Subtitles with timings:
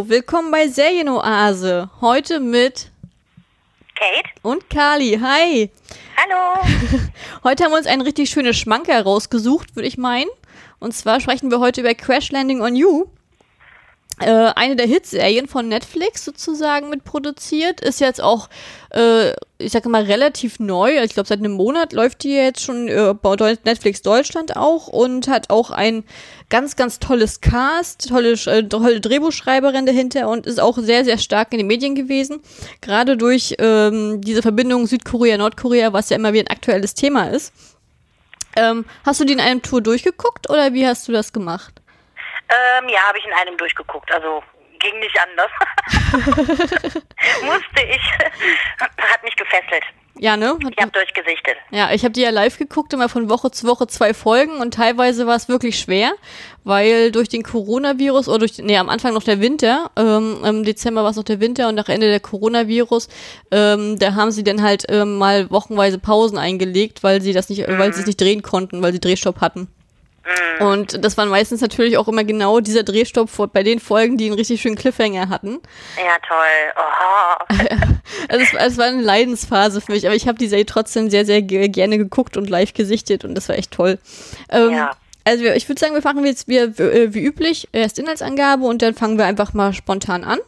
[0.00, 1.90] Hallo, willkommen bei Serienoase.
[2.00, 2.90] Heute mit
[3.94, 5.18] Kate und Kali.
[5.20, 5.70] Hi.
[6.16, 6.66] Hallo.
[7.44, 10.30] heute haben wir uns ein richtig schönes Schmanker rausgesucht, würde ich meinen.
[10.78, 13.08] Und zwar sprechen wir heute über Crash Landing on You
[14.20, 17.80] äh, eine der Hitserien von Netflix sozusagen mitproduziert.
[17.80, 18.48] Ist jetzt auch,
[18.90, 20.98] äh, ich sage mal, relativ neu.
[20.98, 24.88] Also ich glaube, seit einem Monat läuft die jetzt schon äh, bei Netflix Deutschland auch
[24.88, 26.04] und hat auch ein
[26.50, 31.52] ganz, ganz tolles Cast, tolle, äh, tolle Drehbuchschreiberin dahinter und ist auch sehr, sehr stark
[31.52, 32.40] in den Medien gewesen.
[32.82, 37.52] Gerade durch ähm, diese Verbindung Südkorea-Nordkorea, was ja immer wie ein aktuelles Thema ist.
[38.56, 41.80] Ähm, hast du die in einem Tour durchgeguckt oder wie hast du das gemacht?
[42.50, 44.10] Ähm, ja, habe ich in einem durchgeguckt.
[44.12, 44.42] Also
[44.80, 45.50] ging nicht anders.
[47.42, 48.12] Musste ich.
[48.80, 49.84] Hat mich gefesselt.
[50.18, 50.58] Ja, ne?
[50.64, 51.56] Hat ich habe durchgesichtet.
[51.70, 54.74] Ja, ich habe die ja live geguckt, immer von Woche zu Woche zwei Folgen und
[54.74, 56.12] teilweise war es wirklich schwer,
[56.62, 61.04] weil durch den Coronavirus oder durch, nee, am Anfang noch der Winter, ähm, im Dezember
[61.04, 63.08] war es noch der Winter und nach Ende der Coronavirus,
[63.50, 67.66] ähm, da haben sie dann halt ähm, mal wochenweise Pausen eingelegt, weil sie das nicht,
[67.66, 67.78] mhm.
[67.78, 69.68] weil sie es nicht drehen konnten, weil sie Drehstopp hatten.
[70.24, 70.66] Mhm.
[70.66, 74.34] Und das waren meistens natürlich auch immer genau dieser Drehstopp bei den Folgen, die einen
[74.34, 75.60] richtig schönen Cliffhanger hatten.
[75.96, 76.72] Ja, toll.
[76.76, 77.46] Oha.
[78.28, 81.24] also es, es, war eine Leidensphase für mich, aber ich habe die Serie trotzdem sehr,
[81.24, 83.98] sehr gerne geguckt und live gesichtet und das war echt toll.
[84.50, 84.90] Ähm, ja.
[85.24, 88.94] Also ich würde sagen, wir machen jetzt wie, äh, wie üblich erst Inhaltsangabe und dann
[88.94, 90.38] fangen wir einfach mal spontan an.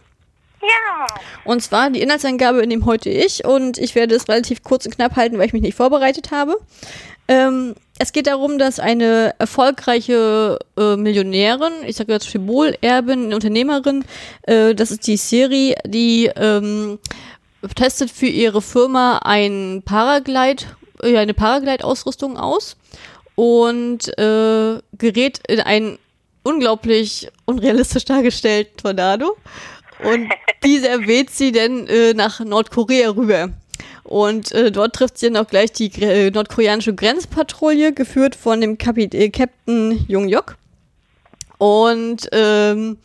[0.62, 1.15] Ja.
[1.45, 5.17] Und zwar die Inhaltsangabe nehme heute ich und ich werde es relativ kurz und knapp
[5.17, 6.56] halten, weil ich mich nicht vorbereitet habe.
[7.28, 14.05] Ähm, es geht darum, dass eine erfolgreiche äh, Millionärin, ich sage jetzt Symbol-Erbin, Unternehmerin,
[14.42, 16.98] äh, das ist die Siri, die ähm,
[17.77, 20.65] testet für ihre Firma ein Paraglide,
[21.03, 22.77] äh, eine Paraglide-Ausrüstung aus
[23.34, 25.98] und äh, gerät in einen
[26.43, 29.37] unglaublich unrealistisch dargestellten Tornado.
[30.03, 30.28] Und
[30.65, 33.50] dieser weht sie dann äh, nach Nordkorea rüber.
[34.05, 38.78] Und äh, dort trifft sie dann auch gleich die äh, nordkoreanische Grenzpatrouille, geführt von dem
[38.78, 40.56] Kapit äh, Captain Jung Yok.
[41.59, 42.99] Und ähm,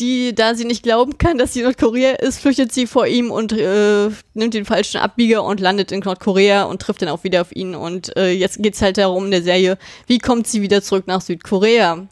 [0.00, 3.52] die, da sie nicht glauben kann, dass sie Nordkorea ist, flüchtet sie vor ihm und
[3.52, 7.54] äh, nimmt den falschen Abbieger und landet in Nordkorea und trifft dann auch wieder auf
[7.54, 7.74] ihn.
[7.74, 9.76] Und äh, jetzt geht's halt darum in der Serie,
[10.06, 12.06] wie kommt sie wieder zurück nach Südkorea?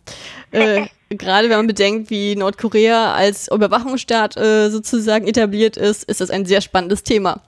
[0.51, 6.29] Äh, Gerade wenn man bedenkt, wie Nordkorea als Überwachungsstaat äh, sozusagen etabliert ist, ist das
[6.29, 7.41] ein sehr spannendes Thema.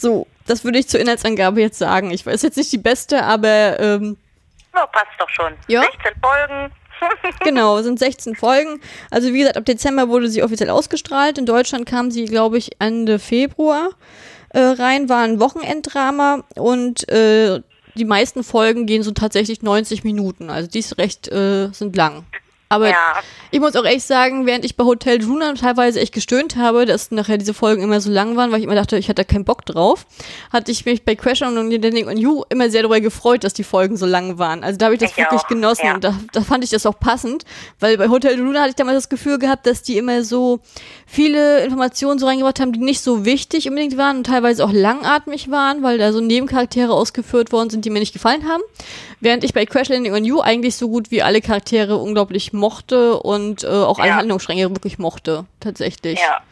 [0.00, 2.10] So, das würde ich zur Inhaltsangabe jetzt sagen.
[2.10, 3.78] Ich weiß jetzt nicht die beste, aber.
[3.78, 4.16] Ähm,
[4.74, 5.52] ja, passt doch schon.
[5.68, 5.82] Ja?
[5.82, 6.72] 16 Folgen.
[7.44, 8.80] genau, sind 16 Folgen.
[9.10, 11.36] Also wie gesagt, ab Dezember wurde sie offiziell ausgestrahlt.
[11.36, 13.90] In Deutschland kam sie, glaube ich, Ende Februar
[14.50, 17.60] äh, rein, war ein Wochenenddrama und äh,
[17.94, 20.48] die meisten Folgen gehen so tatsächlich 90 Minuten.
[20.48, 22.24] Also die ist recht, äh, sind lang.
[22.72, 23.20] Aber ja.
[23.50, 27.10] ich muss auch echt sagen, während ich bei Hotel Juna teilweise echt gestöhnt habe, dass
[27.10, 29.66] nachher diese Folgen immer so lang waren, weil ich immer dachte, ich hatte keinen Bock
[29.66, 30.06] drauf,
[30.52, 33.64] hatte ich mich bei Crash und Landing on You immer sehr darüber gefreut, dass die
[33.64, 34.62] Folgen so lang waren.
[34.62, 35.48] Also da habe ich das ich wirklich auch.
[35.48, 35.94] genossen ja.
[35.94, 37.44] und da, da, fand ich das auch passend,
[37.80, 40.60] weil bei Hotel Juna hatte ich damals das Gefühl gehabt, dass die immer so
[41.06, 45.50] viele Informationen so reingebracht haben, die nicht so wichtig unbedingt waren und teilweise auch langatmig
[45.50, 48.62] waren, weil da so Nebencharaktere ausgeführt worden sind, die mir nicht gefallen haben.
[49.20, 53.14] Während ich bei Crash Landing on You eigentlich so gut wie alle Charaktere unglaublich mochte
[53.14, 54.16] und äh, auch alle ja.
[54.16, 56.18] Handlungsstränge wirklich mochte, tatsächlich.
[56.18, 56.42] Ja.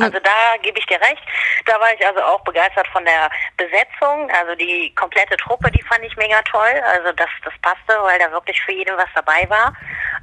[0.00, 1.22] Also da gebe ich dir recht.
[1.66, 4.30] Da war ich also auch begeistert von der Besetzung.
[4.30, 6.80] Also die komplette Truppe, die fand ich mega toll.
[6.94, 9.76] Also das, das passte, weil da wirklich für jeden was dabei war.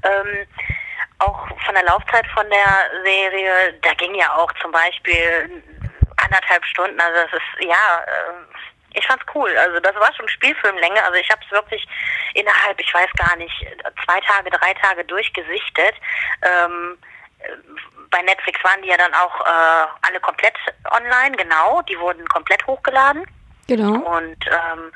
[0.04, 0.48] Ähm,
[1.20, 5.62] auch von der Laufzeit von der Serie, da ging ja auch zum Beispiel
[6.18, 7.00] anderthalb Stunden.
[7.00, 8.69] Also das ist, ja, äh,
[9.00, 9.50] ich fand's cool.
[9.58, 11.04] Also das war schon Spielfilmlänge.
[11.04, 11.88] Also ich habe es wirklich
[12.34, 13.66] innerhalb, ich weiß gar nicht,
[14.06, 15.96] zwei Tage, drei Tage durchgesichtet.
[16.42, 16.98] Ähm,
[18.12, 20.56] bei Netflix waren die ja dann auch äh, alle komplett
[20.92, 21.82] online, genau.
[21.84, 23.26] Die wurden komplett hochgeladen.
[23.68, 23.94] Genau.
[23.94, 24.92] Und ähm,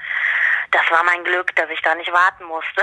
[0.72, 2.82] das war mein Glück, dass ich da nicht warten musste.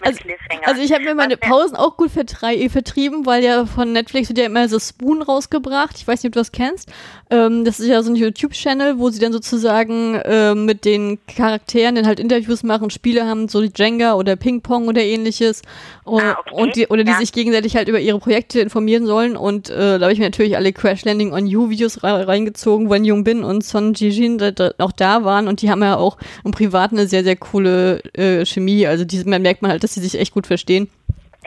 [0.04, 0.20] also,
[0.64, 4.46] also, ich habe mir meine Pausen auch gut vertrieben, weil ja von Netflix wird ja
[4.46, 5.96] immer so Spoon rausgebracht.
[5.96, 6.92] Ich weiß nicht, ob du das kennst.
[7.30, 11.94] Ähm, das ist ja so ein YouTube-Channel, wo sie dann sozusagen äh, mit den Charakteren
[11.94, 15.62] dann halt Interviews machen, Spiele haben, so wie Jenga oder Ping-Pong oder ähnliches.
[16.04, 16.62] Und, ah, okay.
[16.62, 17.18] und die, oder die ja.
[17.18, 19.36] sich gegenseitig halt über ihre Projekte informieren sollen.
[19.36, 23.04] Und äh, da habe ich mir natürlich alle Crash Landing on You Videos reingezogen, wenn
[23.04, 24.38] Jung Bin und Son Jijin
[24.78, 25.46] auch da waren.
[25.46, 28.88] Und die haben ja auch im Privaten eine sehr, sehr coole äh, Chemie.
[28.88, 30.88] Also diese, man merkt man halt, dass sie sich echt gut verstehen.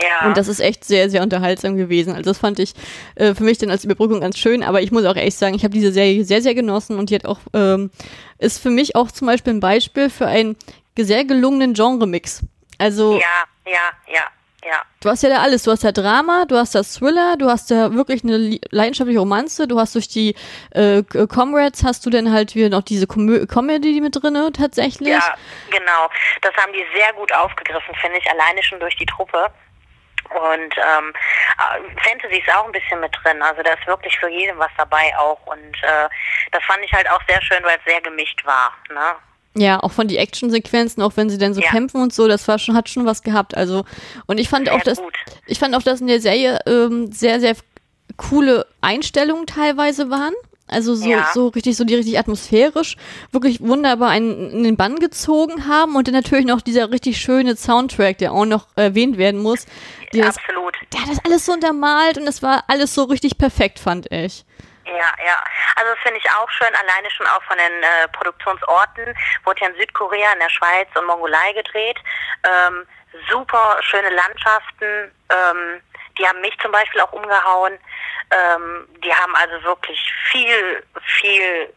[0.01, 0.28] Ja.
[0.28, 2.13] Und das ist echt sehr, sehr unterhaltsam gewesen.
[2.13, 2.74] Also das fand ich
[3.16, 4.63] äh, für mich dann als Überbrückung ganz schön.
[4.63, 7.16] Aber ich muss auch echt sagen, ich habe diese Serie sehr, sehr genossen und die
[7.16, 7.92] hat auch, ähm,
[8.40, 10.56] ist für mich auch zum Beispiel ein Beispiel für einen
[10.98, 12.42] sehr gelungenen Genre-Mix.
[12.80, 13.13] Also.
[13.13, 14.22] Ja, ja, ja,
[14.66, 14.81] ja.
[15.01, 15.63] du hast ja da alles.
[15.63, 19.68] Du hast ja Drama, du hast das Thriller, du hast ja wirklich eine leidenschaftliche Romanze,
[19.68, 20.36] du hast durch die
[20.72, 25.10] äh, Comrades hast du dann halt wieder noch diese Com Comedy mit drinne tatsächlich.
[25.10, 25.36] Ja,
[25.69, 26.10] genau.
[26.42, 29.51] Das haben die sehr gut aufgegriffen, finde ich, alleine schon durch die Truppe.
[30.33, 31.13] Und ähm,
[32.03, 33.41] Fantasy ist auch ein bisschen mit drin.
[33.41, 35.39] Also da ist wirklich für jeden was dabei auch.
[35.45, 36.09] Und äh,
[36.51, 38.74] das fand ich halt auch sehr schön, weil es sehr gemischt war.
[38.89, 39.15] Ne?
[39.56, 41.69] Ja, auch von die Actionsequenzen, auch wenn sie dann so ja.
[41.69, 43.56] kämpfen und so, das war schon, hat schon was gehabt.
[43.56, 43.85] Also,
[44.25, 45.00] und ich fand sehr auch, dass,
[45.45, 47.56] ich fand auch, dass in der Serie ähm, sehr, sehr
[48.18, 50.33] coole Einstellungen teilweise waren.
[50.68, 51.30] Also so, ja.
[51.33, 52.95] so richtig, so die richtig atmosphärisch,
[53.31, 57.56] wirklich wunderbar einen in den Bann gezogen haben und dann natürlich noch dieser richtig schöne
[57.56, 59.68] Soundtrack, der auch noch erwähnt werden muss.
[60.13, 60.77] Das, Absolut.
[60.94, 64.45] Der hat das alles so untermalt und es war alles so richtig perfekt, fand ich.
[64.86, 65.44] Ja, ja.
[65.75, 69.15] Also das finde ich auch schön, alleine schon auch von den äh, Produktionsorten.
[69.44, 71.98] Wurde ja in Südkorea, in der Schweiz und Mongolei gedreht.
[72.44, 72.86] Ähm,
[73.30, 75.12] super schöne Landschaften.
[75.30, 75.81] Ähm,
[76.18, 77.80] die haben mich zum Beispiel auch umgehauen.
[78.31, 80.00] Ähm, die haben also wirklich
[80.31, 80.83] viel,
[81.19, 81.74] viel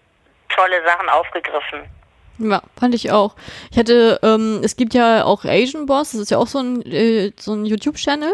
[0.49, 1.89] tolle Sachen aufgegriffen.
[2.39, 3.35] Ja, fand ich auch.
[3.71, 6.83] Ich hatte, ähm, es gibt ja auch Asian Boss, das ist ja auch so ein,
[6.83, 8.33] äh, so ein YouTube-Channel.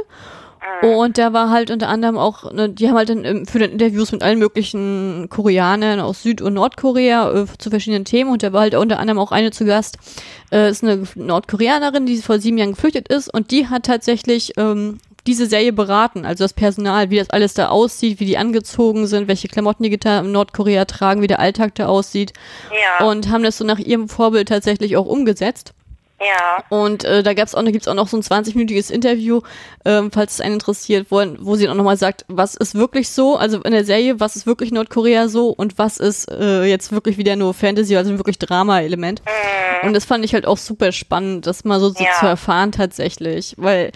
[0.83, 0.89] Mhm.
[0.89, 4.13] Und da war halt unter anderem auch, ne, die haben halt dann für den Interviews
[4.13, 8.63] mit allen möglichen Koreanern aus Süd- und Nordkorea äh, zu verschiedenen Themen und da war
[8.63, 9.99] halt unter anderem auch eine zu Gast,
[10.53, 14.99] äh, ist eine Nordkoreanerin, die vor sieben Jahren geflüchtet ist und die hat tatsächlich ähm,
[15.27, 19.29] diese Serie beraten, also das Personal, wie das alles da aussieht, wie die angezogen sind,
[19.29, 22.33] welche Klamotten die da in Nordkorea tragen, wie der Alltag da aussieht.
[22.71, 23.07] Ja.
[23.07, 25.75] Und haben das so nach ihrem Vorbild tatsächlich auch umgesetzt.
[26.23, 26.63] Ja.
[26.69, 29.41] Und äh, da gab's auch, da gibt's auch noch so ein 20-minütiges Interview,
[29.85, 33.37] ähm, falls es einen interessiert, wo, wo sie auch nochmal sagt, was ist wirklich so,
[33.37, 37.19] also in der Serie, was ist wirklich Nordkorea so und was ist äh, jetzt wirklich
[37.19, 39.23] wieder nur Fantasy, also wirklich Drama-Element.
[39.25, 39.89] Mhm.
[39.89, 42.11] Und das fand ich halt auch super spannend, das mal so, so ja.
[42.21, 43.55] zu erfahren tatsächlich.
[43.57, 43.91] Weil,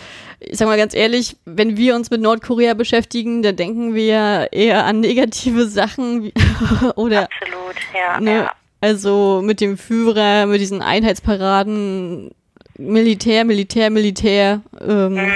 [0.46, 4.84] ich sag mal ganz ehrlich, wenn wir uns mit Nordkorea beschäftigen, dann denken wir eher
[4.84, 6.32] an negative Sachen
[6.96, 7.28] oder.
[7.42, 8.20] Absolut, ja.
[8.20, 12.30] Ne, ja also mit dem Führer, mit diesen Einheitsparaden,
[12.78, 14.60] Militär, Militär, Militär.
[14.80, 15.32] Ähm, mhm.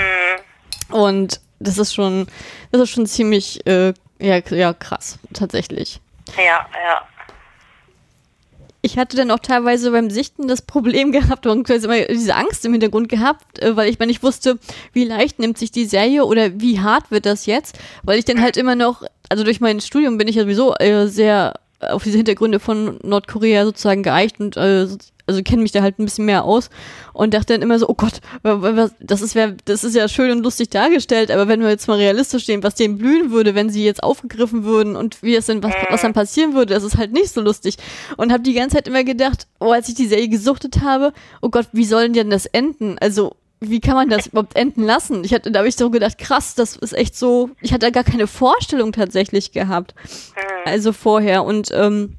[0.90, 2.26] Und das ist schon,
[2.72, 6.00] das ist schon ziemlich, äh, ja, ja, krass, tatsächlich.
[6.36, 7.02] Ja, ja.
[8.90, 11.46] Ich hatte dann auch teilweise beim Sichten das Problem gehabt
[11.84, 14.58] immer diese Angst im Hintergrund gehabt, äh, weil ich mal nicht wusste,
[14.92, 18.40] wie leicht nimmt sich die Serie oder wie hart wird das jetzt, weil ich dann
[18.40, 22.16] halt immer noch, also durch mein Studium bin ich ja sowieso äh, sehr auf diese
[22.16, 24.88] Hintergründe von Nordkorea sozusagen geeicht und äh,
[25.30, 26.70] also kenne mich da halt ein bisschen mehr aus
[27.12, 28.20] und dachte dann immer so, oh Gott,
[29.00, 32.42] das ist, das ist ja schön und lustig dargestellt, aber wenn wir jetzt mal realistisch
[32.42, 35.72] stehen, was denen blühen würde, wenn sie jetzt aufgegriffen würden und wie es denn, was,
[35.88, 37.76] was dann passieren würde, das ist halt nicht so lustig.
[38.16, 41.48] Und habe die ganze Zeit immer gedacht, oh, als ich die Serie gesuchtet habe, oh
[41.48, 42.98] Gott, wie sollen denn das enden?
[42.98, 45.22] Also wie kann man das überhaupt enden lassen?
[45.22, 47.90] Ich hatte, da habe ich so gedacht, krass, das ist echt so, ich hatte da
[47.90, 49.94] gar keine Vorstellung tatsächlich gehabt.
[50.34, 50.42] Mhm.
[50.64, 51.44] Also vorher.
[51.44, 52.16] Und ähm,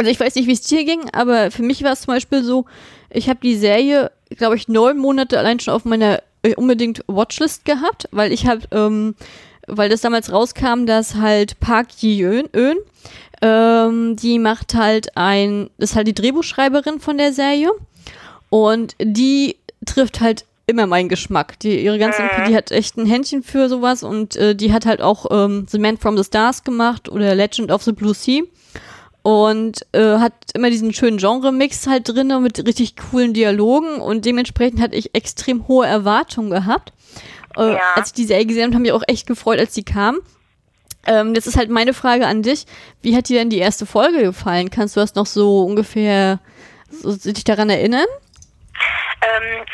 [0.00, 2.42] also ich weiß nicht, wie es dir ging, aber für mich war es zum Beispiel
[2.42, 2.64] so,
[3.10, 7.66] ich habe die Serie, glaube ich, neun Monate allein schon auf meiner äh, unbedingt Watchlist
[7.66, 9.14] gehabt, weil ich habe, ähm,
[9.66, 12.48] weil das damals rauskam, dass halt Park Ji-eun,
[13.42, 17.70] ähm, die macht halt ein, ist halt die Drehbuchschreiberin von der Serie
[18.48, 21.58] und die trifft halt immer mein Geschmack.
[21.58, 22.48] Die, ihre ganzen, mhm.
[22.48, 25.78] die hat echt ein Händchen für sowas und äh, die hat halt auch ähm, The
[25.78, 28.44] Man from the Stars gemacht oder Legend of the Blue Sea
[29.22, 34.80] und äh, hat immer diesen schönen Genre-Mix halt drin mit richtig coolen Dialogen und dementsprechend
[34.80, 36.92] hatte ich extrem hohe Erwartungen gehabt.
[37.56, 37.80] Äh, ja.
[37.96, 40.20] Als ich die Serie gesehen habe, haben mich auch echt gefreut, als die kam.
[41.06, 42.66] Ähm, das ist halt meine Frage an dich.
[43.02, 44.70] Wie hat dir denn die erste Folge gefallen?
[44.70, 46.40] Kannst du das noch so ungefähr
[46.90, 48.06] so, dich daran erinnern?
[49.22, 49.64] Ähm,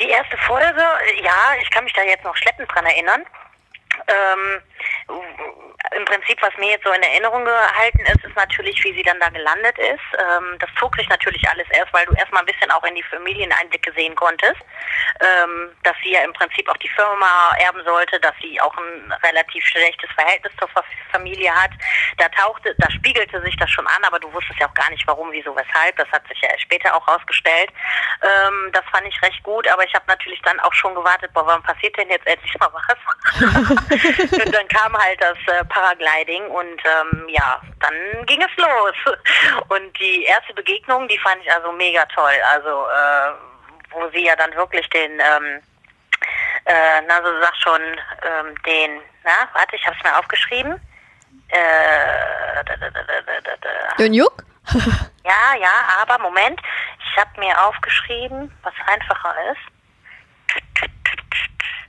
[0.00, 0.82] die erste Folge,
[1.22, 3.22] ja, ich kann mich da jetzt noch schleppend dran erinnern.
[4.06, 4.62] Ähm,
[5.96, 9.20] im Prinzip, was mir jetzt so in Erinnerung gehalten ist, ist natürlich, wie sie dann
[9.20, 10.02] da gelandet ist.
[10.18, 13.02] Ähm, das zog sich natürlich alles erst, weil du erstmal ein bisschen auch in die
[13.04, 14.60] Familieneinblicke sehen konntest,
[15.20, 19.12] ähm, dass sie ja im Prinzip auch die Firma erben sollte, dass sie auch ein
[19.24, 20.68] relativ schlechtes Verhältnis zur
[21.10, 21.70] Familie hat.
[22.18, 25.06] Da tauchte, da spiegelte sich das schon an, aber du wusstest ja auch gar nicht,
[25.06, 25.96] warum, wieso, weshalb.
[25.96, 27.70] Das hat sich ja später auch rausgestellt.
[28.22, 31.46] Ähm, das fand ich recht gut, aber ich habe natürlich dann auch schon gewartet, boah,
[31.46, 32.88] wann passiert denn jetzt endlich mal was?
[34.44, 39.16] Und dann kam halt das äh, Paragliding und ähm, ja, dann ging es los.
[39.68, 42.34] Und die erste Begegnung, die fand ich also mega toll.
[42.52, 43.47] Also äh,
[43.90, 45.60] wo sie ja dann wirklich den, ähm,
[46.64, 50.80] äh, na so sag schon, ähm, den, na, warte, ich hab's mir aufgeschrieben.
[51.48, 54.44] Äh, da, da, da, Den Juck?
[55.24, 56.60] ja, ja, aber Moment,
[56.98, 59.60] ich habe mir aufgeschrieben, was einfacher ist.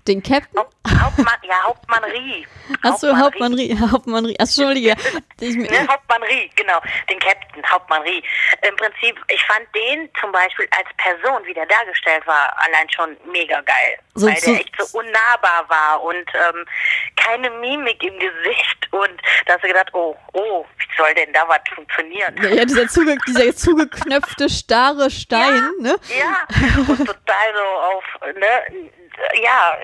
[0.08, 0.60] Den Captain?
[0.60, 2.48] Haupt, Hauptmann, ja, Hauptmann Rie.
[2.84, 3.78] Achso, Hauptmann Rie.
[3.80, 4.40] Hauptmann Rie.
[4.40, 4.96] Achso, Entschuldige.
[5.42, 6.80] ne, Hauptmann Rie, genau.
[7.10, 8.24] Den Captain, Hauptmann Rie.
[8.68, 13.18] Im Prinzip, ich fand den zum Beispiel als Person, wie der dargestellt war, allein schon
[13.32, 14.00] mega geil.
[14.16, 16.66] So, weil so, der echt so unnahbar war und ähm,
[17.16, 18.88] keine Mimik im Gesicht.
[18.92, 22.36] Und da hast du gedacht, oh, oh, wie soll denn da was funktionieren?
[22.42, 26.00] Ja, ja dieser, zuge dieser zugeknöpfte, starre Stein, ja, ne?
[26.18, 26.48] Ja,
[26.88, 28.04] und total so auf,
[28.36, 28.90] ne?
[29.42, 29.78] Ja,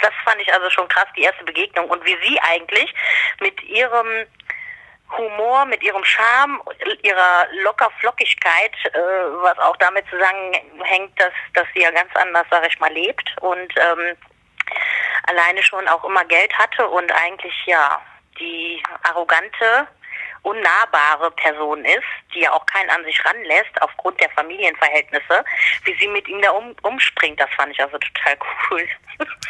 [0.00, 1.88] das fand ich also schon krass, die erste Begegnung.
[1.88, 2.92] Und wie sie eigentlich
[3.40, 4.26] mit ihrem
[5.16, 6.60] Humor, mit ihrem Charme,
[7.02, 8.98] ihrer Lockerflockigkeit, äh,
[9.42, 13.74] was auch damit zusammenhängt, dass, dass sie ja ganz anders, sag ich mal, lebt und
[13.76, 14.16] ähm,
[15.24, 18.00] alleine schon auch immer Geld hatte und eigentlich ja
[18.38, 19.86] die arrogante
[20.42, 22.02] unnahbare Person ist,
[22.34, 25.44] die ja auch keinen an sich ranlässt aufgrund der Familienverhältnisse,
[25.84, 28.36] wie sie mit ihm da um, umspringt, das fand ich also total
[28.70, 28.88] cool.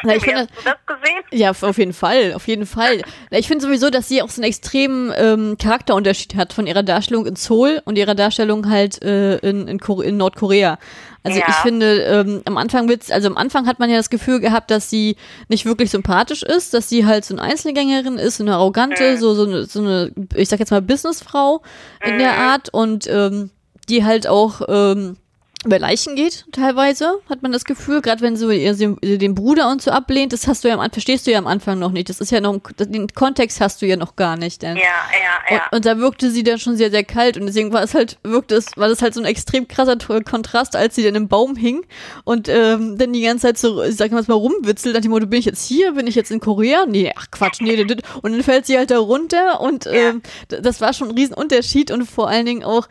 [0.02, 1.22] Na, ich finde, Hast du das gesehen?
[1.30, 3.02] Ja, auf jeden Fall, auf jeden Fall.
[3.30, 7.26] Ich finde sowieso, dass sie auch so einen extremen ähm, Charakterunterschied hat von ihrer Darstellung
[7.26, 10.78] in Seoul und ihrer Darstellung halt äh, in, in, in Nordkorea.
[11.24, 11.46] Also ja.
[11.48, 14.70] ich finde, ähm, am Anfang wird's, also am Anfang hat man ja das Gefühl gehabt,
[14.70, 15.16] dass sie
[15.48, 19.18] nicht wirklich sympathisch ist, dass sie halt so eine Einzelgängerin ist, so eine arrogante, mhm.
[19.18, 21.62] so, so eine, so eine, ich sag jetzt mal, Businessfrau
[22.04, 22.18] in mhm.
[22.18, 23.50] der Art und ähm,
[23.88, 25.16] die halt auch ähm,
[25.64, 29.80] über Leichen geht, teilweise, hat man das Gefühl, gerade wenn so ihr den Bruder und
[29.80, 32.08] so ablehnt, das hast du ja am verstehst du ja am Anfang noch nicht.
[32.08, 34.62] Das ist ja noch, den Kontext hast du ja noch gar nicht.
[34.62, 34.76] Denn.
[34.76, 35.62] Ja, ja, ja.
[35.70, 38.18] Und, und, da wirkte sie dann schon sehr, sehr kalt und deswegen war es halt,
[38.24, 41.54] wirkte es, war das halt so ein extrem krasser Kontrast, als sie dann im Baum
[41.54, 41.84] hing
[42.24, 45.38] und ähm, dann die ganze Zeit so, ich sag mal, rumwitzelt, nach dem Motto, bin
[45.38, 46.86] ich jetzt hier, bin ich jetzt in Korea?
[46.86, 50.92] Nee, ach Quatsch, nee, und dann fällt sie halt da runter und ähm, das war
[50.92, 52.88] schon ein Riesenunterschied und vor allen Dingen auch,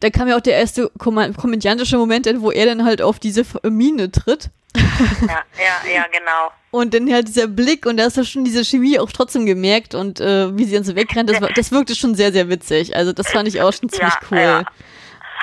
[0.00, 2.07] da kam ja auch der erste komödiantische Moment,
[2.40, 4.50] wo er dann halt auf diese Mine tritt.
[4.76, 6.52] Ja, ja, ja, genau.
[6.70, 9.94] Und dann halt dieser Blick und da hast du schon diese Chemie auch trotzdem gemerkt
[9.94, 12.94] und äh, wie sie dann so wegrennt, das, war, das wirkte schon sehr, sehr witzig.
[12.94, 14.38] Also das fand ich auch schon ziemlich ja, cool.
[14.38, 14.64] Ja.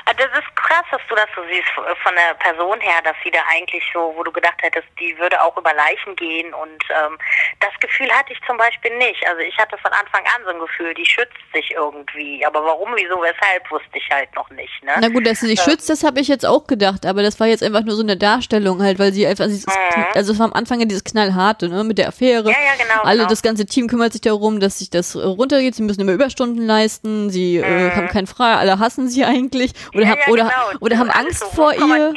[0.05, 3.39] Das ist krass, dass du das so siehst von der Person her, dass sie da
[3.50, 7.17] eigentlich so, wo du gedacht hättest, die würde auch über Leichen gehen und ähm,
[7.59, 9.27] das Gefühl hatte ich zum Beispiel nicht.
[9.27, 12.91] Also ich hatte von Anfang an so ein Gefühl, die schützt sich irgendwie, aber warum,
[12.95, 14.83] wieso, weshalb, wusste ich halt noch nicht.
[14.83, 14.93] Ne?
[15.00, 17.39] Na gut, dass sie sich ähm, schützt, das habe ich jetzt auch gedacht, aber das
[17.39, 20.05] war jetzt einfach nur so eine Darstellung halt, weil sie einfach, dieses, mhm.
[20.13, 22.51] also es war am Anfang ja dieses knallharte, ne, mit der Affäre.
[22.51, 23.01] Ja, ja, genau.
[23.01, 23.29] Alle, genau.
[23.29, 27.31] das ganze Team kümmert sich darum, dass sich das runtergeht, sie müssen immer Überstunden leisten,
[27.31, 27.88] sie äh, mhm.
[27.88, 31.10] äh, haben keinen Frei, alle hassen sie eigentlich oder, ja, ja, oder genau oder haben
[31.10, 32.14] Angst so vor ihr.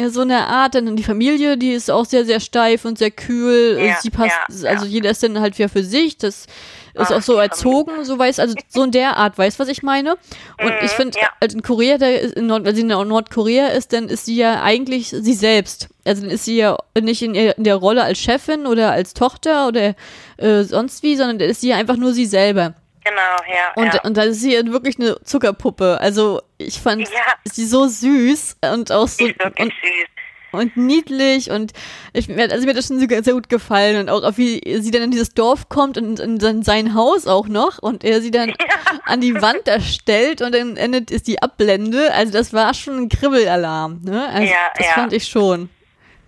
[0.00, 3.10] Ja, so eine Art, dann die Familie, die ist auch sehr, sehr steif und sehr
[3.10, 3.80] kühl.
[3.84, 6.16] Ja, sie passt, ja, also jeder ist dann halt wieder für sich.
[6.18, 6.46] Das
[6.94, 9.82] ist Ach, auch so erzogen, so weiß, also so in der Art, weiß, was ich
[9.82, 10.12] meine.
[10.60, 13.92] Und mhm, ich finde, also in Korea, der in Nord, wenn sie in Nordkorea ist,
[13.92, 15.88] dann ist sie ja eigentlich sie selbst.
[16.04, 19.66] Also dann ist sie ja nicht in, in der Rolle als Chefin oder als Tochter
[19.68, 19.94] oder
[20.36, 22.74] äh, sonst wie, sondern ist sie ja einfach nur sie selber.
[23.08, 23.72] Genau, ja.
[23.76, 24.00] Und, ja.
[24.02, 25.98] und da ist sie wirklich eine Zuckerpuppe.
[26.00, 27.34] Also ich fand ja.
[27.44, 29.26] sie so süß und auch so.
[29.26, 30.08] Ist wirklich und, süß
[30.50, 31.72] und niedlich und
[32.12, 35.10] ich, also mir hat das schon sehr gut gefallen und auch wie sie dann in
[35.10, 39.00] dieses Dorf kommt und in sein Haus auch noch und er sie dann ja.
[39.04, 42.12] an die Wand da stellt und dann endet ist die Abblende.
[42.14, 44.28] Also das war schon ein Kribbelalarm, ne?
[44.28, 44.92] Also ja, das ja.
[44.92, 45.70] fand ich schon.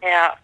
[0.03, 0.37] Ja.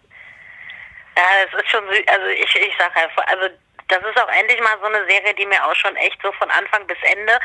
[1.15, 3.55] Ja, es ist schon, also ich, ich sag einfach, also
[3.87, 6.49] das ist auch endlich mal so eine Serie, die mir auch schon echt so von
[6.51, 7.39] Anfang bis Ende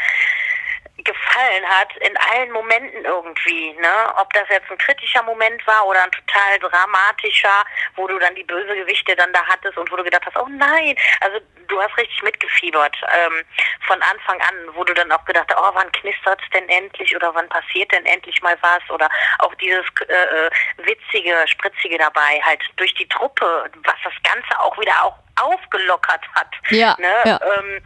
[1.05, 4.15] gefallen hat in allen Momenten irgendwie, ne?
[4.19, 7.65] Ob das jetzt ein kritischer Moment war oder ein total dramatischer,
[7.97, 10.95] wo du dann die Bösegewichte dann da hattest und wo du gedacht hast, oh nein,
[11.21, 13.43] also du hast richtig mitgefiebert ähm,
[13.87, 17.35] von Anfang an, wo du dann auch gedacht hast, oh, wann knistert's denn endlich oder
[17.35, 19.09] wann passiert denn endlich mal was oder
[19.41, 24.79] auch dieses äh, äh witzige, spritzige dabei, halt durch die Truppe, was das Ganze auch
[24.79, 26.49] wieder auch aufgelockert hat.
[26.71, 27.13] Ja, ne?
[27.25, 27.41] ja.
[27.43, 27.81] Ähm,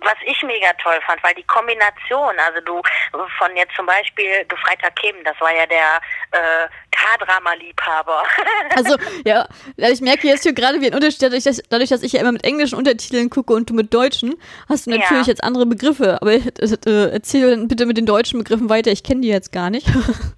[0.00, 2.80] was ich mega toll fand, weil die Kombination, also du
[3.38, 6.00] von jetzt zum Beispiel Gefreiter Kim, das war ja der
[6.30, 8.22] äh, K-Drama-Liebhaber.
[8.76, 12.12] also, ja, ich merke jetzt hier gerade wie ein Unterschied, dadurch dass, dadurch, dass ich
[12.12, 14.34] ja immer mit englischen Untertiteln gucke und du mit deutschen,
[14.68, 15.32] hast du natürlich ja.
[15.32, 16.18] jetzt andere Begriffe.
[16.20, 19.70] Aber äh, erzähl dann bitte mit den deutschen Begriffen weiter, ich kenne die jetzt gar
[19.70, 19.86] nicht.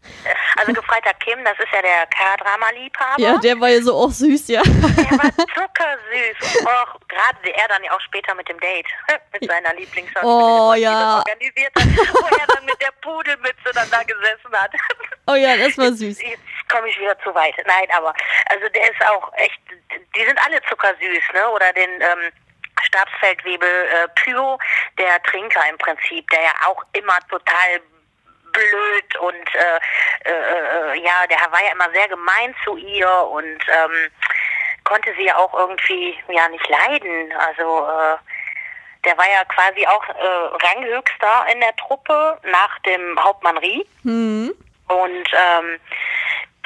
[0.59, 3.23] Also Gefreiter Kim, das ist ja der K-Drama-Liebhaber.
[3.23, 4.63] Ja, der war ja so auch süß, ja.
[4.63, 6.67] Der war zuckersüß.
[6.67, 8.87] Och, gerade er dann ja auch später mit dem Date
[9.33, 11.19] mit seiner Lieblingsschauspielerin, oh, ja.
[11.19, 14.73] organisiert hat, wo er dann mit der Pudelmütze dann da gesessen hat.
[15.27, 16.21] Oh ja, das war süß.
[16.21, 17.55] Jetzt, jetzt komme ich wieder zu weit.
[17.67, 18.13] Nein, aber
[18.51, 19.61] also der ist auch echt,
[20.17, 21.51] die sind alle zuckersüß, ne?
[21.51, 22.33] Oder den ähm,
[22.83, 24.59] Stabsfeldwebel äh, Pyro,
[24.99, 27.81] der Trinker im Prinzip, der ja auch immer total
[28.59, 33.59] blöd und äh, äh, äh, ja, der war ja immer sehr gemein zu ihr und
[33.69, 34.11] ähm,
[34.85, 37.33] konnte sie ja auch irgendwie ja nicht leiden.
[37.33, 38.17] Also äh,
[39.05, 43.87] der war ja quasi auch äh, Ranghöchster in der Truppe nach dem Hauptmann Rie.
[44.03, 44.55] Mhm.
[44.89, 45.81] Und ähm,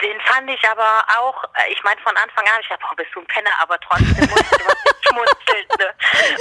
[0.01, 3.11] den fand ich aber auch, äh, ich meine von Anfang an, ich dachte, oh, bist
[3.15, 4.29] du ein Penner, aber trotzdem
[5.07, 5.67] schmunzeln.
[5.79, 5.95] Ne?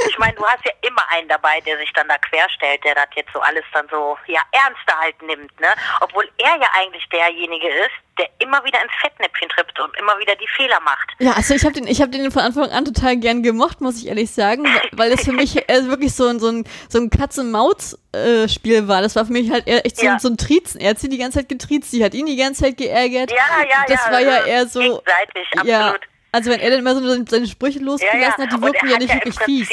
[0.08, 3.10] Ich meine, du hast ja immer einen dabei, der sich dann da querstellt, der das
[3.16, 5.68] jetzt so alles dann so ja ernster halt nimmt, ne?
[6.00, 10.36] Obwohl er ja eigentlich derjenige ist, der immer wieder ins Fettnäpfchen trippt und immer wieder
[10.36, 11.10] die Fehler macht.
[11.20, 13.98] Ja, also ich habe den, ich habe den von Anfang an total gern gemocht, muss
[13.98, 17.10] ich ehrlich sagen, weil es für mich äh, wirklich so ein so ein so ein
[17.10, 19.02] Katz-und-Maus-Spiel war.
[19.02, 20.20] Das war für mich halt eher echt so, Ja.
[20.20, 20.80] so ein Triezen.
[20.82, 23.32] Er hat sie die ganze Zeit getriezt, sie hat ihn die ganze Zeit geärgert.
[23.32, 24.12] Ja, ja, das ja.
[24.12, 24.80] war ja eher so.
[24.82, 26.02] Gegenseitig, Ja, absolut.
[26.34, 28.48] also wenn er dann immer so seine- Sprüche Ja, losgelassen ja.
[28.48, 29.70] hat, die wirken ja nicht wirklich fies.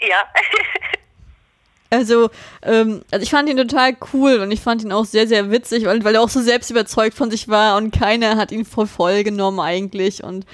[0.00, 0.22] Ja.
[1.90, 2.30] Also,
[2.62, 5.86] ähm, also ich fand ihn total cool und ich fand ihn auch sehr, sehr witzig,
[5.86, 8.86] weil, weil er auch so selbst überzeugt von sich war und keiner hat ihn voll
[8.86, 10.44] voll genommen eigentlich und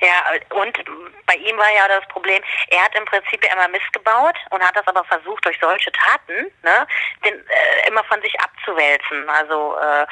[0.00, 0.78] Ja, und
[1.26, 4.62] bei ihm war ja das Problem, er hat im Prinzip ja immer Mist gebaut und
[4.62, 6.86] hat das aber versucht, durch solche Taten ne,
[7.24, 9.28] den, äh, immer von sich abzuwälzen.
[9.28, 10.06] Also äh,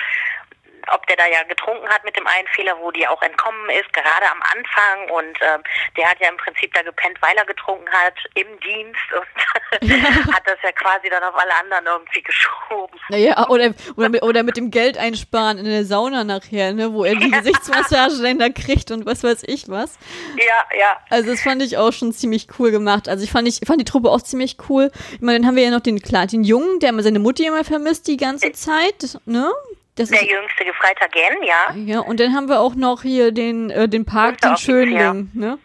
[0.92, 3.92] ob der da ja getrunken hat mit dem einen Fehler, wo die auch entkommen ist,
[3.92, 5.62] gerade am Anfang und ähm,
[5.96, 9.90] der hat ja im Prinzip da gepennt, weil er getrunken hat im Dienst und
[10.34, 12.98] hat das ja quasi dann auf alle anderen irgendwie geschoben.
[13.08, 17.04] naja, oder, oder, mit, oder mit dem Geld einsparen in der Sauna nachher, ne, wo
[17.04, 19.98] er die Gesichtsmassage dann da kriegt und was weiß ich was.
[20.36, 20.98] Ja, ja.
[21.10, 23.08] Also das fand ich auch schon ziemlich cool gemacht.
[23.08, 24.90] Also ich fand ich fand die Truppe auch ziemlich cool.
[25.12, 27.46] Ich meine, dann haben wir ja noch den klar, den Jungen, der immer seine Mutti
[27.46, 29.52] immer vermisst die ganze Zeit, ne?
[29.96, 31.70] Das Der jüngste Gefreiter Gen, ja.
[31.74, 34.56] ja, und dann haben wir auch noch hier den, äh, den Park, den.
[34.56, 35.58] Schönling, ne?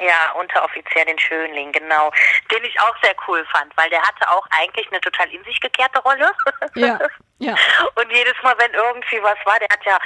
[0.00, 2.10] Ja, Unteroffizier, den Schönling, genau.
[2.50, 5.60] Den ich auch sehr cool fand, weil der hatte auch eigentlich eine total in sich
[5.60, 6.30] gekehrte Rolle.
[6.74, 6.98] Ja,
[7.38, 7.54] ja.
[7.94, 9.96] Und jedes Mal, wenn irgendwie was war, der hat ja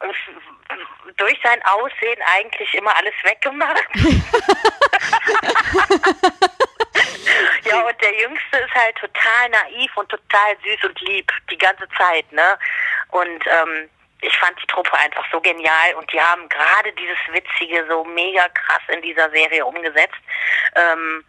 [0.00, 0.12] äh,
[1.16, 3.84] durch sein Aussehen eigentlich immer alles weggemacht.
[7.64, 11.88] ja, und der Jüngste ist halt total naiv und total süß und lieb die ganze
[11.96, 12.58] Zeit, ne?
[13.10, 13.88] Und ähm,
[14.20, 18.48] ich fand die Truppe einfach so genial und die haben gerade dieses Witzige so mega
[18.48, 20.18] krass in dieser Serie umgesetzt.
[20.74, 21.24] Ähm,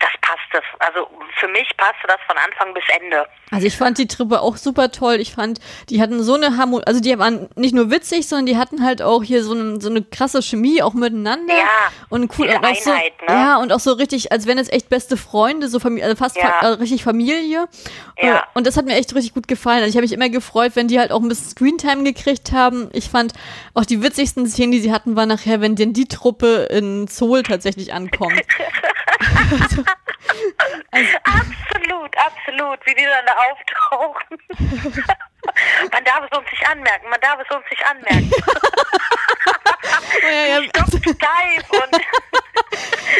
[0.00, 0.62] das passte.
[0.78, 3.26] Also für mich passte das von Anfang bis Ende.
[3.50, 5.16] Also ich fand die Truppe auch super toll.
[5.16, 8.56] Ich fand, die hatten so eine Harmonie, also die waren nicht nur witzig, sondern die
[8.56, 11.54] hatten halt auch hier so eine, so eine krasse Chemie auch miteinander.
[11.54, 13.34] Ja, und cool und auch so, Einheit, ne?
[13.34, 16.36] Ja, und auch so richtig, als wenn es echt beste Freunde, so Familie, also fast
[16.36, 16.52] Ja.
[16.60, 17.68] fa äh, richtig Familie.
[18.20, 18.36] Ja.
[18.38, 19.78] Äh, Und das hat mir echt richtig gut gefallen.
[19.78, 22.90] Also ich habe mich immer gefreut, wenn die halt auch ein bisschen Screentime gekriegt haben.
[22.92, 23.32] Ich fand
[23.74, 27.42] auch die witzigsten Szenen, die sie hatten, war nachher, wenn denn die Truppe in Seoul
[27.42, 28.40] tatsächlich ankommt.
[29.62, 29.82] also,
[31.24, 34.38] Absolut, absolut, wie die dann da auftauchen.
[35.92, 38.30] man darf es uns nicht anmerken, man darf es uns nicht anmerken.
[40.74, 41.92] Stopp, steif und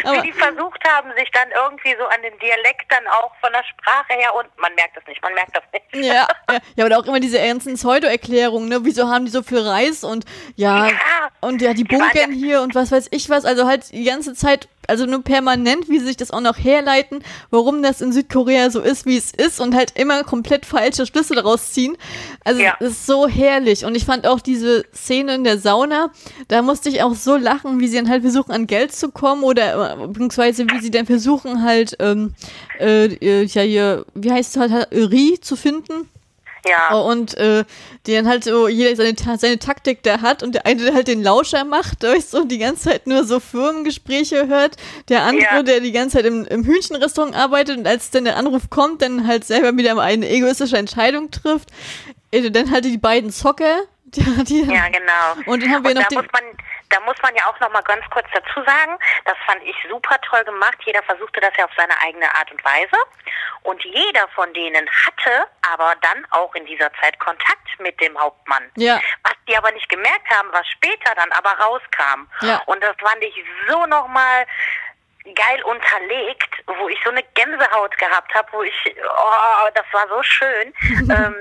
[0.12, 3.64] wie die versucht haben, sich dann irgendwie so an den Dialekt dann auch von der
[3.64, 6.06] Sprache her und man merkt das nicht, man merkt das nicht.
[6.06, 8.80] Ja, ja, ja, aber auch immer diese ernsten Pseudo-Erklärungen, ne?
[8.82, 10.24] Wieso haben die so viel Reis und
[10.56, 10.92] ja, Ja.
[11.40, 14.68] und ja, die bunkern hier und was weiß ich was, also halt die ganze Zeit,
[14.88, 18.80] also nur permanent, wie sie sich das auch noch herleiten, warum das in Südkorea so
[18.80, 21.96] ist, wie es ist und halt immer komplett falsche Schlüsse daraus ziehen.
[22.44, 22.76] Also Ja.
[22.81, 26.11] es ist so herrlich und ich fand auch diese Szene in der Sauna,
[26.48, 29.42] da musste ich auch so lachen, wie sie dann halt versuchen an Geld zu kommen
[29.42, 32.35] oder äh, beziehungsweise wie sie dann versuchen halt ähm,
[32.81, 36.09] äh, äh, ja hier, wie heißt es halt, Ri zu finden.
[36.68, 37.62] Ja, Oh, Und äh,
[38.09, 41.07] die dann halt so jeder seine, seine Taktik da hat und der eine der halt
[41.07, 44.76] den Lauscher macht, weißt du, und die ganze Zeit nur so Firmengespräche hört,
[45.09, 45.62] der andere, Ja.
[45.62, 49.29] der die ganze Zeit im, im Hühnchenrestaurant arbeitet und als dann der Anruf kommt, dann
[49.29, 51.68] halt selber wieder eine egoistische Entscheidung trifft.
[52.32, 55.50] Äh, Dann halt die beiden Zocker, die, die ja, genau.
[55.50, 56.44] Und dann haben wir und noch da den- muss man,
[56.90, 60.20] da muss man ja auch noch mal ganz kurz dazu sagen, das fand ich super
[60.20, 60.78] toll gemacht.
[60.84, 62.96] Jeder versuchte das ja auf seine eigene Art und Weise.
[63.64, 68.62] Und jeder von denen hatte aber dann auch in dieser Zeit Kontakt mit dem Hauptmann.
[68.76, 69.00] Ja.
[69.24, 72.28] Was die aber nicht gemerkt haben, was später dann aber rauskam.
[72.42, 72.62] Ja.
[72.66, 73.34] Und das fand ich
[73.68, 74.46] so nochmal
[75.34, 80.22] geil unterlegt, wo ich so eine Gänsehaut gehabt habe, wo ich, oh, das war so
[80.22, 80.72] schön.
[81.10, 81.34] ähm,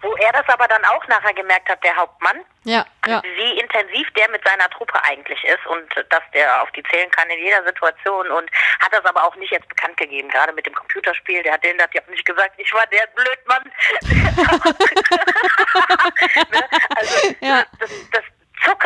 [0.00, 3.22] wo er das aber dann auch nachher gemerkt hat, der Hauptmann, ja, ja.
[3.22, 7.28] wie intensiv der mit seiner Truppe eigentlich ist und dass der auf die zählen kann
[7.30, 8.50] in jeder Situation und
[8.80, 11.78] hat das aber auch nicht jetzt bekannt gegeben, gerade mit dem Computerspiel, der hat denen
[11.78, 13.72] das ja nicht gesagt, ich war der Blödmann.
[16.50, 16.68] ne?
[16.96, 17.64] Also Ja.
[17.78, 18.24] das, das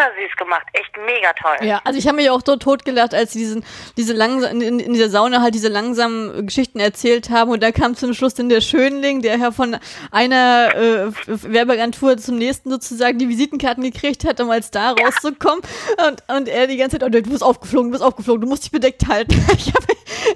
[0.05, 0.67] zuckersüß gemacht.
[0.73, 1.67] Echt mega toll.
[1.67, 3.65] Ja, also ich habe mich auch so totgelacht, als sie diesen,
[3.97, 7.95] diese langsam, in, in dieser Sauna halt diese langsamen Geschichten erzählt haben und da kam
[7.95, 9.77] zum Schluss dann der Schönling, der ja von
[10.11, 15.05] einer äh, Werbeagentur zum nächsten sozusagen die Visitenkarten gekriegt hat, um als da ja.
[15.05, 15.63] rauszukommen
[16.07, 18.65] und, und er die ganze Zeit, oh, du bist aufgeflogen, du bist aufgeflogen, du musst
[18.65, 19.35] dich bedeckt halten.
[19.57, 19.85] ich, hab,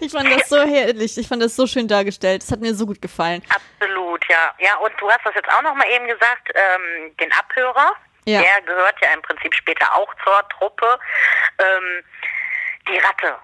[0.00, 2.86] ich fand das so herrlich, ich fand das so schön dargestellt, das hat mir so
[2.86, 3.42] gut gefallen.
[3.48, 4.54] Absolut, ja.
[4.58, 7.92] Ja, und du hast das jetzt auch nochmal eben gesagt, ähm, den Abhörer,
[8.28, 8.40] ja.
[8.40, 10.98] Der gehört ja im Prinzip später auch zur Truppe.
[11.58, 12.04] Ähm,
[12.88, 13.36] die Ratte.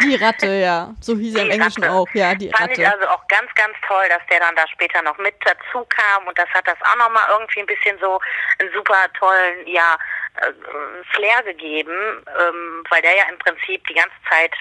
[0.00, 0.94] Die Ratte, ja.
[1.00, 1.94] So hieß er im Englischen Ratte.
[1.94, 2.82] auch, ja, die Fand Ratte.
[2.82, 6.26] ich also auch ganz, ganz toll, dass der dann da später noch mit dazu kam
[6.26, 8.20] und das hat das auch nochmal irgendwie ein bisschen so
[8.58, 9.96] einen super tollen, ja,
[10.36, 10.52] äh,
[11.14, 14.52] Flair gegeben, ähm, weil der ja im Prinzip die ganze Zeit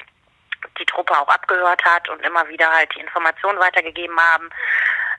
[0.79, 4.49] die Truppe auch abgehört hat und immer wieder halt die Informationen weitergegeben haben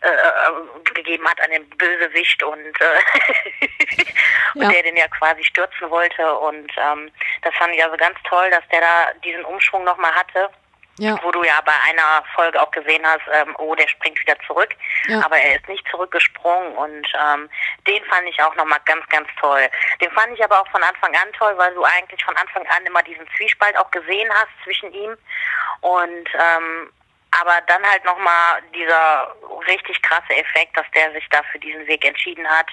[0.04, 4.04] äh, gegeben hat an den Bösewicht und, äh,
[4.54, 4.68] ja.
[4.68, 6.38] der den ja quasi stürzen wollte.
[6.38, 7.10] Und ähm,
[7.42, 10.50] das fand ich also ganz toll, dass der da diesen Umschwung nochmal hatte.
[10.98, 11.18] Ja.
[11.24, 14.76] Wo du ja bei einer Folge auch gesehen hast, ähm, oh, der springt wieder zurück.
[15.08, 15.24] Ja.
[15.24, 17.50] Aber er ist nicht zurückgesprungen und ähm,
[17.88, 19.68] den fand ich auch nochmal ganz, ganz toll.
[20.00, 22.86] Den fand ich aber auch von Anfang an toll, weil du eigentlich von Anfang an
[22.86, 25.16] immer diesen Zwiespalt auch gesehen hast zwischen ihm
[25.80, 26.92] und ähm,
[27.40, 29.34] aber dann halt nochmal dieser
[29.66, 32.68] richtig krasse Effekt, dass der sich da für diesen Weg entschieden hat,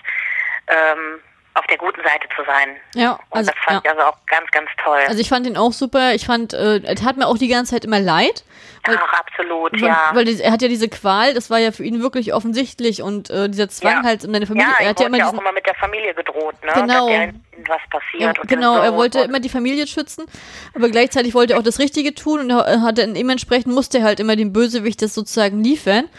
[0.67, 1.21] ähm,
[1.53, 2.77] auf der guten Seite zu sein.
[2.95, 3.91] Ja, also, und das fand ja.
[3.91, 4.99] ich also auch ganz, ganz toll.
[5.07, 6.13] Also ich fand ihn auch super.
[6.13, 8.45] Ich fand, äh, er tat mir auch die ganze Zeit immer leid.
[8.85, 10.11] Weil, Ach, absolut, weil, ja.
[10.13, 13.49] Weil er hat ja diese Qual, das war ja für ihn wirklich offensichtlich und äh,
[13.49, 14.03] dieser Zwang ja.
[14.03, 14.69] halt um deine Familie.
[14.69, 16.71] Ja, er hat ja immer diesen, auch immer mit der Familie gedroht, ne?
[16.73, 17.07] Genau.
[17.07, 18.37] was passiert.
[18.37, 20.25] Ja, genau, er wollte immer die Familie schützen,
[20.73, 24.19] aber gleichzeitig wollte er auch das Richtige tun und er hatte dementsprechend musste er halt
[24.19, 26.09] immer dem Bösewicht das sozusagen liefern.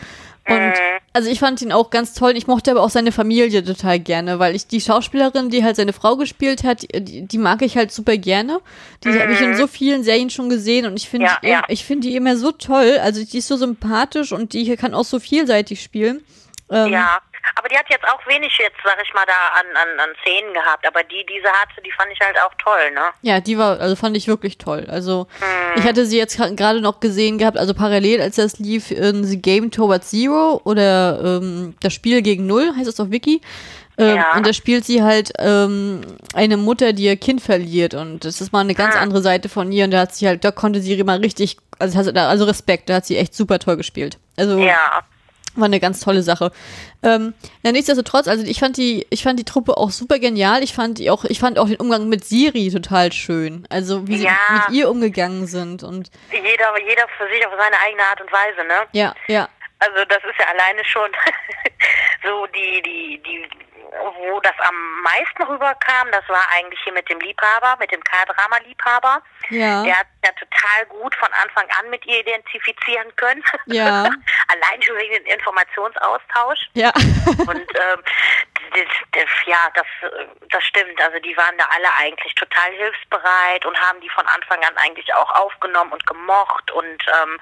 [0.49, 0.99] Und mhm.
[1.13, 2.37] also ich fand ihn auch ganz toll.
[2.37, 5.93] Ich mochte aber auch seine Familie total gerne, weil ich die Schauspielerin, die halt seine
[5.93, 8.61] Frau gespielt hat, die, die mag ich halt super gerne.
[9.05, 9.21] Die mhm.
[9.21, 11.63] habe ich in so vielen Serien schon gesehen und ich finde ja, ja.
[11.69, 12.99] ich finde die immer so toll.
[13.03, 16.25] Also die ist so sympathisch und die kann auch so vielseitig spielen.
[16.71, 17.21] Ähm, ja.
[17.57, 20.55] Aber die hat jetzt auch wenig jetzt, sag ich mal, da an, an, an Szenen
[20.55, 20.87] gehabt.
[20.87, 23.11] Aber die, diese hatte, die fand ich halt auch toll, ne?
[23.23, 24.87] Ja, die war, also fand ich wirklich toll.
[24.89, 25.81] Also hm.
[25.81, 29.41] ich hatte sie jetzt gerade noch gesehen gehabt, also parallel, als das lief, in The
[29.41, 33.41] Game Towards Zero oder ähm, das Spiel gegen Null, heißt es auf Wiki.
[33.99, 34.37] Ähm, ja.
[34.37, 36.01] Und da spielt sie halt ähm,
[36.35, 37.95] eine Mutter, die ihr Kind verliert.
[37.95, 39.01] Und das ist mal eine ganz ah.
[39.01, 39.85] andere Seite von ihr.
[39.85, 43.07] Und da hat sie halt, da konnte sie mal richtig, also, also Respekt, da hat
[43.07, 44.19] sie echt super toll gespielt.
[44.37, 45.03] Also ja.
[45.55, 46.51] War eine ganz tolle Sache.
[47.03, 50.63] Ähm, ja, nichtsdestotrotz, also ich fand die, ich fand die Truppe auch super genial.
[50.63, 53.67] Ich fand die auch, ich fand auch den Umgang mit Siri total schön.
[53.69, 54.39] Also wie sie ja.
[54.53, 58.67] mit ihr umgegangen sind und jeder, jeder für sich auf seine eigene Art und Weise,
[58.67, 58.87] ne?
[58.93, 59.49] Ja, ja.
[59.79, 61.11] Also das ist ja alleine schon
[62.23, 63.49] so die, die, die
[64.19, 69.23] wo das am meisten rüberkam, das war eigentlich hier mit dem Liebhaber, mit dem K-Drama-Liebhaber.
[69.51, 69.83] Ja.
[69.85, 73.43] Der hat ja total gut von Anfang an mit ihr identifizieren können.
[73.67, 74.05] Ja.
[74.49, 76.69] Allein schon wegen dem Informationsaustausch.
[76.75, 76.93] Ja.
[77.39, 78.03] Und ähm,
[78.75, 79.87] das, das, ja, das,
[80.51, 81.01] das stimmt.
[81.01, 85.13] Also die waren da alle eigentlich total hilfsbereit und haben die von Anfang an eigentlich
[85.15, 87.41] auch aufgenommen und gemocht und ähm,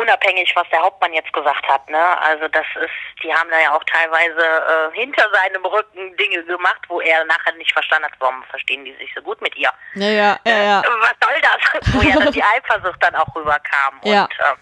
[0.00, 1.88] unabhängig, was der Hauptmann jetzt gesagt hat.
[1.88, 2.18] Ne?
[2.18, 6.80] Also das ist, die haben da ja auch teilweise äh, hinter seinem Rücken Dinge gemacht,
[6.88, 9.70] wo er nachher nicht verstanden hat, warum verstehen die sich so gut mit ihr.
[9.94, 10.62] Ja, ja, ja.
[10.62, 10.82] ja.
[11.10, 11.94] Was soll das?
[11.94, 14.00] wo ja dann die Eifersucht dann auch rüberkam.
[14.02, 14.24] Ja.
[14.24, 14.56] Und ähm,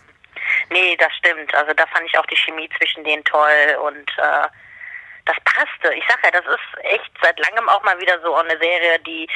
[0.70, 1.54] nee, das stimmt.
[1.54, 4.48] Also da fand ich auch die Chemie zwischen denen toll und äh,
[5.26, 5.94] das passte.
[5.94, 9.28] Ich sag ja, das ist echt seit langem auch mal wieder so eine Serie, die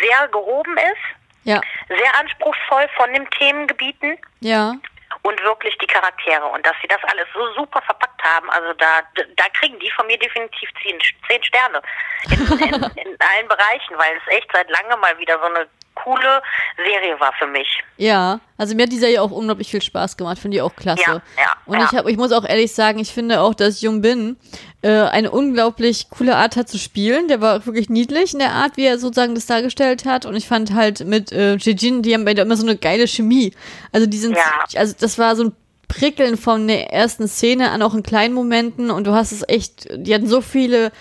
[0.00, 1.44] sehr gehoben ist.
[1.44, 1.60] Ja.
[1.88, 4.18] Sehr anspruchsvoll von den Themengebieten.
[4.40, 4.74] Ja
[5.22, 9.02] und wirklich die Charaktere und dass sie das alles so super verpackt haben, also da,
[9.36, 11.82] da kriegen die von mir definitiv zehn, zehn Sterne
[12.30, 16.42] in, in, in allen Bereichen, weil es echt seit langem mal wieder so eine coole
[16.76, 17.66] Serie war für mich.
[17.96, 21.02] Ja, also mir hat die Serie auch unglaublich viel Spaß gemacht, finde ich auch klasse.
[21.06, 21.84] Ja, ja, und ja.
[21.84, 24.36] ich habe, ich muss auch ehrlich sagen, ich finde auch, dass Jung Bin
[24.82, 27.28] äh, eine unglaublich coole Art hat zu spielen.
[27.28, 30.26] Der war wirklich niedlich in der Art, wie er sozusagen das dargestellt hat.
[30.26, 33.52] Und ich fand halt mit äh, Jin, die haben beide immer so eine geile Chemie.
[33.92, 34.42] Also die sind, ja.
[34.76, 35.56] also das war so ein
[35.88, 39.88] Prickeln von der ersten Szene an auch in kleinen Momenten und du hast es echt,
[39.92, 40.92] die hatten so viele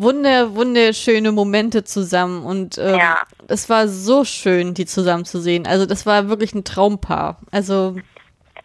[0.00, 3.22] wunder, wunderschöne Momente zusammen und ähm, ja.
[3.48, 5.66] es war so schön, die zusammen zu sehen.
[5.66, 7.38] Also das war wirklich ein Traumpaar.
[7.50, 7.96] Also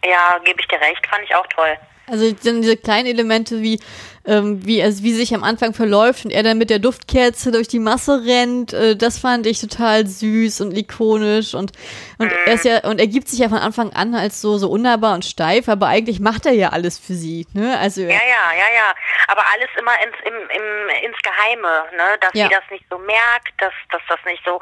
[0.04, 1.76] ja, gebe ich dir recht, fand ich auch toll.
[2.06, 3.80] Also dann diese kleinen Elemente wie
[4.26, 7.68] ähm, wie er wie sich am Anfang verläuft und er dann mit der Duftkerze durch
[7.68, 11.72] die Masse rennt, äh, das fand ich total süß und ikonisch und
[12.18, 14.68] und er ist ja und er gibt sich ja von Anfang an als so so
[14.70, 17.78] unnahbar und steif, aber eigentlich macht er ja alles für sie, ne?
[17.78, 18.94] Also ja, ja, ja, ja,
[19.28, 22.16] aber alles immer ins im, im ins Geheime, ne?
[22.20, 22.48] Dass Ja.
[22.48, 24.60] sie das nicht so merkt, dass dass das nicht so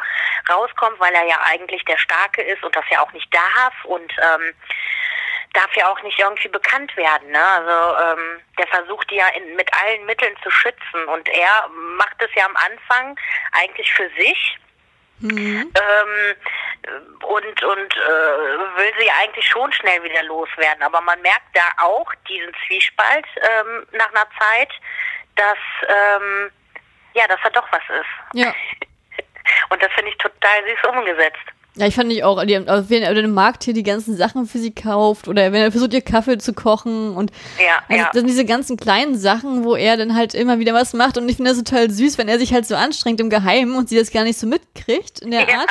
[0.52, 4.12] rauskommt, weil er ja eigentlich der Starke ist und das ja auch nicht darf und
[4.18, 4.52] ähm,
[5.54, 7.30] darf ja auch nicht irgendwie bekannt werden.
[7.30, 7.42] Ne?
[7.42, 12.20] Also ähm, der versucht die ja in, mit allen Mitteln zu schützen und er macht
[12.20, 13.18] es ja am Anfang
[13.52, 14.58] eigentlich für sich
[15.20, 15.72] Mhm.
[15.72, 16.36] ähm,
[17.22, 20.82] und und äh, will sie eigentlich schon schnell wieder loswerden.
[20.82, 24.70] Aber man merkt da auch diesen Zwiespalt ähm, nach einer Zeit,
[25.36, 26.50] dass ähm,
[27.14, 28.34] ja, dass er doch was ist.
[28.34, 28.52] Ja.
[29.70, 31.46] Und das finde ich total süß umgesetzt.
[31.76, 34.46] Ja, ich fand ich auch, die, also wenn er im Markt hier die ganzen Sachen
[34.46, 38.10] für sie kauft oder wenn er versucht, ihr Kaffee zu kochen und Ja, also ja.
[38.12, 41.36] sind diese ganzen kleinen Sachen, wo er dann halt immer wieder was macht und ich
[41.36, 44.12] finde das total süß, wenn er sich halt so anstrengt im Geheimen und sie das
[44.12, 45.48] gar nicht so mitkriegt in der.
[45.48, 45.68] Art.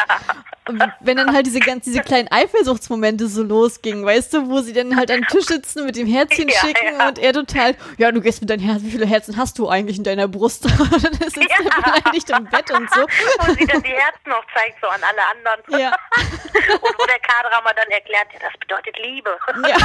[1.01, 4.95] Wenn dann halt diese ganz, diese kleinen Eifersuchtsmomente so losgingen, weißt du, wo sie dann
[4.95, 7.07] halt am Tisch sitzen mit dem Herzchen Ja, schicken ja.
[7.09, 9.97] und er total, ja, du gehst mit deinem Herz, wie viele Herzen hast du eigentlich
[9.97, 10.65] in deiner Brust?
[10.65, 12.01] Und dann sitzt er Ja.
[12.01, 13.01] beleidigt im Bett und so.
[13.01, 15.61] Wo sie dann die Herzen noch zeigt, so an alle anderen.
[15.83, 15.91] Ja.
[16.81, 19.37] Und wo der K-Drama dann erklärt, ja, das bedeutet Liebe.
[19.67, 19.75] Ja.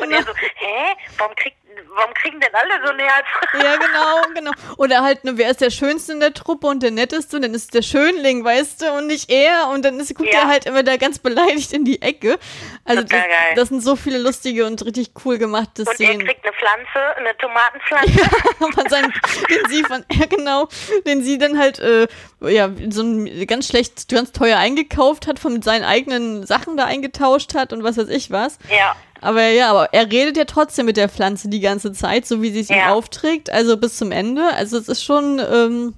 [0.00, 0.96] Und er so, hä?
[1.18, 1.56] Warum, kriegt,
[1.94, 3.26] warum kriegen denn alle so ein Herz?
[3.62, 4.50] Ja, genau, genau.
[4.78, 7.36] Oder halt, ne, wer ist der Schönste in der Truppe und der Netteste?
[7.36, 9.68] Und dann ist es der Schönling, weißt du, und nicht er.
[9.68, 10.40] Und dann ist, guckt Ja.
[10.42, 12.38] er halt immer da ganz beleidigt in die Ecke.
[12.84, 13.20] Also das,
[13.56, 16.26] das sind so viele lustige und richtig cool gemachte Und er Szenen.
[16.26, 18.30] kriegt eine Pflanze, eine Tomatenpflanze.
[18.74, 19.12] von seinem,
[19.50, 20.68] den sie von, ja genau,
[21.06, 22.06] den sie dann halt, äh,
[22.40, 27.54] ja, so ein ganz schlecht, ganz teuer eingekauft hat, von seinen eigenen Sachen da eingetauscht
[27.54, 28.58] hat und was weiß ich was.
[28.70, 28.96] Ja.
[29.22, 32.50] Aber ja, aber er redet ja trotzdem mit der Pflanze die ganze Zeit, so wie
[32.50, 32.92] sie es ihm Ja.
[32.92, 34.42] aufträgt, also bis zum Ende.
[34.54, 35.94] Also es ist schon, ähm,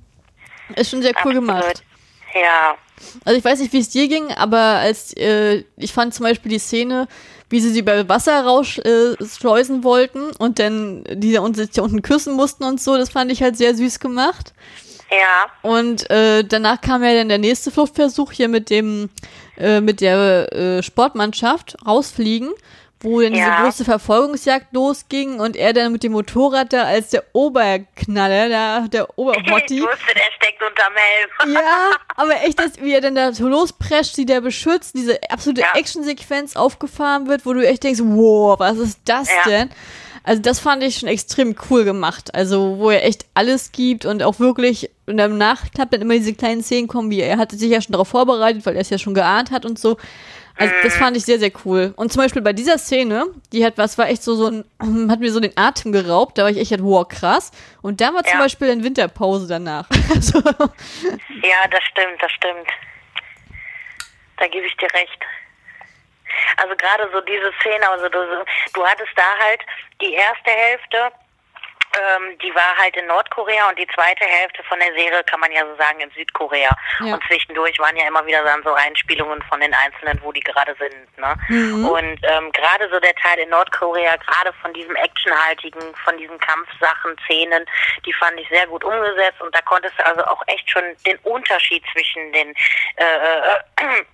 [0.76, 1.34] ist schon sehr cool Absolut.
[1.46, 1.82] gemacht.
[2.34, 2.76] Ja.
[3.24, 6.50] Also ich weiß nicht, wie es dir ging, aber als äh, ich fand zum Beispiel
[6.52, 7.08] die Szene,
[7.50, 12.34] wie sie sie bei Wasser rausschleusen äh, wollten und dann die und sich unten küssen
[12.34, 14.52] mussten und so, das fand ich halt sehr süß gemacht.
[15.10, 15.46] Ja.
[15.70, 19.10] Und äh, danach kam ja dann der nächste Fluchtversuch hier mit dem,
[19.56, 22.50] äh, mit der äh, Sportmannschaft rausfliegen,
[23.04, 23.62] wo dann diese Ja.
[23.62, 29.04] große Verfolgungsjagd losging und er dann mit dem Motorrad da als der Oberknaller, da, der
[29.04, 29.80] Ich Oberhotti.
[29.82, 31.54] wusste, der steckt unterm Helm.
[31.62, 35.60] Ja, aber echt, dass, wie er dann da so losprescht, sie der beschützt, diese absolute
[35.62, 35.68] Ja.
[35.74, 39.50] Actionsequenz aufgefahren wird, wo du echt denkst, wow, was ist das Ja.
[39.50, 39.70] denn?
[40.26, 42.34] Also das fand ich schon extrem cool gemacht.
[42.34, 46.32] Also wo er echt alles gibt und auch wirklich in der Nachklapp dann immer diese
[46.32, 48.96] kleinen Szenen kommen, wie er hatte sich ja schon darauf vorbereitet, weil er es ja
[48.96, 49.98] schon geahnt hat und so.
[50.56, 51.92] Also das fand ich sehr, sehr cool.
[51.96, 54.64] Und zum Beispiel bei dieser Szene, die hat, was war echt so, so ein,
[55.10, 57.50] hat mir so den Atem geraubt, da war ich echt, wow, krass.
[57.82, 58.38] Und da war zum Ja.
[58.44, 59.88] Beispiel eine Winterpause danach.
[60.14, 62.68] Also, Ja, das stimmt, das stimmt.
[64.36, 65.18] Da gebe ich dir recht.
[66.56, 68.18] Also gerade so diese Szene, also du,
[68.74, 69.60] du hattest da halt
[70.00, 71.12] die erste Hälfte,
[72.00, 75.52] ähm, die war halt in Nordkorea und die zweite Hälfte von der Serie kann man
[75.52, 76.70] ja so sagen in Südkorea.
[77.00, 77.14] Ja.
[77.14, 80.74] Und zwischendurch waren ja immer wieder dann so Einspielungen von den Einzelnen, wo die gerade
[80.78, 81.18] sind.
[81.18, 81.34] Ne?
[81.48, 81.88] Mhm.
[81.88, 87.16] Und ähm, gerade so der Teil in Nordkorea, gerade von diesem actionhaltigen, von diesen Kampfsachen,
[87.24, 87.64] Szenen,
[88.04, 91.18] die fand ich sehr gut umgesetzt und da konntest du also auch echt schon den
[91.18, 92.54] Unterschied zwischen den
[92.96, 94.04] äh, äh,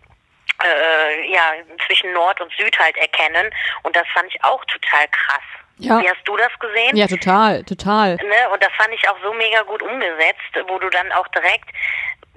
[0.63, 1.53] äh, ja,
[1.87, 3.53] zwischen Nord und Süd halt erkennen.
[3.83, 5.43] Und das fand ich auch total krass.
[5.81, 6.01] Ja.
[6.01, 6.97] Wie hast du das gesehen?
[6.97, 8.17] ja, total, total.
[8.17, 8.51] Ne?
[8.53, 11.71] Und das fand ich auch so mega gut umgesetzt, wo du dann auch direkt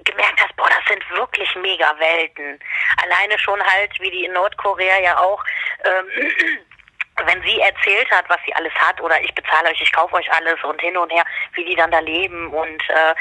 [0.04, 2.58] gemerkt hast, boah, das sind wirklich mega Welten.
[3.02, 5.42] Alleine schon halt, wie die in Nordkorea ja auch,
[5.84, 6.06] ähm,
[7.26, 10.30] wenn sie erzählt hat, was sie alles hat, oder ich bezahle euch, ich kaufe euch
[10.32, 13.14] alles und hin und her, wie die dann da leben und äh,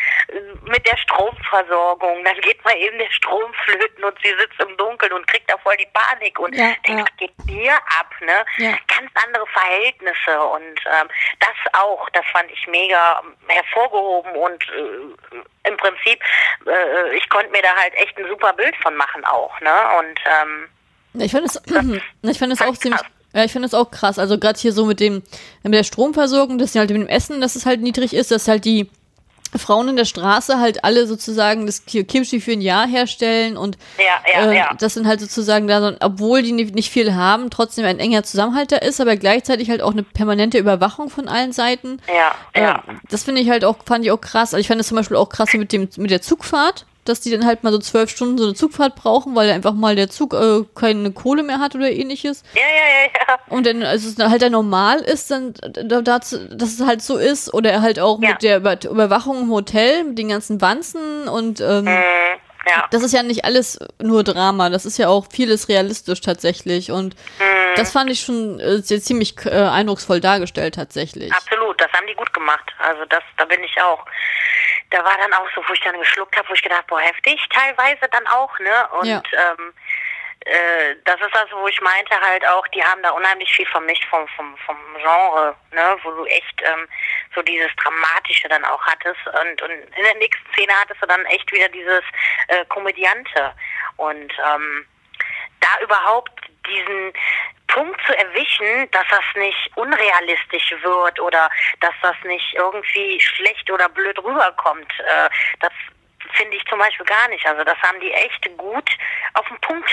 [0.63, 5.13] mit der Stromversorgung, dann geht mal eben der Strom flöten und sie sitzt im Dunkeln
[5.13, 6.97] und kriegt da voll die Panik und Ja, denkt, ja.
[7.01, 8.45] was geht hier ab, ne?
[8.57, 8.71] Ja.
[8.87, 11.07] Ganz andere Verhältnisse und ähm,
[11.39, 16.19] das auch, das fand ich mega hervorgehoben und äh, im Prinzip,
[16.65, 19.71] äh, ich konnte mir da halt echt ein super Bild von machen auch, ne?
[19.99, 20.69] Und ähm,
[21.21, 21.61] Ich fand es,
[22.23, 23.01] ich fand es auch ziemlich.
[23.33, 24.19] Ja, ich finde es auch krass.
[24.19, 25.21] Also gerade hier so mit dem,
[25.63, 28.47] mit der Stromversorgung, dass sie halt mit dem Essen, dass es halt niedrig ist, dass
[28.47, 28.89] halt die
[29.55, 33.77] Frauen in der Straße halt alle sozusagen das Ki- Kimchi für ein Jahr herstellen und
[33.99, 34.73] Ja, ja, äh, ja.
[34.79, 38.71] das sind halt sozusagen da, so, obwohl die nicht viel haben, trotzdem ein enger Zusammenhalt
[38.71, 41.99] da ist, aber gleichzeitig halt auch eine permanente Überwachung von allen Seiten.
[42.07, 42.75] ja, ja.
[42.87, 44.55] Äh, das finde ich halt auch, fand ich auch krass.
[44.55, 47.31] Also ich fand es zum Beispiel auch krass mit dem, mit der Zugfahrt, dass die
[47.31, 50.33] dann halt mal so zwölf Stunden so eine Zugfahrt brauchen, weil einfach mal der Zug
[50.33, 52.43] äh, keine Kohle mehr hat oder ähnliches.
[52.53, 53.39] Ja, ja, ja, ja.
[53.55, 57.81] Und dann, als es halt dann normal ist, dann, dass es halt so ist, oder
[57.81, 58.29] halt auch Ja.
[58.29, 62.03] mit der Über Überwachung im Hotel, mit den ganzen Wanzen und ähm, Mhm.
[62.65, 62.87] Ja.
[62.91, 66.91] das ist ja nicht alles nur Drama, das ist ja auch vieles realistisch tatsächlich.
[66.91, 67.75] Und Mhm.
[67.75, 71.33] das fand ich schon äh, ziemlich äh, eindrucksvoll dargestellt tatsächlich.
[71.33, 72.71] Absolut, das haben die gut gemacht.
[72.79, 74.05] Also das, da bin ich auch.
[74.93, 77.41] Da war dann auch so, wo ich dann geschluckt habe, wo ich gedacht, boah, heftig
[77.49, 78.87] teilweise dann auch, ne?
[78.99, 79.23] Und Ja.
[79.33, 79.73] ähm,
[80.45, 84.05] äh, das ist das, wo ich meinte halt auch, die haben da unheimlich viel vermischt
[84.09, 85.97] vom, vom, vom Genre, ne?
[86.03, 86.87] Wo du echt ähm,
[87.33, 89.19] so dieses Dramatische dann auch hattest.
[89.25, 92.03] Und, und in der nächsten Szene hattest du dann echt wieder dieses
[92.49, 93.55] äh, Komödiante.
[93.97, 94.85] Und ähm,
[95.59, 97.13] da überhaupt diesen
[97.73, 101.49] Punkt zu erwischen, dass das nicht unrealistisch wird oder
[101.81, 105.71] dass das nicht irgendwie schlecht oder blöd rüberkommt, äh, das
[106.33, 107.45] finde ich zum Beispiel gar nicht.
[107.45, 108.89] Also das haben die echt gut
[109.33, 109.89] auf den Punkt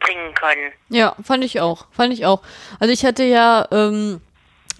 [0.00, 0.72] bringen können.
[0.88, 1.86] Ja, fand ich auch.
[1.92, 2.42] Fand ich auch.
[2.80, 4.20] Also ich hatte ja ähm,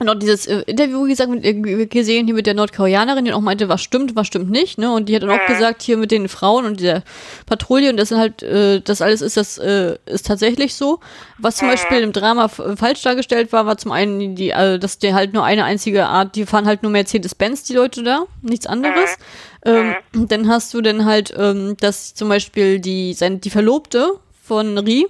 [0.00, 3.68] noch dieses äh, Interview gesagt, mit, äh, gesehen hier mit der Nordkoreanerin, die auch meinte,
[3.68, 4.92] was stimmt, was stimmt nicht, ne?
[4.92, 7.02] Und die hat dann auch gesagt, hier mit den Frauen und der
[7.46, 11.00] Patrouille und das sind halt, äh, das alles ist das äh, ist tatsächlich so.
[11.38, 14.98] Was zum Beispiel im Drama f- falsch dargestellt war, war zum einen die, äh, dass
[14.98, 18.66] der halt nur eine einzige Art, die fahren halt nur Mercedes-Benz, die Leute da, nichts
[18.66, 19.16] anderes.
[19.64, 24.12] Ähm, dann hast du dann halt, ähm, dass zum Beispiel die, sein, die Verlobte
[24.48, 25.06] von Rie,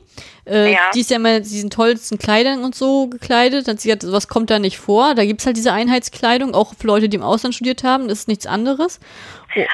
[0.46, 0.90] äh, Ja.
[0.94, 3.66] die ist ja immer in diesen tollsten Kleidern und so gekleidet.
[3.66, 5.14] Dann hat sie gesagt, sowas kommt da nicht vor.
[5.14, 8.28] Da gibt's halt diese Einheitskleidung, auch für Leute, die im Ausland studiert haben, das ist
[8.28, 9.00] nichts anderes.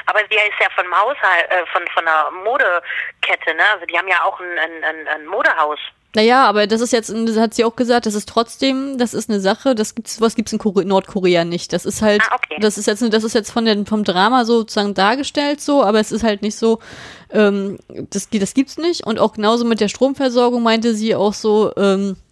[0.07, 3.63] Aber sie ist ja von Haushalt, äh, von, von einer Modekette, ne?
[3.73, 5.79] Also die haben ja auch ein, ein, ein Modehaus.
[6.15, 9.29] Naja, aber das ist jetzt, das hat sie auch gesagt, das ist trotzdem, das ist
[9.29, 11.73] eine Sache, das gibt's, was gibt's in Kore Nordkorea nicht.
[11.73, 12.57] Das ist halt, Ah, okay.
[12.61, 16.13] das ist jetzt, das ist jetzt von den, vom Drama sozusagen dargestellt so, aber es
[16.13, 16.79] ist halt nicht so,
[17.31, 17.77] ähm,
[18.09, 19.05] das, das gibt's nicht.
[19.05, 22.24] Und auch genauso mit der Stromversorgung meinte sie auch so, ähm, äh,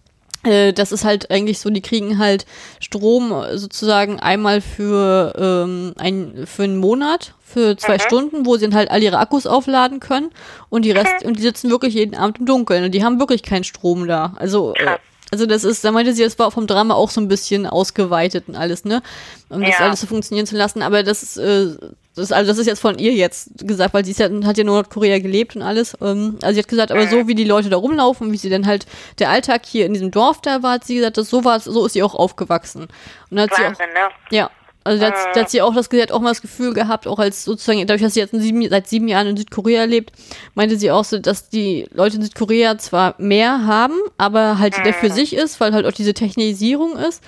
[0.43, 2.45] das ist halt eigentlich so, die kriegen halt
[2.81, 8.65] Strom äh, sozusagen einmal für, ähm, ein, für einen Monat, für zwei Stunden, wo sie
[8.65, 10.31] dann halt all ihre Akkus aufladen können
[10.69, 13.43] und die Rest, und die sitzen wirklich jeden Abend im Dunkeln und die haben wirklich
[13.43, 14.33] keinen Strom da.
[14.37, 14.97] Also, äh,
[15.31, 18.45] also das ist, da meinte sie, das war vom Drama auch so ein bisschen ausgeweitet
[18.47, 19.01] und alles, ne?
[19.49, 19.85] Um das Ja.
[19.85, 21.75] alles so funktionieren zu lassen, aber das ist, äh,
[22.15, 24.61] das, ist- also das ist jetzt von ihr jetzt gesagt, weil sie ja, hat ja
[24.61, 25.95] in Nordkorea gelebt und alles.
[26.01, 28.65] Ähm, also sie hat gesagt, aber so wie die Leute da rumlaufen, wie sie dann
[28.67, 28.85] halt
[29.19, 31.85] der Alltag hier in diesem Dorf da war, hat sie gesagt, dass so war, so
[31.85, 32.87] ist sie auch aufgewachsen.
[33.29, 34.09] Und hat sie auch, Wahnsinn, ne?
[34.37, 34.49] ja.
[34.85, 37.17] Also da hat, da hat sie auch das, hat auch mal das Gefühl gehabt, auch
[37.17, 40.11] als sozusagen, dadurch, dass sie jetzt sieben, seit sieben Jahren in Südkorea lebt,
[40.55, 44.91] meinte sie auch so, dass die Leute in Südkorea zwar mehr haben, aber halt jeder
[44.91, 47.23] für sich ist, weil halt auch diese Technisierung ist,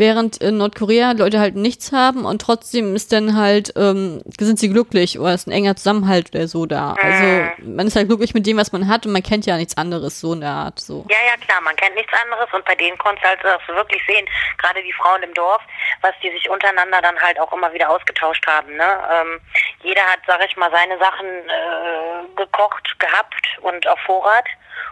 [0.00, 4.68] während in Nordkorea Leute halt nichts haben und trotzdem ist dann halt, ähm, sind sie
[4.68, 6.94] glücklich oder ist ein enger Zusammenhalt oder so da.
[7.00, 9.76] Also man ist halt glücklich mit dem, was man hat und man kennt ja nichts
[9.76, 11.06] anderes so in der Art so.
[11.08, 14.02] Ja, ja, klar, man kennt nichts anderes und bei denen konntest du halt das wirklich
[14.06, 14.26] sehen,
[14.58, 15.62] gerade die Frauen im Dorf,
[16.00, 18.74] was die sich untereinander dann halt auch immer wieder ausgetauscht haben.
[18.76, 18.98] Ne?
[19.12, 19.40] Ähm,
[19.82, 24.46] jeder hat, sag ich mal, seine Sachen äh, gekocht, gehabt und auf Vorrat.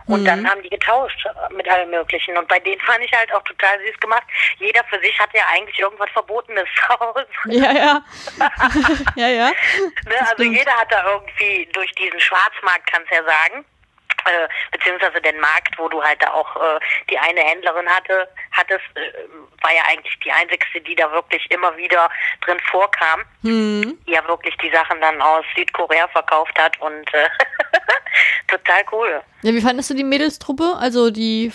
[0.07, 2.37] Und dann haben die getauscht mit allem Möglichen.
[2.37, 4.22] Und bei denen fand ich halt auch total süß gemacht.
[4.59, 7.27] Jeder für sich hat ja eigentlich irgendwas Verbotenes zu Hause.
[7.46, 8.03] Ja, ja.
[9.16, 9.48] ja, ja.
[9.48, 10.14] Ne?
[10.20, 10.57] Also stimmt.
[10.57, 13.64] jeder hat da irgendwie durch diesen Schwarzmarkt, kannst ja sagen,
[14.29, 18.85] äh, beziehungsweise den Markt, wo du halt da auch äh, die eine Händlerin hatte, hattest,
[18.95, 22.09] äh, war ja eigentlich die einzigste, die da wirklich immer wieder
[22.45, 23.99] drin vorkam, Hm.
[24.07, 27.29] die ja wirklich die Sachen dann aus Südkorea verkauft hat und äh,
[28.49, 29.23] total cool.
[29.43, 30.77] Ja, wie fandest du die Mädelstruppe?
[30.79, 31.53] Also die,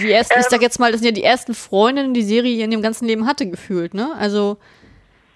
[0.00, 0.50] die ersten, ich Ähm.
[0.50, 3.26] sag jetzt mal, das sind ja die ersten Freundinnen, die Serie in dem ganzen Leben
[3.26, 4.12] hatte, gefühlt, ne?
[4.18, 4.58] Also,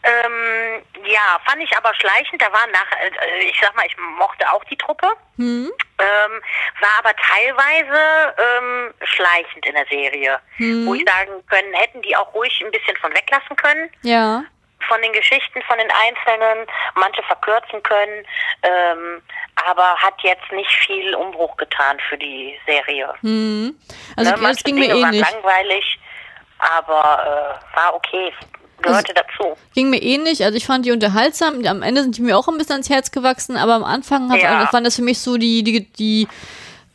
[0.09, 2.41] Ähm, ja, fand ich aber schleichend.
[2.41, 5.09] Da war nach, äh, ich sag mal, ich mochte auch die Truppe.
[5.37, 6.43] hm, Ähm,
[6.81, 10.39] war aber teilweise ähm, schleichend in der Serie.
[10.87, 13.91] Wo ich sagen können, hätten die auch ruhig ein bisschen von weglassen können.
[14.03, 14.45] ja.
[14.89, 16.65] Von den Geschichten, von den Einzelnen,
[16.95, 18.25] manche verkürzen können,
[18.63, 19.21] ähm,
[19.69, 23.13] aber hat jetzt nicht viel Umbruch getan für die Serie.
[23.23, 23.75] Hm.
[24.17, 25.29] Also, Ne, das manche ging mir Dinge waren ähnlich.
[25.33, 25.99] langweilig,
[26.59, 28.33] aber äh, war okay,
[28.83, 29.57] gehörte dazu.
[29.75, 30.45] Ging mir ähnlich.
[30.45, 31.65] Also, ich fand die unterhaltsam.
[31.67, 34.39] Am Ende sind die mir auch ein bisschen ans Herz gewachsen, aber am Anfang hab,
[34.41, 34.69] Ja.
[34.73, 36.29] waren das für mich so die, die, die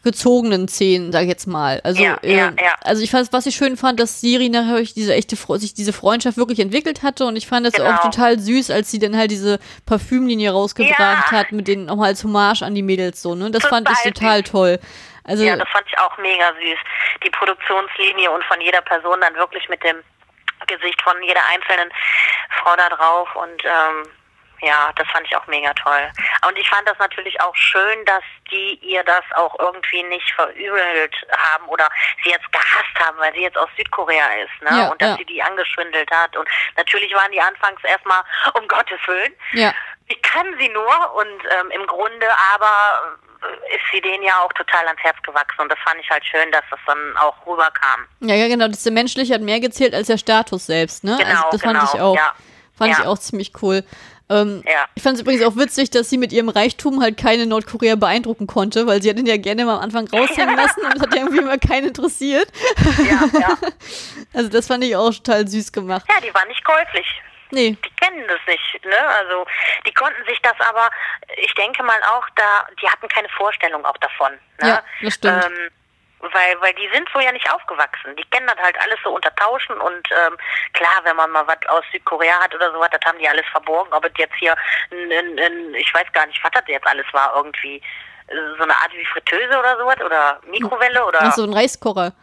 [0.04, 1.80] gezogenen Szenen, sag ich jetzt mal.
[1.84, 2.76] Also, Ja, äh, ja, ja.
[2.84, 6.38] also ich fand, was ich schön fand, dass Siri nachher diese echte, sich diese Freundschaft
[6.38, 7.91] wirklich entwickelt hatte und ich fand das Genau.
[7.91, 12.24] auch total süß, als sie dann halt diese Parfümlinie rausgebracht hat, mit denen nochmal als
[12.24, 13.52] Hommage an die Mädels so, ne?
[13.52, 14.52] Das fand ich Total total süß.
[14.52, 14.80] toll.
[15.24, 16.80] Also, Ja, das fand ich auch mega süß.
[17.24, 19.98] Die Produktionslinie und von jeder Person dann wirklich mit dem
[20.78, 21.92] Gesicht von jeder einzelnen
[22.60, 24.10] Frau da drauf und ähm,
[24.64, 26.12] ja, das fand ich auch mega toll.
[26.48, 31.16] Und ich fand das natürlich auch schön, dass die ihr das auch irgendwie nicht verübelt
[31.36, 31.89] haben oder
[32.24, 34.78] sie jetzt gehasst haben, weil sie jetzt aus Südkorea ist, ne?
[34.78, 35.18] Ja, und dass ja.
[35.18, 36.38] sie die angeschwindelt hat.
[36.38, 38.22] Und natürlich waren die anfangs erstmal,
[38.54, 39.74] um Gottes Willen, Ja.
[40.08, 43.18] ich kann sie nur und ähm, im Grunde aber
[43.74, 46.52] ist sie denen ja auch total ans Herz gewachsen und das fand ich halt schön,
[46.52, 48.06] dass das dann auch rüberkam.
[48.22, 48.68] Ja, ja, genau.
[48.68, 51.18] Das der Menschliche hat mehr gezählt als der Status selbst, ne?
[51.20, 52.16] Genau, also das fand genau, ich auch.
[52.16, 52.34] ja.
[52.78, 53.06] Fand ich Ja.
[53.08, 53.84] auch ziemlich cool.
[54.30, 54.86] Ähm, Ja.
[54.96, 58.48] Ich fand es übrigens auch witzig, dass sie mit ihrem Reichtum halt keine Nordkorea beeindrucken
[58.48, 61.14] konnte, weil sie hat ihn ja gerne mal am Anfang raushängen lassen und es hat
[61.14, 62.48] ja irgendwie immer keinen interessiert.
[62.98, 63.58] Ja, ja.
[64.34, 66.06] Also das fand ich auch total süß gemacht.
[66.08, 67.06] ja, die war nicht käuflich.
[67.52, 69.08] Nee, die kennen das nicht, ne?
[69.20, 69.45] Also
[69.86, 70.89] die konnten sich das aber,
[71.38, 74.34] ich denke mal auch, da, die hatten keine Vorstellung auch davon.
[74.62, 74.70] Ne?
[74.70, 75.45] Ja, das stimmt.
[75.45, 75.70] Ähm,
[76.22, 78.16] weil, weil die sind so ja nicht aufgewachsen.
[78.16, 80.38] Die kennen das halt alles so untertauschen und ähm,
[80.74, 83.91] klar, wenn man mal was aus Südkorea hat oder sowas, das haben die alles verborgen.
[83.91, 84.56] Ob es jetzt hier,
[84.91, 87.82] n, n, n, ich weiß gar nicht, was das jetzt alles war, irgendwie
[88.28, 92.14] äh, so eine Art wie Fritteuse oder sowas oder Mikrowelle oder ach so ein Reiskocher.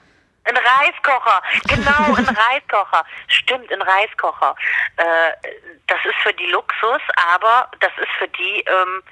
[0.49, 3.05] Ein Reiskocher, genau, ein Reiskocher.
[3.28, 4.55] Stimmt, ein Reiskocher.
[4.96, 7.03] Äh, das ist für die Luxus,
[7.34, 9.03] aber das ist für die ähm,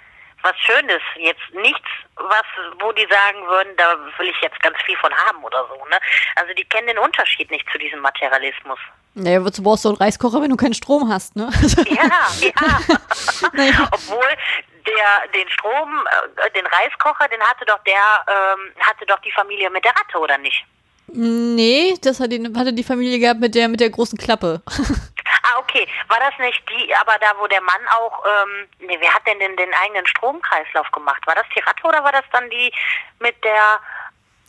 [0.42, 1.02] was Schönes.
[1.16, 2.44] Jetzt nichts, was,
[2.80, 5.84] wo die sagen würden, da will ich jetzt ganz viel von haben oder so.
[5.86, 5.98] Ne?
[6.36, 8.78] Also die kennen den Unterschied nicht zu diesem Materialismus.
[9.14, 11.48] Naja, wozu brauchst du einen Reiskocher, wenn du keinen Strom hast, ne?
[11.88, 12.52] Ja, ja.
[13.52, 13.88] Naja.
[13.90, 14.28] Obwohl
[14.86, 16.06] der den Strom,
[16.36, 20.18] äh, den Reiskocher, den hatte doch der, ähm, hatte doch die Familie mit der Ratte,
[20.18, 20.64] oder nicht?
[21.12, 24.62] Nee, das hat die, hatte die Familie gehabt mit der, mit der großen Klappe.
[24.66, 25.86] Ah, okay.
[26.08, 29.38] War das nicht die, aber da, wo der Mann auch, ähm, nee, wer hat denn
[29.38, 31.24] den, den eigenen Stromkreislauf gemacht?
[31.26, 32.72] War das die Ratte oder war das dann die
[33.20, 33.80] mit der,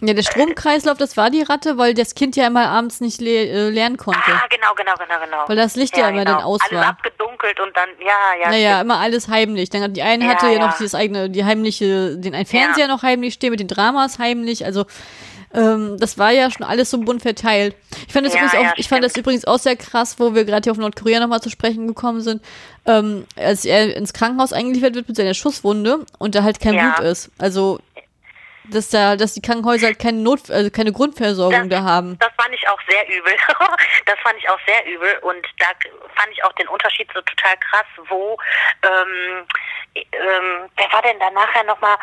[0.01, 3.29] Ja, der Stromkreislauf, das war die Ratte, weil das Kind ja immer abends nicht le
[3.47, 4.19] äh, lernen konnte.
[4.27, 5.43] ah, genau, genau, genau, genau.
[5.47, 6.87] Weil das Licht ja immer dann aus Alles war.
[6.89, 8.49] abgedunkelt und dann, ja, ja.
[8.49, 8.81] Naja, stimmt.
[8.91, 9.69] immer alles heimlich.
[9.69, 10.59] Dann hat die eine Ja, hatte ja, ja.
[10.67, 14.65] noch dieses eigene, die heimliche, den ein Fernseher noch heimlich stehen mit den Dramas heimlich.
[14.65, 14.85] Also
[15.53, 17.75] ähm, das war ja schon alles so bunt verteilt.
[18.07, 20.35] Ich fand das Ja, übrigens auch, ja, ich fand das übrigens auch sehr krass, wo
[20.35, 22.43] wir gerade hier auf Nordkorea nochmal zu sprechen gekommen sind,
[22.85, 26.95] ähm, als er ins Krankenhaus eingeliefert wird mit seiner Schusswunde und da halt kein Ja.
[26.95, 27.31] Blut ist.
[27.37, 27.79] Also
[28.69, 32.17] dass da, dass die Krankenhäuser halt keine Not, also keine Grundversorgung da haben.
[32.19, 33.33] Das fand ich auch sehr übel.
[34.05, 35.67] das fand ich auch sehr übel und da
[36.15, 38.37] fand ich auch den Unterschied so total krass, wo,
[38.83, 39.45] ähm,
[39.95, 41.97] ähm, wer war denn da nachher nochmal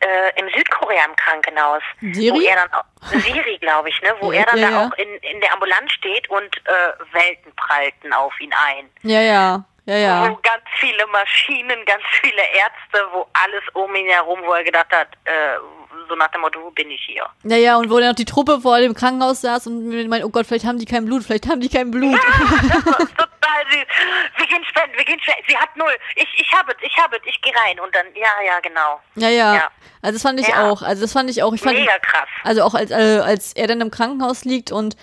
[0.00, 1.82] äh, im Südkorea im Krankenhaus?
[2.00, 2.46] Wo Siri?
[2.46, 2.84] er dann auch,
[3.20, 4.14] Siri, glaube ich, ne?
[4.20, 4.86] Wo Ja, er dann ja, da ja.
[4.88, 8.90] auch in, in der Ambulanz steht und äh, Welten prallten auf ihn ein.
[9.02, 10.28] Ja, ja, ja, ja.
[10.28, 14.92] Wo ganz viele Maschinen, ganz viele Ärzte, wo alles um ihn herum, wo er gedacht
[14.92, 15.56] hat, äh,
[16.08, 17.26] so nach dem Motto, wo bin ich hier?
[17.44, 20.28] Ja, ja, und wo dann noch die Truppe vor dem Krankenhaus saß und meint, oh
[20.28, 22.14] Gott, vielleicht haben die kein Blut, vielleicht haben die kein Blut.
[22.14, 22.84] Das ist
[23.16, 23.86] total süß.
[24.36, 25.44] Wir gehen spenden, wir gehen spenden.
[25.48, 25.92] Sie hat null.
[26.14, 27.78] Ich, ich habe es, ich habe es, ich gehe rein.
[27.80, 29.00] Und dann, ja, ja, genau.
[29.16, 29.54] Ja, ja.
[29.54, 29.70] Ja.
[30.02, 30.70] Also das fand ich Ja.
[30.70, 30.82] auch.
[30.82, 31.52] Also das fand ich auch.
[31.52, 32.28] Ich fand, Mega krass.
[32.44, 32.94] also auch als, äh,
[33.24, 34.96] als er dann im Krankenhaus liegt und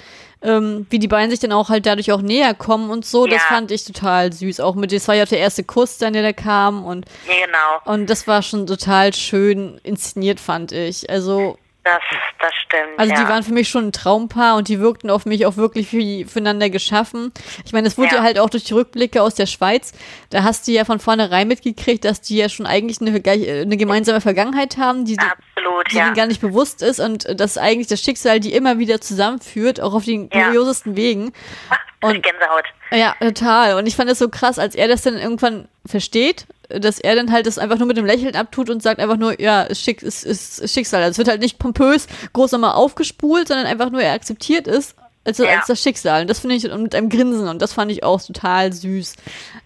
[0.43, 3.41] ähm, wie die beiden sich dann auch halt dadurch auch näher kommen und so, das
[3.41, 3.55] Ja.
[3.55, 4.59] fand ich total süß.
[4.59, 7.45] Auch mit, das war ja auch der erste Kuss dann, der da kam und, Ja,
[7.45, 7.93] genau.
[7.93, 11.09] und das war schon total schön inszeniert, fand ich.
[11.09, 12.01] Also, Das,
[12.39, 12.97] das stimmt.
[12.97, 13.21] also ja.
[13.21, 16.23] die waren für mich schon ein Traumpaar und die wirkten auf mich auch wirklich wie
[16.23, 17.33] füreinander geschaffen.
[17.65, 18.15] Ich meine, es wurde ja.
[18.17, 18.23] Ja.
[18.23, 19.91] halt auch durch die Rückblicke aus der Schweiz,
[20.29, 24.21] da hast du ja von vornherein mitgekriegt, dass die ja schon eigentlich eine, eine gemeinsame
[24.21, 26.05] Vergangenheit haben, die, Absolut, die ja.
[26.05, 29.93] ihnen gar nicht bewusst ist und dass eigentlich das Schicksal die immer wieder zusammenführt, auch
[29.93, 31.33] auf den kuriosesten Wegen.
[32.09, 32.65] Und Gänsehaut.
[32.91, 33.75] Ja, total.
[33.77, 37.31] Und ich fand das so krass, als er das dann irgendwann versteht, dass er dann
[37.31, 40.01] halt das einfach nur mit dem Lächeln abtut und sagt einfach nur, ja, es Schick,
[40.03, 41.01] es ist ist Schicksal.
[41.01, 44.95] Also es wird halt nicht pompös groß nochmal aufgespult, sondern einfach nur er akzeptiert es
[45.25, 45.57] als, Ja.
[45.57, 46.21] als das Schicksal.
[46.21, 49.15] Und das finde ich und mit einem Grinsen und das fand ich auch total süß.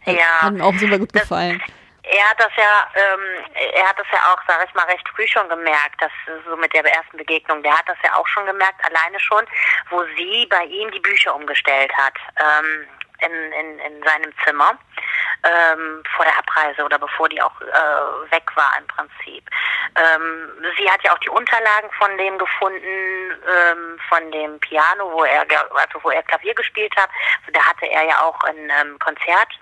[0.06, 0.14] Ja.
[0.42, 1.62] Hat mir auch super gut Das- gefallen.
[2.10, 5.28] Er hat das ja, ähm, er hat das ja auch, sag ich mal, recht früh
[5.28, 6.12] schon gemerkt, dass
[6.46, 9.46] so mit der ersten Begegnung, der hat das ja auch schon gemerkt, alleine schon,
[9.90, 12.88] wo sie bei ihm die Bücher umgestellt hat, ähm,
[13.20, 14.78] in, in, in seinem Zimmer,
[15.44, 19.50] ähm, vor der Abreise oder bevor die auch äh, weg war im Prinzip.
[19.96, 25.24] Ähm, sie hat ja auch die Unterlagen von dem gefunden, ähm, von dem Piano, wo
[25.24, 27.10] er, also wo er Klavier gespielt hat.
[27.52, 29.60] Da hatte er ja auch ein ähm, Konzert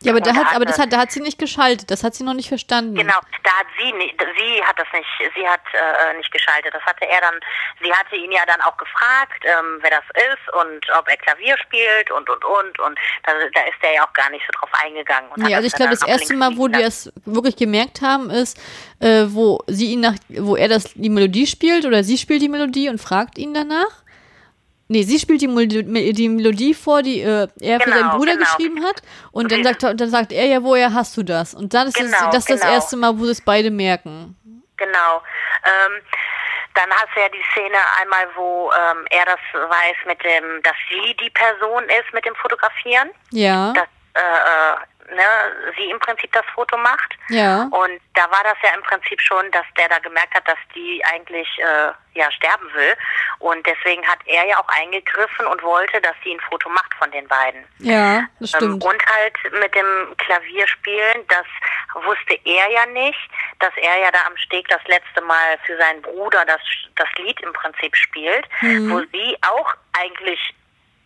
[0.00, 1.90] Ja, aber, da hat, er aber das hat, da hat sie nicht geschaltet.
[1.90, 2.94] Das hat sie noch nicht verstanden.
[2.94, 6.72] Genau, da hat sie nicht, sie hat das nicht, sie hat äh, nicht geschaltet.
[6.72, 7.34] Das hatte er dann,
[7.82, 11.56] sie hatte ihn ja dann auch gefragt, ähm, wer das ist und ob er Klavier
[11.58, 14.70] spielt und und und und da, da ist er ja auch gar nicht so drauf
[14.84, 15.30] eingegangen.
[15.30, 18.30] Und Nee, hat also ich glaube, das erste Mal, wo die es wirklich gemerkt haben,
[18.30, 18.56] ist,
[19.00, 22.48] äh, wo sie ihn nach, wo er das die Melodie spielt oder sie spielt die
[22.48, 24.04] Melodie und fragt ihn danach.
[24.90, 28.32] Nee, sie spielt die, Mel die Melodie vor, die äh, er für seinen Genau, Bruder
[28.32, 28.44] genau.
[28.46, 29.02] geschrieben hat.
[29.32, 31.52] Und dann sagt, er- dann sagt er ja, woher hast du das?
[31.54, 32.72] Und dann ist Genau, es, das, ist das genau.
[32.72, 34.34] erste Mal, wo sie es beide merken.
[34.78, 35.22] Genau.
[35.64, 36.00] Ähm,
[36.74, 40.74] dann hast du ja die Szene einmal, wo ähm, er das weiß mit dem, dass
[40.88, 44.76] sie die Person ist mit dem Fotografieren, Ja, dass äh, äh,
[45.14, 47.14] ne, sie im Prinzip das Foto macht.
[47.28, 50.58] ja, Und da war das ja im Prinzip schon, dass der da gemerkt hat, dass
[50.74, 52.94] die eigentlich äh, ja sterben will.
[53.38, 57.10] Und deswegen hat er ja auch eingegriffen und wollte, dass sie ein Foto macht von
[57.12, 57.64] den beiden.
[57.78, 58.84] ja, das Ähm, stimmt.
[58.84, 61.46] und halt mit dem Klavierspielen, das
[62.04, 63.18] wusste er ja nicht,
[63.60, 66.60] dass er ja da am Steg das letzte Mal für seinen Bruder das,
[66.96, 68.90] das Lied im Prinzip spielt, Mhm.
[68.90, 70.54] wo sie auch eigentlich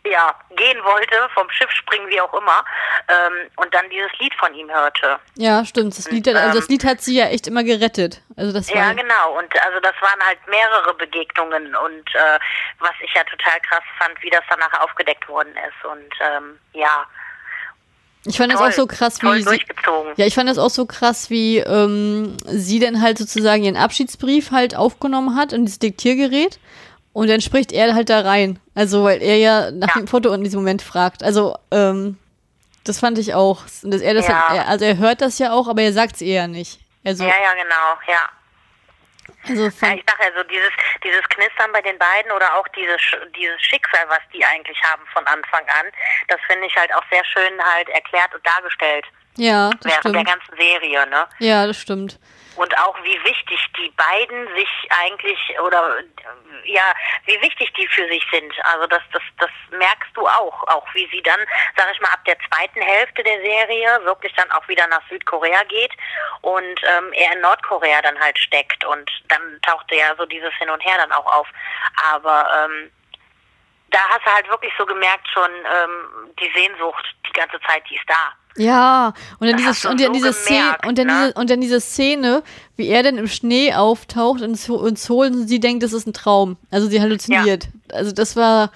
[0.04, 2.64] ja, gehen wollte, vom Schiff springen, wie auch immer,
[3.08, 5.18] ähm, und dann dieses Lied von ihm hörte.
[5.36, 5.96] Ja, stimmt.
[5.96, 8.20] Das Lied, hat- also das Lied hat sie ja echt immer gerettet.
[8.36, 8.76] Also das war.
[8.76, 9.38] Ja, genau.
[9.38, 12.38] Und also das waren halt mehrere Begegnungen und äh,
[12.80, 15.84] was ich ja total krass fand, wie das danach aufgedeckt worden ist.
[15.88, 17.06] Und ähm, ja,
[18.26, 19.64] Ich fand das toll, auch so krass, wie sie.
[20.16, 24.50] Ja, ich fand das auch so krass, wie ähm, sie dann halt sozusagen ihren Abschiedsbrief
[24.52, 26.58] halt aufgenommen hat in dieses Diktiergerät
[27.12, 28.58] und dann spricht er halt da rein.
[28.74, 30.00] Also, weil er ja nach Ja.
[30.00, 31.22] dem Foto in diesem Moment fragt.
[31.22, 32.18] Also, ähm,
[32.84, 33.62] das fand ich auch.
[33.82, 34.54] Dass er das Ja.
[34.54, 36.80] er, also er hört das ja auch, aber er sagt es eher nicht.
[37.04, 38.28] Also, Ja, ja, genau, ja.
[39.48, 40.70] also Ja, ich sage ja so, dieses,
[41.04, 43.00] dieses Knistern bei den beiden oder auch dieses,
[43.36, 45.86] dieses Schicksal, was die eigentlich haben von Anfang an,
[46.28, 49.04] das finde ich halt auch sehr schön halt erklärt und dargestellt
[49.36, 50.28] ja, das während der stimmt.
[50.28, 51.26] ganzen Serie, ne?
[51.38, 52.18] Ja, das stimmt.
[52.56, 54.68] Und auch wie wichtig die beiden sich
[55.02, 56.02] eigentlich oder
[56.64, 56.94] ja,
[57.24, 58.52] wie wichtig die für sich sind.
[58.64, 61.40] Also das, das, das merkst du auch, auch wie sie dann,
[61.76, 65.62] sag ich mal, ab der zweiten Hälfte der Serie wirklich dann auch wieder nach Südkorea
[65.64, 65.92] geht
[66.42, 70.70] und ähm, er in Nordkorea dann halt steckt und dann tauchte ja so dieses Hin
[70.70, 71.48] und Her dann auch auf.
[72.12, 72.90] Aber ähm,
[73.92, 77.94] da hast du halt wirklich so gemerkt schon ähm, die Sehnsucht die ganze Zeit, die
[77.94, 78.32] ist da.
[78.56, 81.12] Ja, und dann dieses und dann so diese Szene gemerkt, und dann ne?
[81.12, 82.42] diese und dann diese Szene,
[82.76, 86.06] wie er dann im Schnee auftaucht und so- und Seoul und sie denkt, das ist
[86.06, 86.58] ein Traum.
[86.70, 87.68] Also sie halluziniert.
[87.90, 88.70] Also das war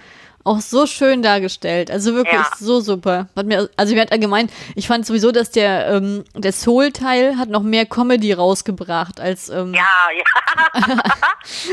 [0.47, 1.91] auch so schön dargestellt.
[1.91, 2.51] Also wirklich Ja.
[2.59, 3.29] so super.
[3.37, 7.37] Hat mir also mir hat allgemein, ich fand sowieso, dass der ähm, der Soul Teil
[7.37, 9.87] hat noch mehr Comedy rausgebracht als ähm, Ja,
[10.17, 10.25] ja.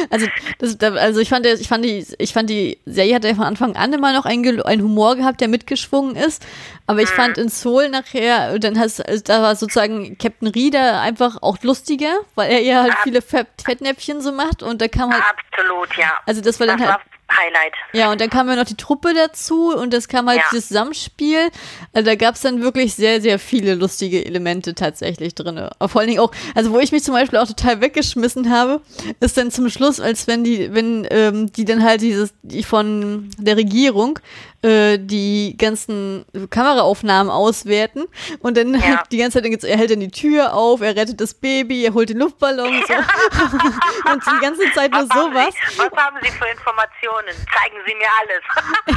[0.10, 0.28] also,
[0.60, 3.46] das, da- also ich fand, ich fand die, ich fand die Serie hat ja von
[3.46, 6.46] Anfang an immer noch einen, einen Humor gehabt, der mitgeschwungen ist.
[6.86, 11.58] Aber ich fand in Soul nachher, dann hast, da war sozusagen Captain Reader einfach auch
[11.62, 15.96] lustiger, weil er ja halt viele Fett, Fettnäpfchen so macht und da kam halt, Absolut,
[15.98, 16.12] ja.
[16.26, 17.02] also das war das dann halt, war
[17.36, 17.74] Highlight.
[17.94, 20.44] ja, und dann kam ja noch die Truppe dazu und das kam halt Ja.
[20.52, 21.50] dieses Zusammenspiel.
[21.94, 25.68] Also da gab es dann wirklich sehr, sehr viele lustige Elemente tatsächlich drin.
[25.86, 28.82] Vor allen Dingen auch, also wo ich mich zum Beispiel auch total weggeschmissen habe,
[29.20, 33.30] ist dann zum Schluss, als wenn die, wenn ähm, die dann halt dieses, die von
[33.38, 34.20] der Regierung
[34.64, 38.06] äh, die ganzen Kameraaufnahmen auswerten
[38.40, 38.82] und dann Ja.
[38.82, 41.34] halt die ganze Zeit, dann geht's- er hält dann die Tür auf, er rettet das
[41.34, 42.94] Baby, er holt den Luftballon so.
[44.12, 45.54] und die ganze Zeit nur sowas.
[45.70, 47.30] Sie, was haben Sie für Informationen?
[47.54, 48.44] Zeigen Sie mir alles.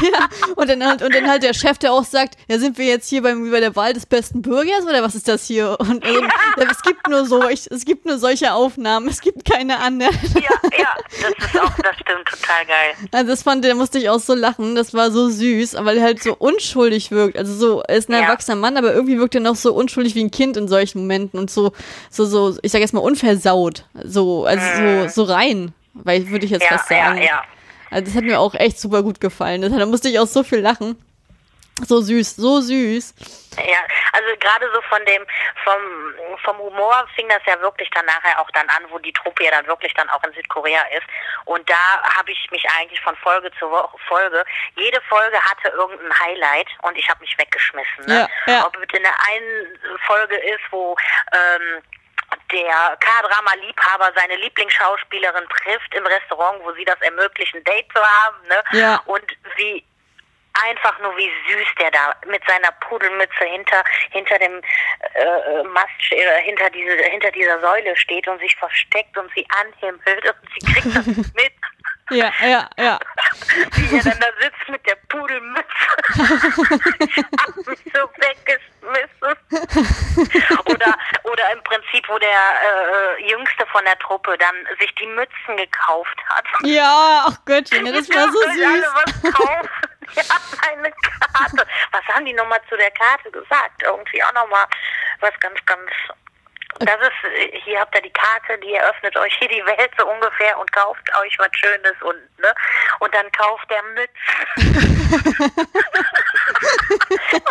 [0.13, 2.85] Ja, und dann halt, und dann halt der Chef, der auch sagt, ja, sind wir
[2.87, 5.75] jetzt hier beim, bei der Wahl des besten Bürgers oder was ist das hier?
[5.81, 6.21] Und also,
[6.71, 10.15] es gibt nur so, ich, es gibt nur solche Aufnahmen, es gibt keine anderen.
[10.35, 12.95] ja, ja, das ist auch, das stimmt, total geil.
[13.11, 16.03] Also das fand, da musste ich auch so lachen, das war so süß, aber er
[16.03, 17.37] halt so unschuldig wirkt.
[17.39, 18.21] Also so, er ist ein Ja.
[18.21, 21.39] erwachsener Mann, aber irgendwie wirkt er noch so unschuldig wie ein Kind in solchen Momenten
[21.39, 21.73] und so,
[22.11, 23.85] so, so, ich sag jetzt mal unversaut.
[24.05, 26.63] So, also so, so rein, weil würde ich jetzt.
[26.63, 27.23] Ja, fast ja, sagen.
[27.23, 27.43] ja.
[27.91, 29.63] Also das hat mir auch echt super gut gefallen.
[29.63, 30.97] Da musste ich auch so viel lachen.
[31.85, 33.15] So süß, so süß.
[33.59, 33.81] Ja,
[34.13, 35.27] also gerade so von dem,
[35.65, 39.45] vom, vom Humor fing das ja wirklich dann nachher auch dann an, wo die Truppe
[39.45, 41.07] ja dann wirklich dann auch in Südkorea ist.
[41.45, 43.71] Und da habe ich mich eigentlich von Folge zu
[44.09, 44.45] Folge,
[44.77, 48.07] jede Folge hatte irgendein Highlight und ich habe mich weggeschmissen.
[48.07, 48.29] Ne?
[48.47, 48.67] Ja, ja.
[48.67, 50.97] Ob es in der einen Folge ist, wo
[51.33, 51.83] ähm,
[52.53, 58.63] der K-Drama-Liebhaber seine Lieblingsschauspielerin trifft im Restaurant, wo sie das ermöglichen, Date zu haben, ne?
[58.73, 59.03] Ja.
[59.07, 59.25] Und
[59.57, 59.85] wie
[60.65, 64.61] einfach nur wie süß der da mit seiner Pudelmütze hinter hinter dem
[65.15, 70.25] äh, Mast äh, hinter diese hinter dieser Säule steht und sich versteckt und sie anhimmelt
[70.25, 71.53] und sie kriegt das mit,
[72.11, 72.99] Ja, ja, ja.
[73.75, 75.65] wie er dann da sitzt mit der Pudelmütze.
[77.01, 79.33] ich hab mich so weggeschmissen.
[80.67, 85.57] oder oder im Prinzip, wo der äh, jüngste von der Truppe dann sich die Mützen
[85.57, 86.45] gekauft hat.
[86.63, 88.95] Ja, ach Göttchen, das war so Dürfen alle süß.
[89.25, 89.69] was kaufen.
[90.15, 90.23] Ja,
[90.69, 91.67] eine Karte.
[91.93, 93.83] Was haben die nochmal zu der Karte gesagt?
[93.83, 94.67] Irgendwie auch nochmal
[95.21, 95.91] was ganz, ganz
[96.79, 100.59] Das ist, hier habt ihr die Karte, die eröffnet euch hier die Welt so ungefähr
[100.59, 102.53] und kauft euch was Schönes und, ne?
[103.01, 104.13] Und dann kauft der Mütze.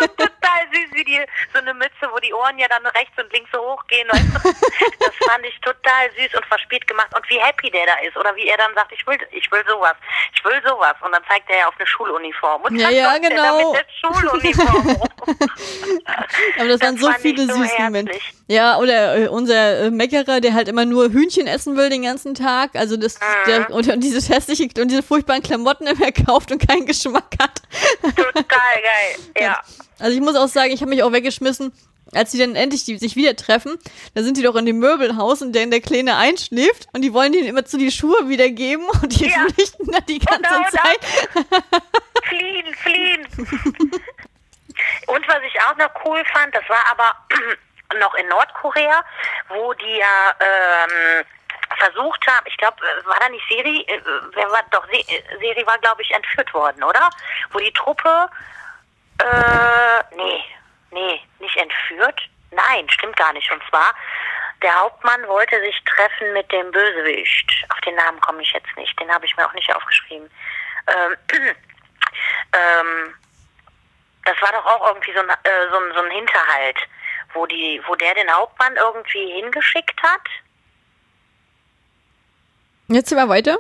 [0.02, 1.20] und total süß, wie die,
[1.54, 4.08] so eine Mütze, wo die Ohren ja dann rechts und links so hochgehen.
[4.10, 4.40] Weißt du?
[5.00, 7.08] Das fand ich total süß und verspielt gemacht.
[7.16, 8.16] Und wie happy der da ist.
[8.18, 9.96] Oder wie er dann sagt, ich will, ich will sowas.
[10.34, 10.94] Ich will sowas.
[11.02, 12.62] Und dann zeigt er ja auf eine Schuluniform.
[12.64, 13.72] Und Ja, ja, er genau.
[13.74, 15.02] mit der Schuluniform.
[16.60, 18.20] Aber das waren so viele so süße Momente.
[18.48, 22.36] Ja, oder äh, unser äh, Meckerer, der halt immer nur Hühnchen essen will den ganzen
[22.36, 22.76] Tag.
[22.76, 23.26] Also das, Mhm.
[23.48, 24.22] der, und, und diese
[24.76, 27.62] hässliche und diese furchtbaren Klamotten immer kauft und keinen Geschmack hat.
[28.16, 29.16] Total geil.
[29.40, 29.62] Ja.
[30.00, 31.72] Also ich muss auch sagen, ich habe mich auch weggeschmissen,
[32.14, 33.78] als die dann endlich die, sich wieder treffen.
[34.14, 37.32] Da sind die doch in dem Möbelhaus und der, der Kleine einschläft und die wollen
[37.32, 39.46] denen immer zu die Schuhe wiedergeben und die Ja.
[39.54, 40.72] flüchten dann die ganze Genau das.
[40.72, 41.54] Zeit.
[42.28, 43.28] Fliehen, fliehen.
[45.08, 47.16] Und was ich auch noch cool fand, das war aber
[48.00, 49.04] noch in Nordkorea,
[49.50, 51.26] wo die ja ähm,
[51.78, 54.02] versucht haben, ich glaube, war da nicht Seri, äh,
[54.34, 57.10] wer war doch, äh, Seri war, glaube ich, entführt worden, oder?
[57.52, 58.30] Wo die Truppe,
[59.20, 60.44] äh, nee,
[60.92, 62.22] nee, nicht entführt.
[62.52, 63.52] Nein, stimmt gar nicht.
[63.52, 63.94] Und zwar,
[64.62, 67.66] der Hauptmann wollte sich treffen mit dem Bösewicht.
[67.70, 70.30] Auf den Namen komme ich jetzt nicht, den habe ich mir auch nicht aufgeschrieben.
[70.88, 71.18] Ähm,
[72.54, 73.14] ähm,
[74.26, 76.78] das war doch auch irgendwie so ein, äh, so ein, so ein Hinterhalt,
[77.34, 80.28] wo die, wo der den Hauptmann irgendwie hingeschickt hat.
[82.88, 83.58] Jetzt immer weiter.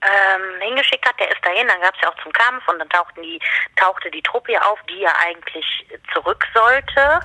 [0.00, 2.88] ähm, hingeschickt hat, der ist dahin, dann gab es ja auch zum Kampf und dann
[2.88, 3.40] tauchten die,
[3.76, 5.66] tauchte die Truppe ja auf, die ja eigentlich
[6.12, 7.20] zurück sollte.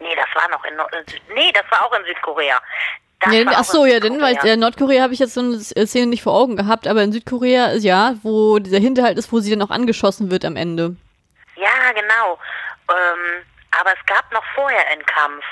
[0.00, 0.94] Nee, das war noch in Nord
[1.34, 2.60] Nee, das war auch in Südkorea.
[3.20, 5.40] Das Ja, war ach so, in ja, denn, weil äh, Nordkorea habe ich jetzt so
[5.40, 9.30] eine S- Szene nicht vor Augen gehabt, aber in Südkorea, ja, wo dieser Hinterhalt ist,
[9.32, 10.96] wo sie dann auch angeschossen wird am Ende.
[11.56, 12.38] Ja, genau.
[12.90, 13.44] Ähm,
[13.78, 15.44] aber es gab noch vorher einen Kampf.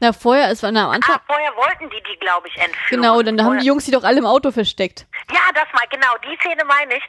[0.00, 3.02] Na, vorher, es war na, am Anfang, Ah, vorher wollten die die, glaube ich, entführen.
[3.02, 5.06] genau, dann da haben die Jungs die doch alle im Auto versteckt.
[5.32, 7.02] Ja, das mal, genau, die Szene meine ich.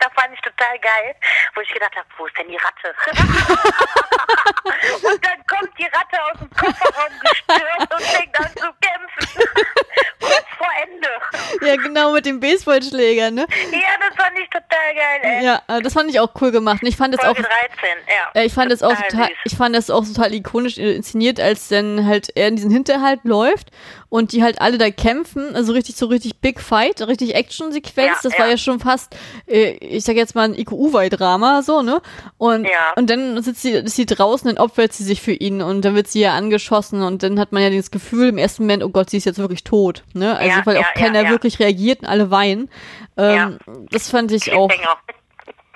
[0.00, 1.14] Das fand ich total geil,
[1.54, 2.94] wo ich gedacht habe, wo ist denn die Ratte?
[5.02, 9.48] und dann kommt die Ratte aus dem Kofferraum gestürzt und fängt an zu kämpfen.
[10.20, 11.08] Kurz vor Ende.
[11.66, 13.46] Ja, genau, mit dem Baseballschläger, ne?
[13.72, 15.44] Ja, das fand ich total geil, ey.
[15.44, 16.82] Ja, äh, das fand ich auch cool gemacht.
[16.82, 18.40] Und ich fand es auch, Folge 13, ja.
[18.40, 19.36] äh, ich fand es auch Total total, süß.
[19.44, 23.20] ich fand das auch total ikonisch äh, inszeniert, als dann halt er in diesen Hinterhalt
[23.24, 23.70] läuft
[24.08, 28.08] und die halt alle da kämpfen, also richtig so richtig Big Fight, richtig Action-Sequenz.
[28.08, 28.52] Ja, das war ja.
[28.52, 29.14] ja schon fast,
[29.46, 32.00] äh, ich sag jetzt mal ein IQ-Drama, so, ne?
[32.38, 32.92] Und, Ja.
[32.96, 35.94] und dann sitzt sie, ist sie draußen und opfert sie sich für ihn und dann
[35.94, 38.88] wird sie ja angeschossen und dann hat man ja das Gefühl im ersten Moment, oh
[38.88, 40.36] Gott, sie ist jetzt wirklich tot, ne?
[40.36, 41.30] Also, Ja, weil ja, auch ja, keiner ja.
[41.30, 42.70] wirklich reagiert und alle weinen.
[43.16, 43.58] Ähm,
[43.90, 44.70] Das fand ich auch.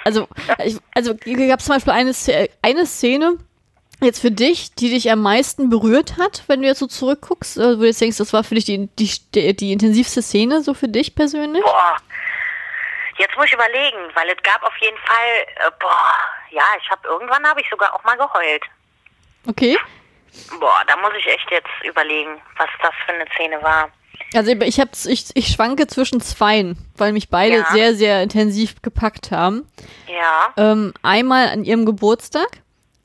[0.05, 0.26] Also,
[0.64, 2.12] ich, also gab es zum Beispiel eine,
[2.62, 3.37] eine Szene
[4.05, 7.76] jetzt für dich, die dich am meisten berührt hat, wenn du jetzt so zurückguckst, äh,
[7.76, 10.74] wo du jetzt denkst, das war für dich die, die, die, die intensivste Szene, so
[10.74, 11.62] für dich persönlich?
[11.62, 11.96] Boah.
[13.18, 16.14] Jetzt muss ich überlegen, weil es gab auf jeden Fall, äh, boah,
[16.50, 18.62] ja, ich habe irgendwann habe ich sogar auch mal geheult.
[19.46, 19.78] Okay.
[20.59, 23.90] Boah, da muss ich echt jetzt überlegen, was das für eine Szene war.
[24.34, 27.66] Also ich, hab's, ich, ich schwanke zwischen zweien, weil mich beide Ja.
[27.70, 29.68] sehr, sehr intensiv gepackt haben.
[30.07, 30.53] Ja.
[30.57, 32.48] Ähm, einmal an ihrem Geburtstag,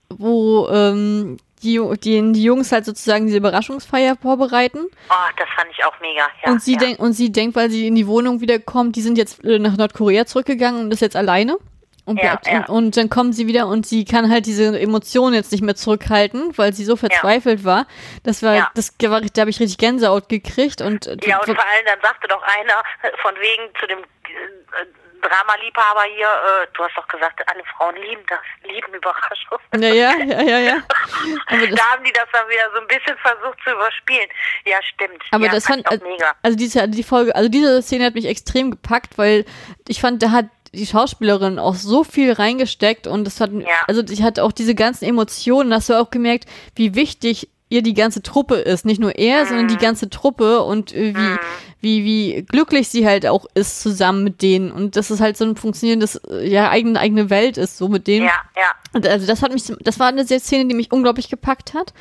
[0.10, 4.80] wo ähm, die, die, die Jungs halt sozusagen diese Überraschungsfeier vorbereiten.
[5.10, 6.28] Oh, das fand ich auch mega.
[6.46, 6.80] Ja, und sie ja.
[6.80, 9.76] denkt, und sie denkt, weil sie in die Wohnung wiederkommt, die sind jetzt äh, nach
[9.76, 11.58] Nordkorea zurückgegangen und ist jetzt alleine.
[12.06, 12.60] Und, Ja, ja.
[12.60, 15.76] Und, und dann kommen sie wieder und sie kann halt diese Emotionen jetzt nicht mehr
[15.76, 17.86] zurückhalten, weil sie so verzweifelt war.
[18.24, 18.72] Das war, Ja.
[18.76, 22.00] das war, da habe ich richtig Gänsehaut gekriegt und äh, Ja, und vor allem dann
[22.02, 22.82] sagte doch einer
[23.22, 24.86] von wegen zu dem äh,
[25.28, 29.62] Drama-Liebhaber hier, äh, du hast doch gesagt, alle Frauen lieben das, lieben Überraschungen.
[29.76, 30.78] ja, ja, ja, ja, ja.
[31.76, 34.30] Da haben die das dann wieder so ein bisschen versucht zu überspielen.
[34.66, 35.24] Ja, stimmt.
[35.32, 36.34] aber ja, das fand, ich auch mega.
[36.44, 39.46] also diese, die Folge, also diese Szene hat mich extrem gepackt, weil
[39.88, 43.68] ich fand, da hat die Schauspielerin auch so viel reingesteckt und das hat, Ja.
[43.88, 47.94] also die hat auch diese ganzen Emotionen, hast du auch gemerkt, wie wichtig ihr die
[47.94, 49.70] ganze Truppe ist, nicht nur er, sondern Mhm.
[49.70, 51.38] die ganze Truppe und äh, wie,
[51.82, 55.46] wie, wie glücklich sie halt auch ist zusammen mit denen und dass es halt so
[55.46, 58.26] ein funktionierendes, äh, ja, eigene, eigene Welt ist, so mit denen.
[58.26, 58.72] Ja, ja.
[58.94, 61.94] Und Also das hat mich, das war eine sehr Szene, die mich unglaublich gepackt hat.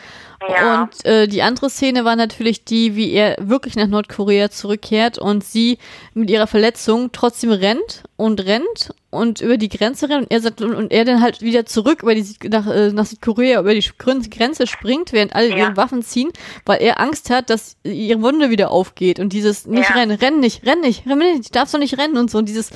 [0.49, 0.83] Ja.
[0.83, 5.45] Und äh, die andere Szene war natürlich die, wie er wirklich nach Nordkorea zurückkehrt und
[5.45, 5.79] sie
[6.15, 10.61] mit ihrer Verletzung trotzdem rennt und rennt und über die Grenze rennt und er sagt
[10.61, 14.67] und, er dann halt wieder zurück über die nach, äh, nach Südkorea über die Grenze
[14.67, 15.57] springt, während alle Ja.
[15.57, 16.31] ihre Waffen ziehen,
[16.67, 19.97] weil er Angst hat, dass ihre Wunde wieder aufgeht und dieses nicht Ja.
[19.97, 22.71] rennen, renn nicht, renn nicht, renn nicht, darfst doch nicht rennen und so und dieses,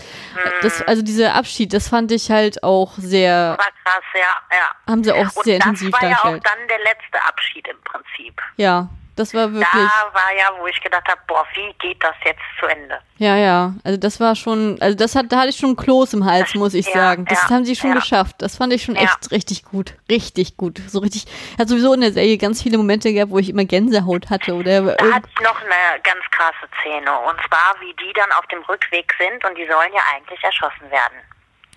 [0.63, 4.21] das, also dieser Abschied, das fand ich halt auch sehr, War krass, ja,
[4.57, 4.93] ja.
[4.93, 6.47] haben sie auch Und sehr das intensiv war ja auch dargestellt.
[6.47, 8.41] dann der letzte Abschied im Prinzip.
[8.57, 8.89] Ja,
[9.21, 9.69] das war wirklich.
[9.71, 12.99] Da war ja, wo ich gedacht habe, boah, wie geht das jetzt zu Ende?
[13.19, 13.75] Ja, ja.
[13.85, 16.75] Also das war schon, also das hat, da hatte ich schon Kloß im Hals, muss
[16.75, 17.27] ich Ja, sagen.
[17.27, 17.97] Das ja, haben sie schon ja.
[17.97, 18.37] geschafft.
[18.39, 19.95] Das fand ich schon echt richtig gut.
[20.11, 20.81] Richtig gut.
[20.89, 21.27] So richtig.
[21.59, 24.83] Hat sowieso in der Serie ganz viele Momente gehabt, wo ich immer Gänsehaut hatte oder
[24.97, 27.11] Da hat noch eine ganz krasse Szene.
[27.21, 30.91] Und zwar, wie die dann auf dem Rückweg sind und die sollen ja eigentlich erschossen
[30.91, 31.19] werden.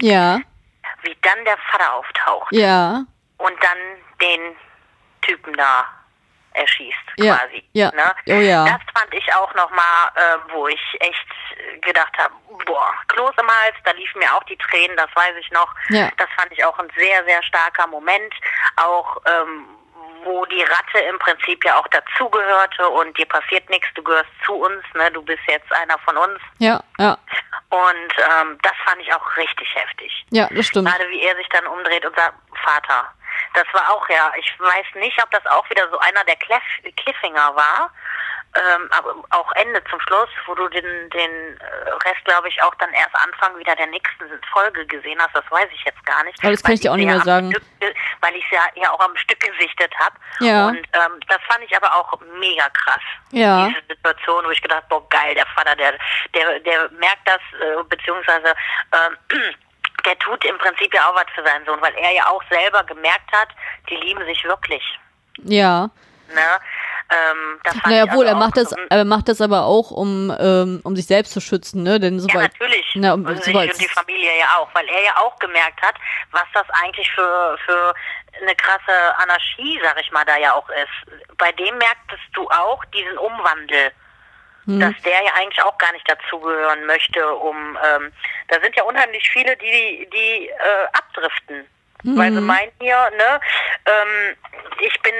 [0.01, 0.39] ja,
[1.03, 3.03] Wie dann der Vater auftaucht ja,
[3.37, 3.77] und dann
[4.21, 4.55] den
[5.21, 5.85] Typen da
[6.53, 7.63] erschießt, Ja, quasi.
[7.73, 7.91] ja.
[7.93, 8.15] Ne?
[8.27, 8.63] Oh ja.
[8.65, 11.25] Das fand ich auch nochmal, äh, wo ich echt
[11.81, 12.33] gedacht habe,
[12.65, 15.73] boah, Kloß im Hals, da liefen mir auch die Tränen, das weiß ich noch.
[15.89, 16.09] Ja.
[16.17, 18.33] Das fand ich auch ein sehr, sehr starker Moment.
[18.77, 19.67] Auch ähm,
[20.25, 24.53] wo die Ratte im Prinzip ja auch dazugehörte und dir passiert nichts, du gehörst zu
[24.53, 25.11] uns, ne?
[25.11, 26.39] du bist jetzt einer von uns.
[26.59, 27.17] ja, ja,
[27.69, 30.25] Und ähm, das fand ich auch richtig heftig.
[30.29, 30.87] ja, das stimmt.
[30.87, 33.11] Gerade wie er sich dann umdreht und sagt, Vater.
[33.53, 36.63] Das war auch ja, ich weiß nicht, ob das auch wieder so einer der Cliff
[36.95, 37.91] Cliffhanger war,
[38.55, 42.75] ähm, aber auch Ende zum Schluss, wo du den, den äh, Rest, glaube ich, auch
[42.75, 46.37] dann erst Anfang wieder der nächsten Folge gesehen hast, das weiß ich jetzt gar nicht.
[46.39, 47.51] Aber das kann ich dir auch nicht ja mehr sagen.
[47.51, 50.15] Stück, weil ich es ja, ja auch am Stück gesichtet habe.
[50.39, 50.67] Ja.
[50.67, 53.01] Und ähm, das fand ich aber auch mega krass.
[53.31, 53.69] Ja.
[53.69, 55.97] Diese Situation, wo ich gedacht, boah, geil, der Vater, der,
[56.35, 58.53] der, der merkt das, äh, beziehungsweise
[58.91, 59.17] ähm,
[60.05, 62.83] der tut im Prinzip ja auch was für seinen Sohn, weil er ja auch selber
[62.83, 63.49] gemerkt hat,
[63.89, 64.83] die lieben sich wirklich.
[65.43, 65.89] Ja.
[66.33, 66.59] Ne?
[67.09, 70.81] Ähm, Naja, ich wohl, also er macht das, er macht das aber auch, um, ähm,
[70.83, 71.99] um sich selbst zu schützen, ne?
[71.99, 72.53] Denn Ja, sobald.
[72.53, 72.91] natürlich.
[72.95, 75.95] Na, und sich sobald- und die Familie ja auch, weil er ja auch gemerkt hat,
[76.31, 77.93] was das eigentlich für, für
[78.41, 81.37] eine krasse Anarchie, sag ich mal, da ja auch ist.
[81.37, 83.91] Bei dem merktest du auch diesen Umwandel,
[84.65, 84.79] Hm.
[84.79, 88.11] dass der ja eigentlich auch gar nicht dazugehören möchte, um ähm,
[88.47, 91.67] da sind ja unheimlich viele, die, die äh, abdriften.
[92.05, 92.47] Weil sie Mhm.
[92.47, 93.39] meinen hier, ne,
[93.85, 94.35] ähm,
[94.81, 95.13] ich bin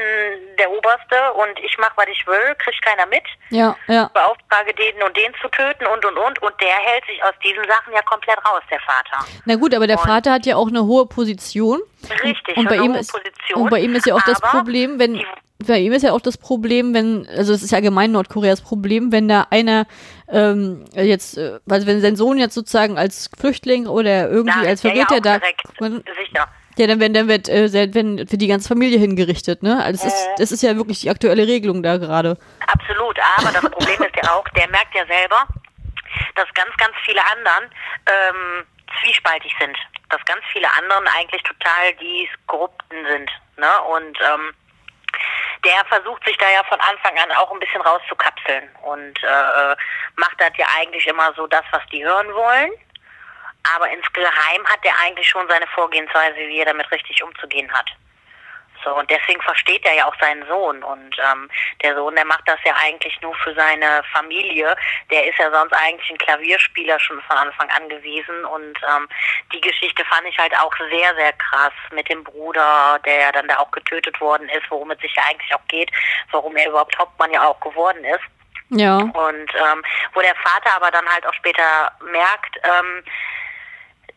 [0.60, 4.10] der Oberste und ich mache, was ich will, kriegt keiner mit Ja, ja.
[4.14, 7.64] beauftrage den und den zu töten und und und und der hält sich aus diesen
[7.70, 9.26] Sachen ja komplett raus, der Vater.
[9.46, 11.82] Na gut, aber der Und- Vater hat ja auch eine hohe Position.
[12.22, 14.41] Richtig, Und bei eine ihm hohe ist Position, und bei ihm ist ja auch das
[14.41, 15.26] Problem, wenn die-
[15.68, 19.11] bei ihm ist ja auch das Problem, wenn also es ist ja allgemein Nordkoreas Problem,
[19.11, 19.86] wenn da einer
[20.30, 24.84] ähm, jetzt, äh, also wenn sein Sohn jetzt sozusagen als Flüchtling oder irgendwie Da als
[24.84, 25.61] ist er ja Verräter da, direkt
[26.18, 26.47] sicher.
[26.78, 29.84] ja, dann, wenn, dann wird, äh, wenn, wird die ganze Familie hingerichtet, ne?
[29.84, 30.36] Also ist, Äh.
[30.38, 32.38] das ist ja wirklich die aktuelle Regelung da gerade.
[32.68, 35.47] Absolut, aber das Problem ist ja auch, der merkt ja selber,
[36.36, 37.70] dass ganz, ganz viele anderen
[38.07, 38.66] ähm,
[39.01, 39.76] zwiespaltig sind.
[40.09, 43.32] Dass ganz viele anderen eigentlich total die Korrupten sind.
[43.57, 43.70] Ne?
[43.95, 44.53] Und ähm,
[45.64, 49.76] der versucht sich da ja von Anfang an auch ein bisschen rauszukapseln und äh,
[50.16, 52.72] macht das ja eigentlich immer so das, was die hören wollen.
[53.76, 57.89] Aber insgeheim hat er eigentlich schon seine Vorgehensweise, wie er damit richtig umzugehen hat.
[58.84, 60.84] So, und deswegen versteht er ja auch seinen Sohn.
[60.84, 61.49] Und ähm,
[61.81, 64.75] der Sohn, der macht das ja eigentlich nur für seine Familie.
[65.09, 68.45] Der ist ja sonst eigentlich ein Klavierspieler schon von Anfang an gewesen.
[68.45, 69.07] Und ähm,
[69.53, 73.47] die Geschichte fand ich halt auch sehr, sehr krass mit dem Bruder, der ja dann
[73.47, 75.91] da auch getötet worden ist, worum es sich ja eigentlich auch geht,
[76.31, 78.23] warum er überhaupt Hauptmann ja auch geworden ist.
[78.69, 78.97] Ja.
[78.97, 83.03] Und ähm, wo der Vater aber dann halt auch später merkt, ähm,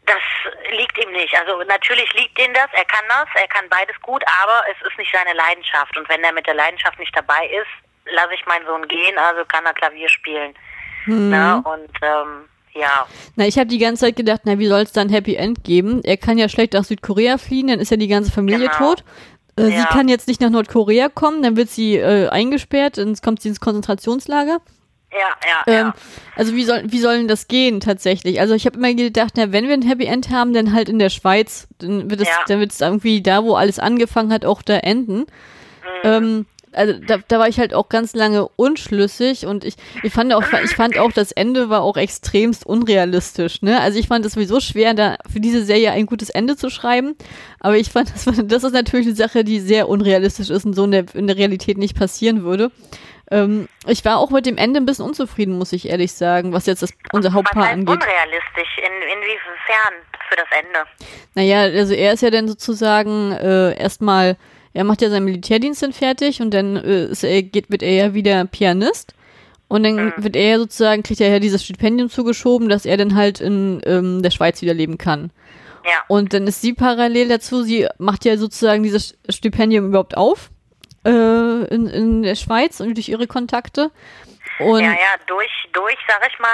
[0.07, 0.23] das
[0.71, 1.35] liegt ihm nicht.
[1.39, 4.97] Also natürlich liegt ihm das, er kann das, er kann beides gut, aber es ist
[4.99, 5.97] nicht seine Leidenschaft.
[5.97, 9.45] Und wenn er mit der Leidenschaft nicht dabei ist, lasse ich meinen Sohn gehen, also
[9.45, 10.55] kann er Klavier spielen.
[11.07, 11.29] Mhm.
[11.31, 11.63] Ne?
[11.65, 15.09] Und ähm, ja, Na, ich habe die ganze Zeit gedacht, na, wie soll es dann
[15.09, 16.03] Happy End geben?
[16.05, 18.79] Er kann ja schlecht nach Südkorea fliehen, dann ist ja die ganze Familie Genau.
[18.95, 19.05] tot.
[19.59, 19.87] Äh, Sie Ja.
[19.87, 23.61] kann jetzt nicht nach Nordkorea kommen, dann wird sie äh, eingesperrt, dann kommt sie ins
[23.61, 24.59] Konzentrationslager.
[25.19, 25.95] Ja, ja, Ähm, ja.
[26.37, 28.41] Also wie soll, wie soll denn das gehen tatsächlich?
[28.41, 30.99] Also ich habe immer gedacht, na, wenn wir ein Happy End haben, dann halt in
[30.99, 32.35] der Schweiz, dann wird es, Ja.
[32.49, 35.19] dann wird es irgendwie da, wo alles angefangen hat, auch da enden.
[35.21, 35.27] Mhm.
[36.05, 40.35] Ähm, also da, da war ich halt auch ganz lange unschlüssig und ich, ich fand
[40.35, 43.81] auch, ich fand auch, das Ende war auch extremst unrealistisch, ne?
[43.81, 47.15] Also ich fand es sowieso schwer, da für diese Serie ein gutes Ende zu schreiben.
[47.61, 50.75] Aber ich fand, das, war- das ist natürlich eine Sache, die sehr unrealistisch ist und
[50.75, 52.71] so in der, in der Realität nicht passieren würde.
[53.31, 56.67] Ähm, ich war auch mit dem Ende ein bisschen unzufrieden, muss ich ehrlich sagen, was
[56.67, 57.89] jetzt das, unser Hauptpaar angeht.
[57.89, 58.79] unrealistisch?
[58.79, 59.95] In, inwiefern
[60.29, 60.79] für das Ende?
[61.35, 64.37] Naja, also er ist ja dann sozusagen äh, erstmal,
[64.73, 67.93] er macht ja seinen Militärdienst dann fertig und dann äh, ist er, geht, wird er
[67.93, 69.15] ja wieder Pianist.
[69.69, 73.17] Und dann wird er ja sozusagen, kriegt er ja dieses Stipendium zugeschoben, dass er dann
[73.17, 75.33] halt in ähm, der Schweiz wieder leben kann.
[75.85, 80.51] Ja, Und dann ist sie parallel dazu, sie macht ja sozusagen dieses Stipendium überhaupt auf
[81.07, 83.91] äh, in, in der Schweiz und durch ihre Kontakte.
[84.59, 86.49] Und ja, ja, durch, durch, sag ich mal,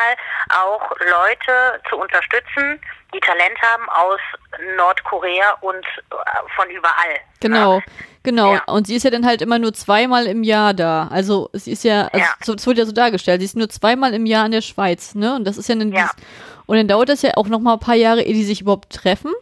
[0.49, 2.81] auch Leute zu unterstützen,
[3.15, 4.19] die Talent haben aus
[4.77, 6.15] Nordkorea und äh,
[6.57, 7.17] von überall.
[7.41, 7.83] Genau, ne?
[8.25, 8.55] genau.
[8.55, 8.63] Ja.
[8.67, 11.09] Und sie ist ja dann halt immer nur zweimal im Jahr da.
[11.13, 12.35] Also sie ist ja, also Ja.
[12.43, 15.15] so, es wird ja so dargestellt, sie ist nur zweimal im Jahr in der Schweiz,
[15.15, 15.37] ne?
[15.37, 16.11] Und das ist ja dann Ja.
[16.67, 18.93] und dann dauert das ja auch noch mal ein paar Jahre, ehe die sich überhaupt
[18.93, 19.33] treffen.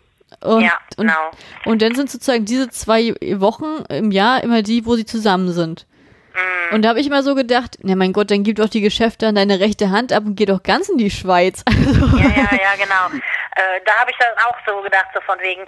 [0.43, 1.31] Und, Ja, und, genau.
[1.67, 5.87] und dann sind sozusagen diese zwei Wochen im Jahr immer die, wo sie zusammen sind.
[6.35, 6.75] Mhm.
[6.77, 9.27] Und da habe ich immer so gedacht, na mein Gott, dann gib doch die Geschäfte
[9.27, 11.65] an deine rechte Hand ab und geh doch ganz in die Schweiz.
[11.71, 13.21] Also, Ja, ja, ja, genau.
[13.57, 15.63] Äh, da habe ich dann auch so gedacht, so von wegen,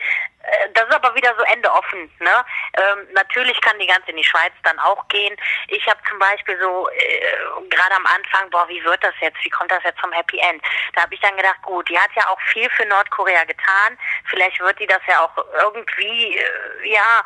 [0.75, 2.11] das ist aber wieder so Ende offen.
[2.19, 2.45] Ne?
[2.77, 5.37] Ähm, natürlich kann die ganze in die Schweiz dann auch gehen.
[5.69, 9.39] Ich habe zum Beispiel so äh, gerade am Anfang, boah, wie wird das jetzt?
[9.45, 10.63] Wie kommt das jetzt zum Happy End?
[10.95, 13.99] Da habe ich dann gedacht, gut, die hat ja auch viel für Nordkorea getan.
[14.31, 17.25] Vielleicht wird die das ja auch irgendwie, äh, ja.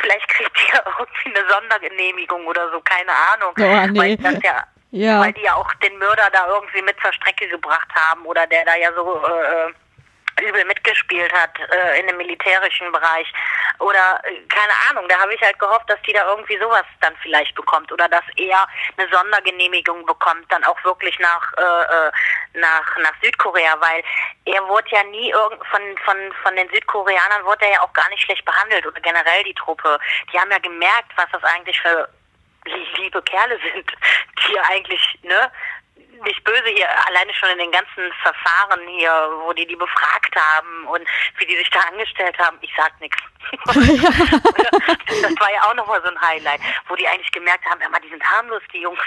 [0.00, 3.54] Vielleicht kriegt die ja irgendwie eine Sondergenehmigung oder so, keine Ahnung.
[3.58, 3.98] Oh, nee.
[3.98, 5.20] Weil das ja Ja.
[5.20, 8.64] weil die ja auch den Mörder da irgendwie mit zur Strecke gebracht haben oder der
[8.64, 9.72] da ja so äh,
[10.42, 13.32] übel mitgespielt hat äh, in dem militärischen Bereich.
[13.78, 17.14] Oder äh, keine Ahnung, da habe ich halt gehofft, dass die da irgendwie sowas dann
[17.22, 17.90] vielleicht bekommt.
[17.92, 18.66] Oder dass er
[18.96, 22.12] eine Sondergenehmigung bekommt, dann auch wirklich nach äh, äh,
[22.54, 24.02] nach nach Südkorea, weil
[24.44, 28.08] er wurde ja nie irgend von von von den Südkoreanern wurde er ja auch gar
[28.10, 28.86] nicht schlecht behandelt.
[28.86, 29.98] Oder generell die Truppe.
[30.32, 32.08] Die haben ja gemerkt, was das eigentlich für
[32.96, 33.90] liebe Kerle sind,
[34.48, 35.50] die eigentlich, ne,
[36.24, 39.12] nicht böse hier, alleine schon in den ganzen Verfahren hier,
[39.44, 41.06] wo die die befragt haben und
[41.38, 43.18] wie die sich da angestellt haben, ich sag nichts.
[43.66, 43.74] das
[45.40, 48.22] war ja auch nochmal so ein Highlight, wo die eigentlich gemerkt haben, immer die sind
[48.24, 49.00] harmlos, die Jungs.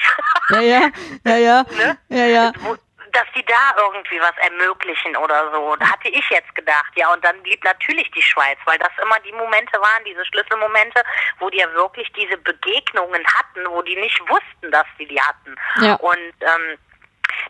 [0.50, 0.92] ja, ja,
[1.24, 1.98] ja, ja, Ne?
[2.10, 2.52] ja, ja.
[2.60, 2.76] Wo,
[3.16, 5.76] dass die da irgendwie was ermöglichen oder so.
[5.78, 9.18] Da hatte ich jetzt gedacht, ja, und dann blieb natürlich die Schweiz, weil das immer
[9.22, 11.02] die Momente waren, diese Schlüsselmomente,
[11.40, 15.56] wo die ja wirklich diese Begegnungen hatten, wo die nicht wussten, dass die die hatten.
[15.82, 15.96] Ja.
[15.96, 16.78] Und ähm,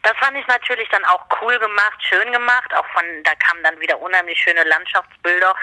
[0.05, 2.71] das fand ich natürlich dann auch cool gemacht, schön gemacht.
[2.75, 5.55] Auch von, da kamen dann wieder unheimlich schöne Landschaftsbilder,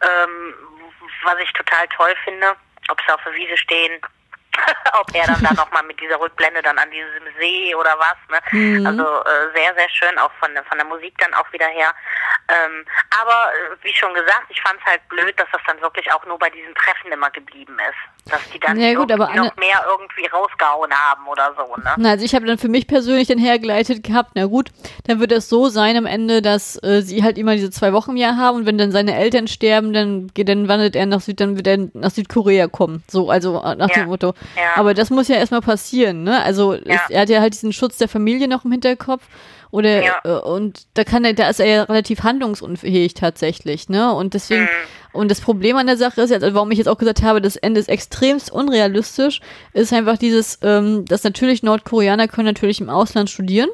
[0.00, 0.54] ähm,
[1.22, 2.56] was ich total toll finde.
[2.88, 4.00] Ob sie auf der Wiese stehen,
[5.00, 8.16] ob er dann da nochmal mit dieser Rückblende dann an diesem See oder was.
[8.30, 8.38] Ne?
[8.58, 8.86] Mhm.
[8.86, 11.90] Also äh, sehr, sehr schön, auch von, der- von der Musik dann auch wieder her.
[12.48, 12.84] Ähm,
[13.20, 16.24] aber äh, wie schon gesagt, ich fand es halt blöd, dass das dann wirklich auch
[16.26, 18.30] nur bei diesen Treffen immer geblieben ist.
[18.32, 21.76] Dass die dann Ja, gut, aber noch mehr irgendwie rausgehauen haben oder so.
[21.76, 21.94] Ne?
[21.96, 24.70] Na, also ich habe dann für mich persönlich dann hergeleitet gehabt, na gut,
[25.06, 28.10] dann wird es so sein am Ende, dass äh, sie halt immer diese zwei Wochen
[28.12, 31.20] im Jahr haben und wenn dann seine Eltern sterben, dann, geht- dann wandert er nach
[31.20, 33.02] Süd, dann wird er nach Südkorea kommen.
[33.08, 33.94] So, also äh, nach Ja.
[34.02, 34.34] dem Motto.
[34.56, 34.62] Ja.
[34.80, 36.42] Aber das muss ja erstmal passieren, ne?
[36.42, 36.80] Also Ja.
[36.86, 39.22] es, er hat ja halt diesen Schutz der Familie noch im Hinterkopf.
[39.72, 40.14] Oder Ja.
[40.24, 44.12] äh, und da kann er, da ist er ja relativ handlungsunfähig tatsächlich, ne?
[44.12, 44.68] Und deswegen, Mhm.
[45.12, 47.40] und das Problem an der Sache ist jetzt, also warum ich jetzt auch gesagt habe,
[47.40, 49.40] das Ende ist extremst unrealistisch,
[49.72, 53.68] ist einfach dieses, ähm, dass natürlich Nordkoreaner können natürlich im Ausland studieren.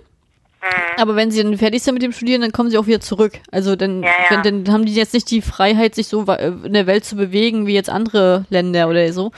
[0.61, 1.01] Mhm.
[1.01, 3.33] Aber wenn sie dann fertig sind mit dem Studieren, dann kommen sie auch wieder zurück.
[3.51, 4.45] Also dann, Ja, ja.
[4.45, 7.17] wenn, dann haben die jetzt nicht die Freiheit, sich so wa- in der Welt zu
[7.17, 9.31] bewegen wie jetzt andere Länder oder so.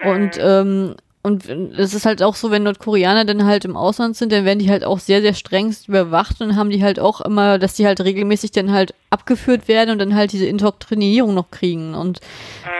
[0.00, 0.42] Und Mhm.
[0.42, 1.44] ähm, und
[1.76, 4.70] es ist halt auch so, wenn Nordkoreaner dann halt im Ausland sind, dann werden die
[4.70, 8.00] halt auch sehr, sehr strengst überwacht und haben die halt auch immer, dass die halt
[8.00, 11.96] regelmäßig dann halt abgeführt werden und dann halt diese Indoktrinierung noch kriegen.
[11.96, 12.20] Und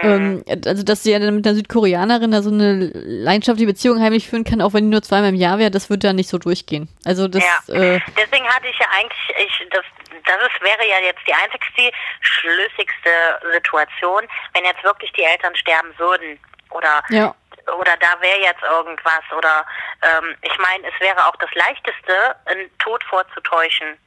[0.04, 0.42] Mhm.
[0.46, 4.28] ähm, also, dass sie ja dann mit einer Südkoreanerin da so eine leidenschaftliche Beziehung heimlich
[4.28, 6.38] führen kann, auch wenn die nur zweimal im Jahr wäre, das wird da nicht so
[6.38, 6.88] durchgehen.
[7.04, 7.74] Also das, Ja.
[7.74, 9.82] äh, Deswegen hatte ich ja eigentlich, ich, das,
[10.24, 11.90] das ist, wäre ja jetzt die einzigste
[12.20, 13.10] schlüssigste
[13.52, 14.22] Situation,
[14.54, 16.38] wenn jetzt wirklich die Eltern sterben würden.
[16.70, 17.34] Oder ja.
[17.78, 19.64] oder da wäre jetzt irgendwas oder
[20.02, 23.98] ähm, ich meine, es wäre auch das leichteste, einen Tod vorzutäuschen.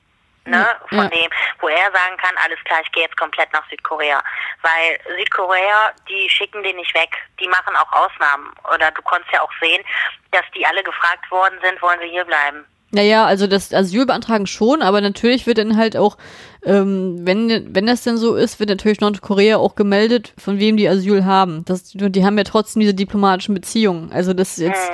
[0.46, 1.10] Ne, von Ja.
[1.10, 1.30] dem,
[1.60, 4.24] wo er sagen kann, alles klar, ich gehe jetzt komplett nach Südkorea.
[4.64, 8.52] Weil Südkorea, die schicken den nicht weg, die machen auch Ausnahmen.
[8.74, 9.84] Oder du konntest ja auch sehen,
[10.32, 12.66] dass die alle gefragt worden sind, wollen sie hier bleiben.
[12.92, 16.18] Naja, also das Asyl beantragen schon, aber natürlich wird dann halt auch,
[16.64, 20.90] ähm, wenn, wenn das denn so ist, wird natürlich Nordkorea auch gemeldet, von wem die
[20.90, 21.64] Asyl haben.
[21.66, 24.12] Das, die haben ja trotzdem diese diplomatischen Beziehungen.
[24.12, 24.92] Also das ist jetzt,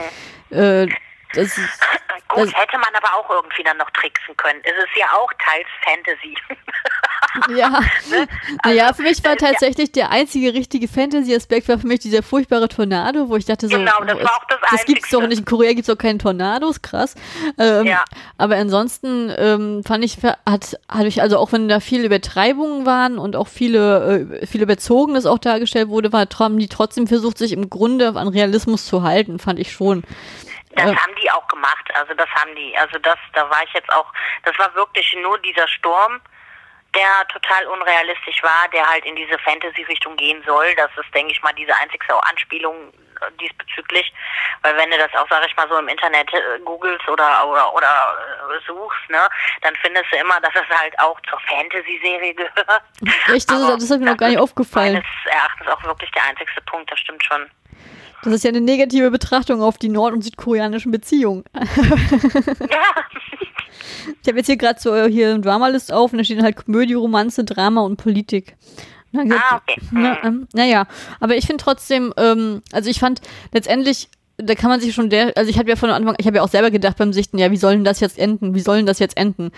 [0.50, 0.88] äh,
[1.36, 1.80] das ist,
[2.28, 4.60] Gut, Das- hätte man aber auch irgendwie dann noch tricksen können.
[4.64, 6.36] Es ist ja auch teils Fantasy.
[7.60, 7.80] ja.
[8.64, 9.52] naja, für mich war äh, ja.
[9.52, 13.78] tatsächlich der einzige richtige Fantasy-Aspekt war für mich dieser furchtbare Tornado, wo ich dachte so,
[13.78, 15.40] Genau, das oh, war auch das das gibt's doch nicht.
[15.40, 17.16] In Korea gibt's doch keine Tornados, krass.
[17.60, 18.04] Ähm, Ja.
[18.38, 23.20] Aber ansonsten ähm, fand ich, hat, hatte ich, also auch wenn da viele Übertreibungen waren
[23.20, 27.52] und auch viele, äh, viel Überzogenes auch dargestellt wurde, war, haben die trotzdem versucht, sich
[27.52, 30.04] im Grunde an Realismus zu halten, fand ich schon.
[30.76, 30.95] Das Äh.
[30.95, 31.89] haben die auch gemacht.
[31.95, 32.78] Also das haben die.
[32.78, 34.11] Also das, da war ich jetzt auch.
[34.43, 36.21] Das war wirklich nur dieser Sturm,
[36.93, 40.73] der total unrealistisch war, der halt in diese Fantasy-Richtung gehen soll.
[40.76, 44.13] Das ist, denke ich mal, diese einzigste Anspielung äh, diesbezüglich,
[44.61, 47.73] weil wenn du das auch, sag ich mal, so im Internet äh, googelst oder oder,
[47.73, 48.17] oder
[48.53, 49.28] äh, suchst, ne,
[49.61, 52.82] dann findest du immer, dass es halt auch zur Fantasy-Serie gehört.
[53.34, 54.93] Echt, das, ist, das hat mir noch gar nicht aufgefallen.
[54.93, 57.49] Meines Erachtens auch wirklich der einzigste Punkt, das stimmt schon.
[58.26, 61.43] Das ist ja eine negative Betrachtung auf die nord- und südkoreanischen Beziehungen.
[64.21, 66.93] Ich habe jetzt hier gerade so hier ein Dramalist auf und da stehen halt Komödie,
[66.93, 68.55] Romanze, Drama und Politik.
[69.11, 69.36] Na.
[69.36, 69.82] Ah, okay.
[69.91, 70.88] Na, ähm, naja,
[71.19, 73.21] aber ich finde trotzdem, ähm, also ich fand
[73.53, 76.38] letztendlich, da kann man sich schon der, also ich habe ja von Anfang, ich habe
[76.38, 78.55] ja auch selber gedacht beim Sichten, ja, wie soll denn das jetzt enden?
[78.55, 79.51] Wie soll denn das jetzt enden?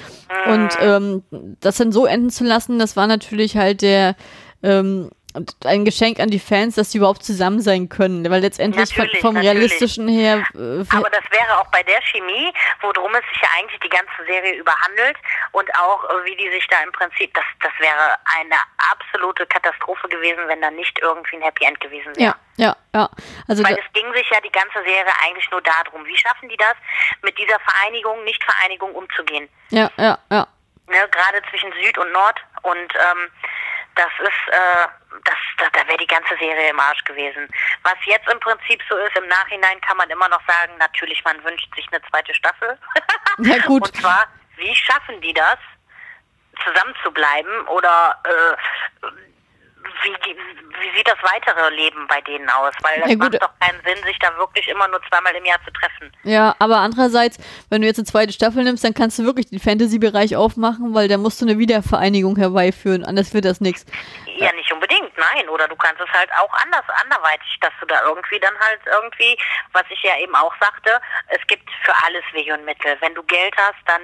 [0.48, 1.24] Und ähm,
[1.60, 4.16] das dann so enden zu lassen, das war natürlich halt der
[4.62, 5.10] ähm,
[5.66, 9.36] ein Geschenk an die Fans, dass sie überhaupt zusammen sein können, weil letztendlich Natürlich, vom
[9.36, 9.56] natürlich.
[9.56, 13.80] realistischen her äh, Aber das wäre auch bei der Chemie, worum es sich ja eigentlich
[13.82, 15.18] die ganze Serie überhandelt
[15.52, 18.56] und auch äh, wie die sich da im Prinzip, das, das wäre eine
[18.92, 22.36] absolute Katastrophe gewesen, wenn da nicht irgendwie ein Happy End gewesen wäre.
[22.36, 23.10] ja, ja, ja.
[23.48, 26.58] Also Weil es ging sich ja die ganze Serie eigentlich nur darum, wie schaffen die
[26.58, 26.76] das,
[27.22, 29.50] mit dieser Vereinigung, Nicht-Vereinigung umzugehen.
[29.70, 30.48] ja, ja, ja.
[30.90, 33.30] Ne, gerade zwischen Süd und Nord und ähm,
[33.98, 34.88] das ist, äh,
[35.26, 37.48] das, da, da wäre die ganze Serie im Arsch gewesen.
[37.84, 41.44] Was jetzt im Prinzip so ist, im Nachhinein kann man immer noch sagen, natürlich, man
[41.44, 42.78] wünscht sich eine zweite Staffel.
[43.40, 43.84] Ja, gut.
[43.84, 45.60] Und zwar, wie schaffen die das,
[46.64, 49.08] zusammen zu bleiben oder äh,
[50.04, 50.36] wie,
[50.82, 52.74] wie sieht das weitere Leben bei denen aus?
[52.82, 55.60] Weil das Ja, macht doch keinen Sinn, sich da wirklich immer nur zweimal im Jahr
[55.66, 56.12] zu treffen.
[56.24, 57.38] Ja, aber andererseits,
[57.70, 61.08] wenn du jetzt eine zweite Staffel nimmst, dann kannst du wirklich den Fantasy-Bereich aufmachen, weil
[61.08, 63.86] da musst du eine Wiedervereinigung herbeiführen, anders wird das nichts.
[64.40, 65.50] Ja, nicht unbedingt, nein.
[65.50, 69.38] Oder du kannst es halt auch anders, anderweitig, dass du da irgendwie dann halt irgendwie,
[69.74, 72.98] was ich ja eben auch sagte, es gibt für alles Wege und Mittel.
[73.02, 74.02] Wenn du Geld hast, dann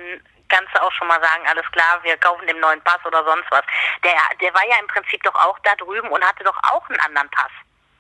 [0.50, 3.46] kannst du auch schon mal sagen, alles klar, wir kaufen dem neuen Pass oder sonst
[3.50, 3.64] was.
[4.04, 7.00] Der, der war ja im Prinzip doch auch da drüben und hatte doch auch einen
[7.00, 7.52] anderen Pass.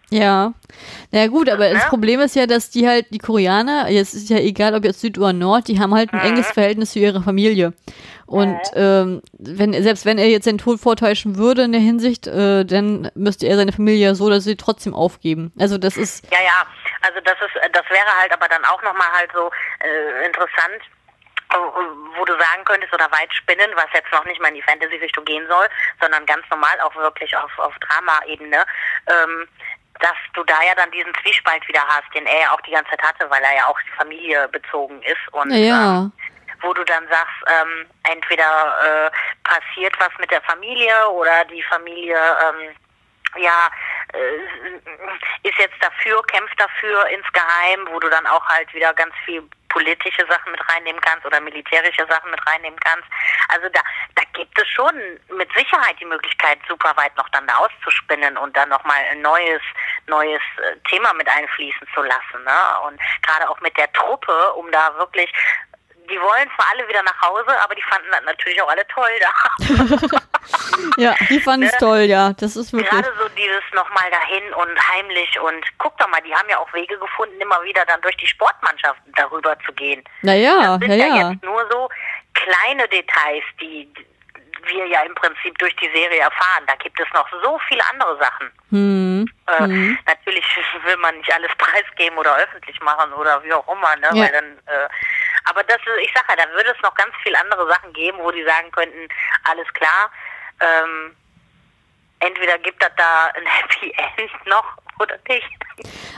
[0.10, 0.54] Ja.
[1.12, 1.90] Na ja, gut, aber das Ne?
[1.90, 5.18] Problem ist ja, dass die halt, die Koreaner, jetzt ist ja egal, ob jetzt Süd
[5.18, 7.74] oder Nord, die haben halt ein enges Verhältnis zu ihrer Familie.
[8.34, 12.66] Und ähm, wenn, selbst wenn er jetzt seinen Tod vortäuschen würde in der Hinsicht, äh,
[12.66, 15.54] dann müsste er seine Familie ja so oder so trotzdem aufgeben.
[15.60, 16.66] Also das ist, Ja, ja,
[17.04, 19.52] also das ist, das wäre halt aber dann auch nochmal halt so
[19.86, 20.82] äh, interessant,
[21.52, 21.58] äh,
[22.18, 25.26] wo du sagen könntest oder weit spinnen, was jetzt noch nicht mal in die Fantasy-Richtung
[25.26, 25.68] gehen soll,
[26.02, 28.66] sondern ganz normal auch wirklich auf, auf Drama-Ebene,
[29.06, 29.48] ähm,
[30.00, 32.90] dass du da ja dann diesen Zwiespalt wieder hast, den er ja auch die ganze
[32.90, 36.00] Zeit hatte, weil er ja auch Familie bezogen ist und ja.
[36.00, 36.12] ähm,
[36.62, 39.12] wo du dann sagst, ähm, entweder äh,
[39.44, 42.76] passiert was mit der Familie oder die Familie ähm,
[43.42, 43.70] ja
[44.14, 49.44] äh, ist jetzt dafür, kämpft dafür insgeheim, wo du dann auch halt wieder ganz viel
[49.74, 53.08] politische Sachen mit reinnehmen kannst oder militärische Sachen mit reinnehmen kannst.
[53.50, 53.82] Also da,
[54.16, 54.94] da gibt es schon
[55.36, 59.62] mit Sicherheit die Möglichkeit, super weit noch dann da auszuspinnen und dann nochmal ein neues,
[60.08, 62.44] neues äh, Thema mit einfließen zu lassen.
[62.46, 62.80] Ne?
[62.86, 65.34] Und gerade auch mit der Truppe, um da wirklich
[66.10, 69.10] die wollen zwar alle wieder nach Hause, aber die fanden das natürlich auch alle toll
[69.22, 70.20] da.
[70.98, 71.78] Ja, die fanden es Ne?
[71.80, 72.34] toll, ja.
[72.34, 72.90] Das ist wirklich.
[72.90, 76.72] Gerade so dieses nochmal dahin und heimlich und guck doch mal, die haben ja auch
[76.74, 80.04] Wege gefunden, immer wieder dann durch die Sportmannschaften darüber zu gehen.
[80.22, 81.32] Naja, das sind ja, ja, ja.
[81.32, 81.90] jetzt nur so
[82.34, 83.92] kleine Details, die
[84.66, 86.64] wir ja im Prinzip durch die Serie erfahren.
[86.68, 88.52] Da gibt es noch so viele andere Sachen.
[88.70, 89.30] Hm.
[89.48, 89.98] Äh, Mhm.
[90.06, 90.46] Natürlich
[90.86, 94.08] will man nicht alles preisgeben oder öffentlich machen oder wie auch immer, ne?
[94.14, 94.24] Ja.
[94.24, 94.88] Weil dann, äh,
[95.46, 98.32] aber das, ich sage ja, da würde es noch ganz viele andere Sachen geben, wo
[98.32, 99.08] die sagen könnten,
[99.50, 100.12] alles klar,
[100.60, 101.16] ähm,
[102.26, 105.48] entweder gibt das da ein Happy End noch oder nicht.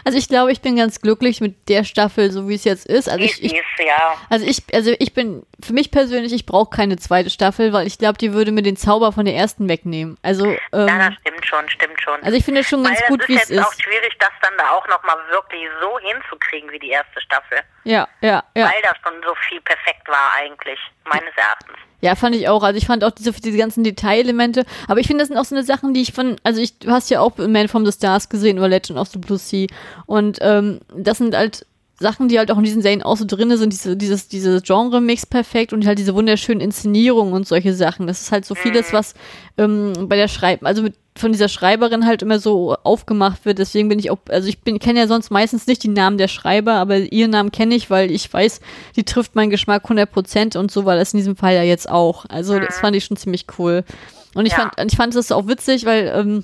[0.03, 3.10] Also ich glaube, ich bin ganz glücklich mit der Staffel, so wie es jetzt ist.
[3.10, 4.16] Also ich, ich ist, ja.
[4.30, 7.97] Also ich, also ich bin, für mich persönlich, ich brauche keine zweite Staffel, weil ich
[7.97, 10.18] glaube, die würde mir den Zauber von der ersten wegnehmen.
[10.22, 12.22] Also, ja, das ähm, stimmt schon, stimmt schon.
[12.24, 13.82] also ich finde es schon ganz Weil gut, das wie ist es jetzt auch ist.
[13.82, 17.60] schwierig, das dann da auch nochmal wirklich so hinzukriegen wie die erste Staffel.
[17.86, 18.66] Ja, ja, ja.
[18.66, 21.78] Weil das schon so viel perfekt war eigentlich, meines Erachtens.
[22.06, 22.62] Ja, fand ich auch.
[22.62, 24.64] Also ich fand auch diese, diese ganzen Detailelemente.
[24.88, 26.91] Aber ich finde, das sind auch so eine Sachen, die ich von, also ich, du
[26.91, 29.66] hast ja auch Man from the Stars gesehen oder Legend of the Blue Sea.
[30.06, 31.66] Und ähm, das sind halt
[31.97, 35.25] Sachen, die halt auch in diesen Serien auch so drin sind, diese, dieses, dieses Genre-Mix
[35.25, 38.05] perfekt und halt diese wunderschönen Inszenierungen und solche Sachen.
[38.07, 39.13] Das ist halt so vieles, was
[39.57, 43.59] ähm, bei der Schreib, also mit, von dieser Schreiberin halt immer so aufgemacht wird.
[43.59, 46.27] Deswegen bin ich auch, also ich bin, kenne ja sonst meistens nicht die Namen der
[46.27, 48.59] Schreiber, aber ihren Namen kenne ich, weil ich weiß,
[48.97, 51.89] die trifft meinen Geschmack 100 Prozent und so war das in diesem Fall ja jetzt
[51.89, 52.25] auch.
[52.27, 53.85] Also das fand ich schon ziemlich cool.
[54.33, 54.69] Und ich Ja.
[54.75, 56.43] fand, ich fand es auch witzig, weil ähm,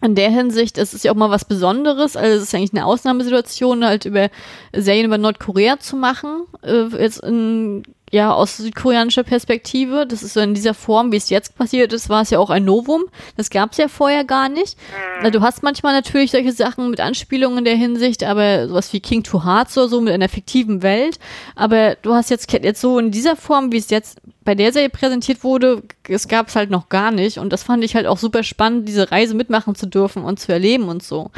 [0.00, 2.16] in der Hinsicht, es ist ja auch mal was Besonderes.
[2.16, 4.28] Also es ist eigentlich eine Ausnahmesituation, halt über
[4.72, 6.44] Serien über Nordkorea zu machen.
[6.62, 10.06] Äh, jetzt in ja, aus südkoreanischer Perspektive.
[10.06, 12.50] Das ist so in dieser Form, wie es jetzt passiert ist, war es ja auch
[12.50, 13.04] ein Novum.
[13.36, 14.76] Das gab es ja vorher gar nicht.
[15.22, 19.00] Na, du hast manchmal natürlich solche Sachen mit Anspielungen in der Hinsicht, aber sowas wie
[19.00, 21.18] King to Hearts oder so mit einer fiktiven Welt.
[21.54, 24.88] Aber du hast jetzt, jetzt so in dieser Form, wie es jetzt bei der Serie
[24.88, 27.36] präsentiert wurde, es gab es halt noch gar nicht.
[27.36, 30.50] Und das fand ich halt auch super spannend, diese Reise mitmachen zu dürfen und zu
[30.50, 31.30] erleben und so.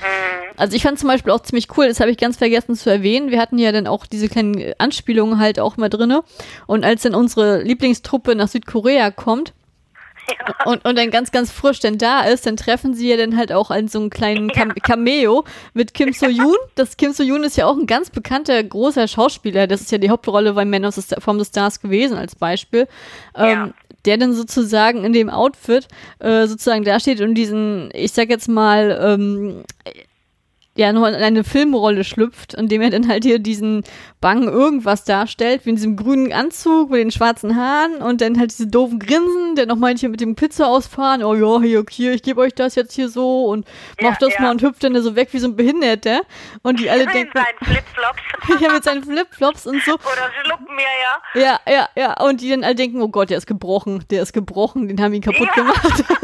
[0.57, 3.33] Also ich fand zum Beispiel auch ziemlich cool, das habe ich ganz vergessen zu erwähnen.
[3.33, 6.23] Wir hatten ja dann auch diese kleinen Anspielungen halt auch mal drinne.
[6.69, 9.55] Und als dann unsere Lieblingstruppe nach Südkorea kommt,
[10.65, 13.53] und, und dann ganz, ganz frisch denn da ist, dann treffen sie ja dann halt
[13.53, 16.57] auch an so einen kleinen Cam Cameo mit Kim So-yoon.
[16.75, 19.67] Das Kim So-yoon ist ja auch ein ganz bekannter, großer Schauspieler.
[19.67, 22.35] Das ist ja die Hauptrolle bei Men of the Star, from the Stars gewesen als
[22.35, 22.87] Beispiel.
[23.37, 23.65] Ja.
[23.65, 23.75] Ähm,
[24.07, 25.87] der dann sozusagen in dem Outfit
[26.21, 29.65] äh, sozusagen dasteht und diesen, ich sag jetzt mal, ähm,
[30.77, 33.83] ja, nur in eine Filmrolle schlüpft, indem er dann halt hier diesen
[34.21, 38.53] Bang irgendwas darstellt, wie in diesem grünen Anzug mit den schwarzen Haaren und dann halt
[38.53, 42.13] diese doofen Grinsen, der noch meint hier mit dem Pizza ausfahren, oh ja, hier, hier,
[42.13, 43.67] ich gebe euch das jetzt hier so und
[44.01, 44.43] Ja, macht das ja.
[44.43, 46.21] mal und hüpft dann so weg wie so ein Behinderter
[46.63, 48.61] und die alle In denken, seinen Flipflops.
[48.63, 49.95] ja, mit seinen Flipflops und so.
[49.95, 50.83] Oder schlucken mir,
[51.43, 51.43] ja.
[51.43, 52.23] Ja, ja, ja.
[52.25, 55.13] Und die dann alle denken, oh Gott, der ist gebrochen, der ist gebrochen, den haben
[55.15, 55.63] ihn kaputt Ja.
[55.63, 56.05] gemacht.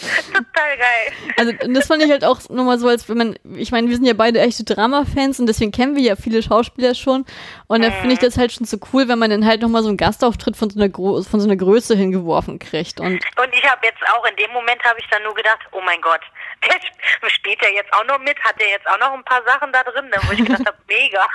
[0.32, 1.12] Total geil.
[1.36, 3.96] Also und das fand ich halt auch nochmal so, als wenn man, ich meine, wir
[3.96, 7.24] sind ja beide echte Drama-Fans und deswegen kennen wir ja viele Schauspieler schon.
[7.66, 9.88] Und da finde ich das halt schon so cool, wenn man dann halt nochmal so
[9.88, 13.00] einen Gastauftritt von so einer, Gro von so einer Größe hingeworfen kriegt.
[13.00, 15.80] Und Und ich habe jetzt auch, in dem Moment habe ich dann nur gedacht, oh
[15.84, 16.20] mein Gott,
[16.64, 19.42] der sp- spielt ja jetzt auch noch mit, hat der jetzt auch noch ein paar
[19.44, 21.26] Sachen da drin, ne, wo ich gedacht habe, mega.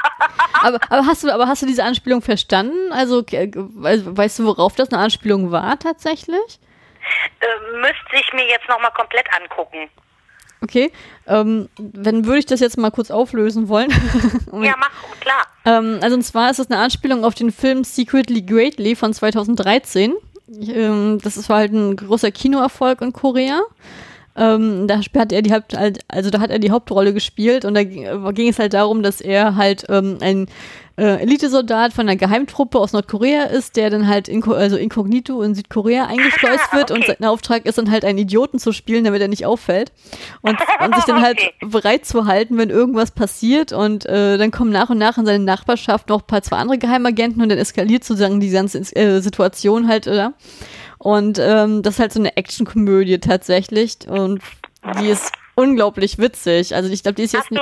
[0.62, 2.92] aber, aber hast du, aber hast du diese Anspielung verstanden?
[2.92, 6.60] Also, we- weißt du, worauf das eine Anspielung war tatsächlich?
[7.40, 9.90] Äh, müsste ich mir jetzt nochmal komplett angucken.
[10.62, 10.92] Okay.
[11.28, 13.92] Ähm, dann würde ich das jetzt mal kurz auflösen wollen.
[14.64, 15.48] Ja, mach, klar.
[15.66, 20.14] Ähm, also und zwar ist es eine Anspielung auf den Film Secretly Greatly von 2013.
[20.48, 23.62] Ich, ähm, das war halt ein großer Kinoerfolg in Korea.
[24.36, 27.84] Ähm, da hat er die Haupt, also da hat er die Hauptrolle gespielt und da
[27.84, 30.48] ging, ging es halt darum, dass er halt ähm, ein
[30.96, 35.56] äh, Elitesoldat von einer Geheimtruppe aus Nordkorea ist, der dann halt inko also inkognito in
[35.56, 37.16] Südkorea eingeschleust wird und Okay.
[37.20, 39.92] sein Auftrag ist dann halt einen Idioten zu spielen, damit er nicht auffällt
[40.42, 41.52] und, und sich dann halt Okay.
[41.62, 45.44] bereit zu halten, wenn irgendwas passiert und äh, dann kommen nach und nach in seine
[45.44, 49.88] Nachbarschaft noch ein paar zwei andere Geheimagenten und dann eskaliert sozusagen die ganze äh, Situation
[49.88, 50.34] halt, oder?
[51.00, 54.42] Und ähm, das ist halt so eine Actionkomödie tatsächlich und
[55.00, 56.76] die ist unglaublich witzig.
[56.76, 57.60] Also ich glaube, die ist jetzt Hast du, äh,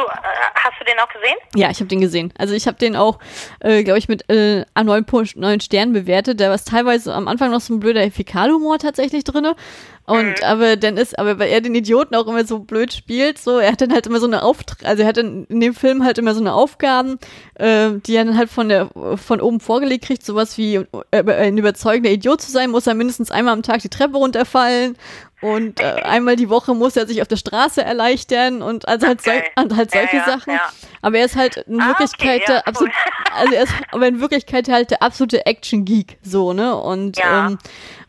[0.55, 1.35] hast du den auch gesehen?
[1.55, 2.33] ja, ich habe den gesehen.
[2.37, 3.19] Also ich habe den auch,
[3.59, 6.39] äh, glaube ich, mit äh, neun, neun Sternen bewertet.
[6.39, 9.55] Da war es teilweise am Anfang noch so ein blöder Fäkalhumor tatsächlich drinne.
[10.05, 13.59] Und aber dann ist, aber weil er den Idioten auch immer so blöd spielt, so,
[13.59, 16.03] er hat dann halt immer so eine Auftrag, also er hat dann in dem Film
[16.03, 17.17] halt immer so eine Aufgaben,
[17.53, 20.75] äh, die er dann halt von der von oben vorgelegt kriegt, sowas wie
[21.11, 24.97] äh, ein überzeugender Idiot zu sein, muss er mindestens einmal am Tag die Treppe runterfallen
[25.41, 29.21] und äh, einmal die Woche muss er sich auf der Straße erleichtern und also halt,
[29.21, 29.49] sol Okay.
[29.63, 30.53] und halt Ja, solche ja, Sachen.
[30.53, 30.61] ja.
[31.01, 32.91] Aber er ist halt in Ah, Wirklichkeit okay, ja, der absolut,
[33.35, 36.75] also er ist aber in Wirklichkeit halt der absolute Action-Geek, so, ne?
[36.75, 37.47] Und, Ja.
[37.47, 37.57] ähm,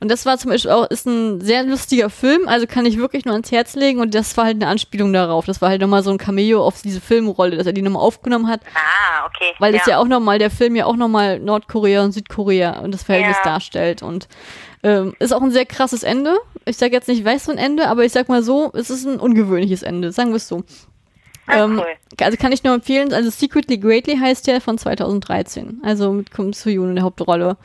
[0.01, 3.25] und das war zum Beispiel auch, ist ein sehr lustiger Film, also kann ich wirklich
[3.25, 5.47] nur ans Herz legen und das war halt eine Anspielung darauf.
[5.47, 8.49] Das war halt nochmal so ein Cameo auf diese Filmrolle, dass er die nochmal aufgenommen
[8.49, 9.55] hat, Ah, okay.
[9.59, 13.05] weil das ja auch nochmal, der Film ja auch nochmal Nordkorea und Südkorea und das
[13.05, 13.53] Verhältnis Ja.
[13.53, 14.29] darstellt und
[14.83, 16.37] ähm, ist auch ein sehr krasses Ende.
[16.65, 19.07] Ich sag jetzt nicht, weiß so ein Ende, aber ich sag mal so, es ist
[19.07, 20.65] ein ungewöhnliches Ende, sagen wir es so.
[21.47, 21.87] Ah, Ähm, cool.
[22.25, 26.53] also kann ich nur empfehlen, also Secretly Greatly heißt der von 2013, also mit Kim
[26.53, 27.57] Soo-yoon in der Hauptrolle.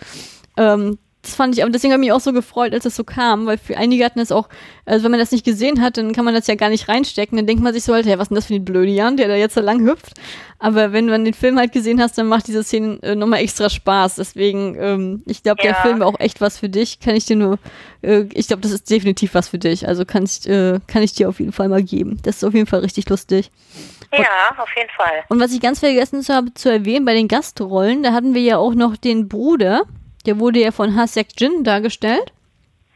[0.57, 0.97] Ähm,
[1.27, 3.45] das fand ich, aber deswegen habe ich mich auch so gefreut, als das so kam,
[3.45, 4.47] weil für einige hatten es auch,
[4.85, 7.37] also wenn man das nicht gesehen hat, dann kann man das ja gar nicht reinstecken,
[7.37, 9.17] dann denkt man sich so halt, hey, was ist denn das für ein blöde Jan,
[9.17, 10.13] der da jetzt so lang hüpft.
[10.59, 13.69] Aber wenn man den Film halt gesehen hast, dann macht diese Szene äh, nochmal extra
[13.69, 14.15] Spaß.
[14.15, 15.81] Deswegen, ähm, ich glaube, der Ja.
[15.83, 16.99] Film war auch echt was für dich.
[16.99, 17.59] Kann ich dir nur,
[18.01, 19.87] äh, ich glaube, das ist definitiv was für dich.
[19.87, 22.17] Also kann ich, äh, kann ich dir auf jeden Fall mal geben.
[22.23, 23.51] Das ist auf jeden Fall richtig lustig.
[24.11, 24.25] Ja,
[24.57, 25.25] auf jeden Fall.
[25.29, 28.57] Und was ich ganz vergessen habe zu erwähnen, bei den Gastrollen, da hatten wir ja
[28.57, 29.83] auch noch den Bruder,
[30.25, 32.33] der wurde ja von Hasek Jin dargestellt.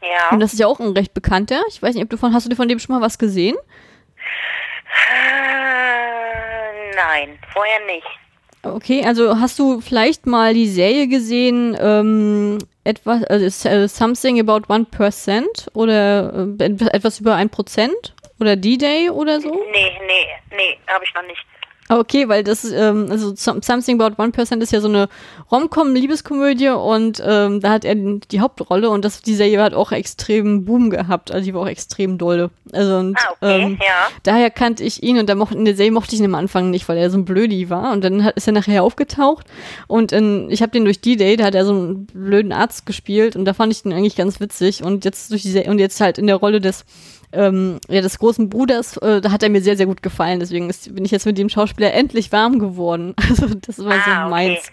[0.02, 0.30] Ja.
[0.32, 1.62] Und das ist ja auch ein recht bekannter.
[1.68, 3.56] Ich weiß nicht, ob du von, hast du von dem schon mal was gesehen?
[5.10, 8.06] Äh, nein, vorher nicht.
[8.64, 14.72] Okay, also hast du vielleicht mal die Serie gesehen, ähm, etwas, also äh, Something About
[14.72, 19.50] One Percent oder äh, etwas über ein Prozent oder D-Day oder so?
[19.50, 21.44] Nee, nee, nee, habe ich noch nicht.
[21.98, 25.08] Okay, weil das, ähm, also Something About One Percent ist ja so eine
[25.50, 30.64] Rom-Com-Liebeskomödie und ähm, da hat er die Hauptrolle und das, die Serie hat auch extrem
[30.64, 32.50] Boom gehabt, also die war auch extrem dolle.
[32.72, 34.08] Also und, Ah, okay, ähm, ja.
[34.22, 36.70] daher kannte ich ihn und da mochte, in der Serie mochte ich ihn am Anfang
[36.70, 39.46] nicht, weil er so ein Blödi war und dann hat, ist er nachher aufgetaucht
[39.86, 43.36] und in, ich habe den durch D-Day, da hat er so einen blöden Arzt gespielt
[43.36, 46.00] und da fand ich den eigentlich ganz witzig und jetzt durch die Serie, und jetzt
[46.00, 46.84] halt in der Rolle des
[47.32, 50.40] ähm, ja, des großen Bruders, äh, da hat er mir sehr, sehr gut gefallen.
[50.40, 53.14] Deswegen ist, bin ich jetzt mit dem Schauspieler endlich warm geworden.
[53.28, 54.30] Also das war Ah, so okay.
[54.30, 54.72] meins.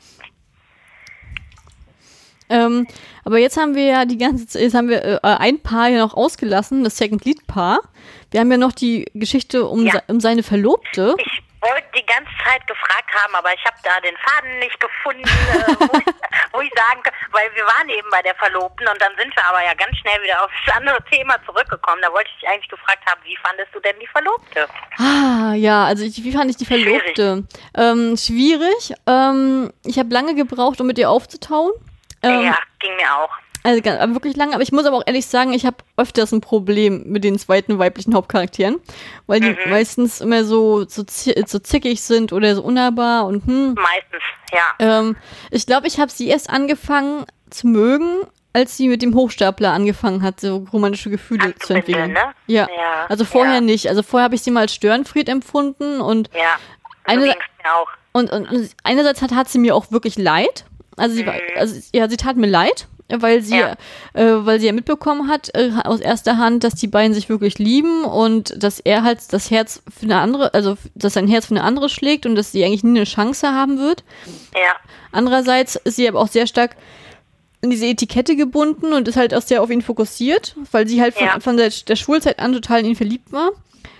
[2.52, 2.88] Ähm,
[3.24, 6.00] aber jetzt haben wir ja die ganze Zeit, jetzt haben wir äh, ein Paar ja
[6.00, 7.80] noch ausgelassen, das Second Lead Paar.
[8.32, 9.92] Wir haben ja noch die Geschichte um, Ja.
[9.94, 11.16] se um seine Verlobte.
[11.20, 15.24] Ich wollte die ganze Zeit gefragt haben, aber ich habe da den Faden nicht gefunden,
[15.24, 16.06] äh, wo, ich,
[16.54, 19.46] wo ich sagen kann, weil wir waren eben bei der Verlobten und dann sind wir
[19.46, 22.02] aber ja ganz schnell wieder auf das andere Thema zurückgekommen.
[22.02, 24.68] Da wollte ich dich eigentlich gefragt haben, wie fandest du denn die Verlobte?
[24.98, 27.44] Ah, ja, also ich, wie fand ich die Verlobte?
[27.76, 28.94] Ähm, schwierig.
[29.08, 31.74] Ähm, ich habe lange gebraucht, um mit ihr aufzutauen.
[32.22, 33.32] Ähm, ja, ging mir auch.
[33.70, 37.04] Also wirklich lange, aber ich muss aber auch ehrlich sagen, ich habe öfters ein Problem
[37.08, 38.78] mit den zweiten weiblichen Hauptcharakteren,
[39.28, 39.70] weil die Mhm.
[39.70, 41.04] meistens immer so, so,
[41.46, 43.74] so zickig sind oder so unnahbar und hm.
[43.76, 45.00] Meistens, ja.
[45.00, 45.16] Ähm,
[45.52, 48.22] ich glaube, ich habe sie erst angefangen zu mögen,
[48.54, 52.14] als sie mit dem Hochstapler angefangen hat, so romantische Gefühle zu Anzubindeln, entwickeln.
[52.14, 52.34] ne?
[52.48, 52.68] Ja.
[52.76, 53.62] Ja, Also vorher ja.
[53.62, 53.88] nicht.
[53.90, 56.58] Also vorher habe ich sie mal als Störenfried empfunden und Ja,
[57.06, 57.36] Eine-
[58.14, 60.66] und, und, und einerseits hat, hat sie mir auch wirklich leid.
[60.98, 63.76] Also sie, war, also ja, sie tat mir leid, weil sie, Ja.
[64.14, 67.58] äh, weil sie ja mitbekommen hat äh, aus erster Hand, dass die beiden sich wirklich
[67.60, 71.56] lieben und dass er halt das Herz für eine andere, also dass sein Herz für
[71.56, 74.04] eine andere schlägt und dass sie eigentlich nie eine Chance haben wird.
[74.54, 74.76] Ja,
[75.12, 76.76] Andererseits ist sie aber auch sehr stark
[77.62, 81.16] in diese Etikette gebunden und ist halt auch sehr auf ihn fokussiert, weil sie halt
[81.16, 81.40] von, Ja.
[81.40, 83.50] von der, der Schulzeit an total in ihn verliebt war.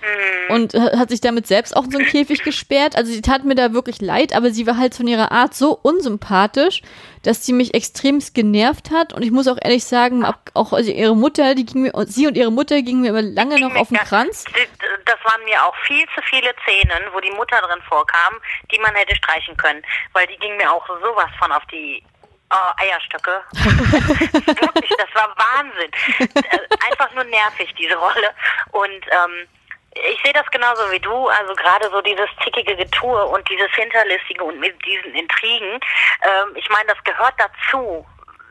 [0.02, 0.54] Mhm.
[0.54, 2.96] Und ha- hat sich damit selbst auch in so einen Käfig gesperrt.
[2.96, 5.78] Also sie tat mir da wirklich leid, aber sie war halt von ihrer Art so
[5.82, 6.82] unsympathisch,
[7.22, 9.12] dass sie mich extremst genervt hat.
[9.12, 10.24] Und ich muss auch ehrlich sagen,
[10.54, 13.60] auch also ihre Mutter, die ging mir, sie und ihre Mutter gingen mir immer lange
[13.60, 14.44] noch auf den Kranz.
[15.04, 18.34] Das waren mir auch viel zu viele Szenen, wo die Mutter drin vorkam,
[18.72, 19.82] die man hätte streichen können.
[20.12, 22.02] Weil die ging mir auch sowas von auf die
[22.52, 23.42] oh, Eierstöcke.
[23.54, 25.90] Wirklich, das war Wahnsinn.
[26.34, 28.30] Äh, Einfach nur nervig, diese Rolle.
[28.72, 29.46] Und ähm,
[29.94, 34.44] ich sehe das genauso wie du, also gerade so dieses zickige Getue und dieses Hinterlistige
[34.44, 35.80] und mit diesen Intrigen.
[36.22, 38.06] Ähm, ich meine, das gehört dazu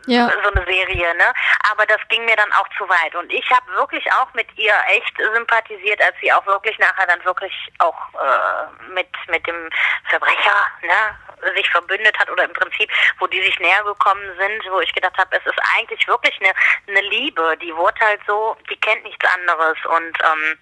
[0.05, 0.29] Ja.
[0.43, 1.33] so eine Serie, ne?
[1.71, 3.15] Aber das ging mir dann auch zu weit.
[3.15, 7.23] Und ich habe wirklich auch mit ihr echt sympathisiert, als sie auch wirklich nachher dann
[7.23, 9.69] wirklich auch äh, mit mit dem
[10.09, 12.89] Verbrecher, ne, sich verbündet hat oder im Prinzip,
[13.19, 16.51] wo die sich näher gekommen sind, wo ich gedacht habe, es ist eigentlich wirklich eine
[16.87, 17.55] eine Liebe.
[17.61, 20.57] Die wurde halt so, die kennt nichts anderes und ähm,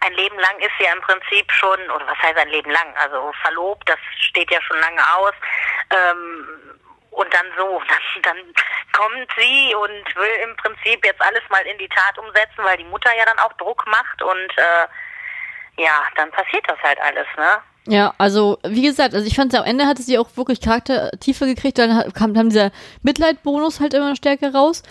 [0.00, 2.94] ein Leben lang ist sie ja im Prinzip schon, oder was heißt ein Leben lang?
[2.96, 5.32] Also verlobt, das steht ja schon lange aus.
[5.90, 6.80] Ähm,
[7.10, 7.80] und dann so,
[8.22, 8.54] dann, dann
[8.92, 12.84] kommt sie und will im Prinzip jetzt alles mal in die Tat umsetzen, weil die
[12.84, 17.62] Mutter ja dann auch Druck macht und äh, ja, dann passiert das halt alles, ne?
[17.86, 21.78] Ja, also wie gesagt, also ich fand am Ende hatte sie auch wirklich Charaktertiefe gekriegt,
[21.78, 22.70] dann kam dann dieser
[23.02, 24.82] Mitleidbonus halt immer stärker raus.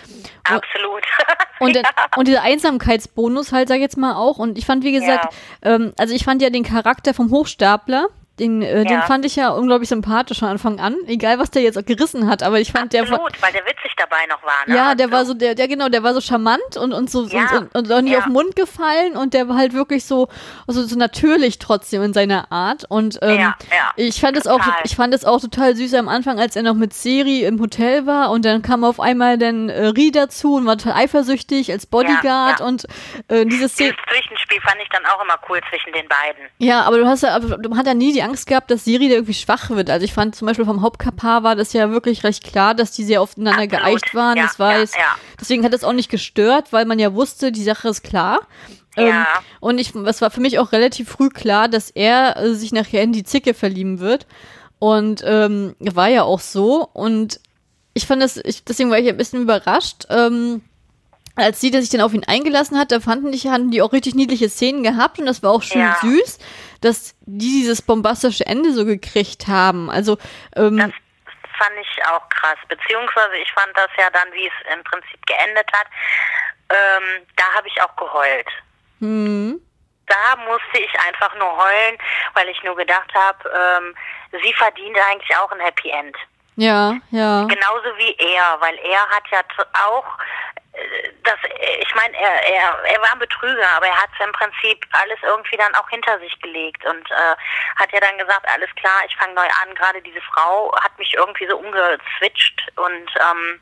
[0.44, 1.04] Absolut.
[1.60, 1.90] Und, der, ja.
[2.18, 4.38] und dieser Einsamkeitsbonus halt, sag ich jetzt mal auch.
[4.38, 8.08] Und ich fand, wie gesagt, ähm, also ich fand ja den Charakter vom Hochstapler,
[8.40, 9.02] den, äh, den Ja.
[9.04, 10.96] fand ich ja unglaublich sympathisch von Anfang an.
[11.06, 13.64] Egal, was der jetzt auch gerissen hat, aber ich fand der war, Absolut, weil der
[13.66, 14.76] witzig dabei noch war, ne?
[14.76, 17.28] ja, der war Also, so, der, der genau, der war so charmant und, und so,
[17.28, 18.18] Ja, und, und, und auch nicht ja.
[18.20, 20.30] auf den Mund gefallen und der war halt wirklich so,
[20.68, 22.86] also so natürlich trotzdem in seiner Art.
[22.90, 24.80] Und ähm, Ja, ja, ich fand es auch, total.
[24.84, 28.08] ich fand es auch total süß am Anfang, als er noch mit Seri im Hotel
[28.08, 31.86] war und dann kam auf einmal dann äh, Ri dazu und war total eifersüchtig als
[31.86, 32.86] Bodyguard und
[33.28, 33.92] äh, diese Szene.
[33.92, 36.46] Dieses Zwischenspiel fand ich dann auch immer cool zwischen den beiden.
[36.58, 39.08] Ja, aber du hast ja, aber man hat ja nie die Angst gehabt, dass Siri
[39.10, 39.90] da irgendwie schwach wird.
[39.90, 43.04] Also ich fand zum Beispiel vom Hauptpaar war das ja wirklich recht klar, dass die
[43.04, 43.84] sehr aufeinander Absolut.
[43.84, 44.38] geeicht waren.
[44.38, 45.16] Ja, das war ja, jetzt, ja.
[45.40, 48.42] deswegen hat es auch nicht gestört, weil man ja wusste, die Sache ist klar.
[48.96, 49.28] Ähm, Ja.
[49.60, 53.02] und ich, es war für mich auch relativ früh klar, dass er äh, sich nachher
[53.04, 54.26] in die Zicke verlieben wird.
[54.80, 56.88] Und ähm, war ja auch so.
[56.94, 57.40] Und
[57.94, 60.06] ich fand das, ich, deswegen war ich ein bisschen überrascht.
[60.10, 60.62] Ähm,
[61.36, 64.14] als sie sich dann auf ihn eingelassen hat, da fanden die, hatten die auch richtig
[64.14, 65.98] niedliche Szenen gehabt und das war auch schön Ja.
[66.02, 66.38] süß,
[66.84, 69.90] dass die dieses bombastische Ende so gekriegt haben.
[69.90, 70.18] Also,
[70.56, 70.92] ähm, Das
[71.58, 72.58] fand ich auch krass.
[72.68, 75.88] Beziehungsweise ich fand das ja dann, wie es im Prinzip geendet hat,
[76.70, 78.48] ähm, da habe ich auch geheult.
[79.00, 79.62] hm,
[80.08, 81.98] Da musste ich einfach nur heulen,
[82.34, 83.96] weil ich nur gedacht habe, ähm,
[84.44, 86.16] sie verdient eigentlich auch ein Happy End.
[86.56, 87.46] ja, ja.
[87.46, 89.42] Genauso wie er, weil er hat ja
[89.88, 90.06] auch
[91.24, 91.36] das,
[91.80, 95.56] ich meine, er, er, er war ein Betrüger, aber er hat im Prinzip alles irgendwie
[95.58, 97.36] dann auch hinter sich gelegt und äh,
[97.76, 99.76] hat ja dann gesagt, alles klar, ich fange neu an.
[99.76, 103.60] Gerade diese Frau hat mich irgendwie so umgezwitscht und ähm,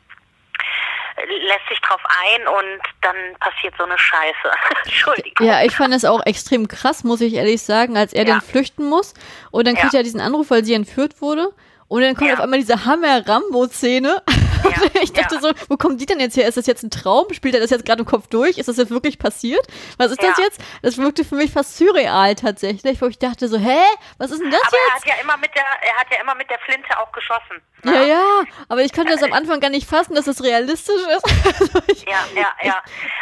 [1.28, 4.52] lässt sich drauf ein und dann passiert so eine Scheiße.
[4.86, 5.46] Entschuldigung.
[5.48, 8.34] Ja, ich fand es auch extrem krass, muss ich ehrlich sagen, als er Ja.
[8.36, 9.14] dann flüchten muss
[9.52, 10.00] und dann kriegt Ja.
[10.00, 11.50] er diesen Anruf, weil sie entführt wurde.
[11.90, 12.36] Und dann kommt Ja.
[12.36, 14.24] auf einmal diese Hammer-Rambo-Szene.
[14.64, 14.72] Ja,
[15.02, 15.42] ich dachte ja.
[15.42, 16.48] so, wo kommt die denn jetzt her?
[16.48, 17.32] Ist das jetzt ein Traum?
[17.34, 18.58] Spielt er das jetzt gerade im Kopf durch?
[18.58, 19.66] Ist das jetzt wirklich passiert?
[19.98, 20.44] Was ist das Ja.
[20.46, 20.62] jetzt?
[20.82, 23.80] Das wirkte für mich fast surreal tatsächlich, wo ich dachte so, hä?
[24.18, 25.06] Was ist denn das Aber er jetzt?
[25.06, 27.62] hat ja immer mit der, er hat ja immer mit der Flinte auch geschossen.
[27.84, 27.94] ne?
[27.96, 31.26] Ja, ja, aber ich konnte das am Anfang gar nicht fassen, dass es realistisch ist.
[31.62, 32.82] Also Ja, ja, ja.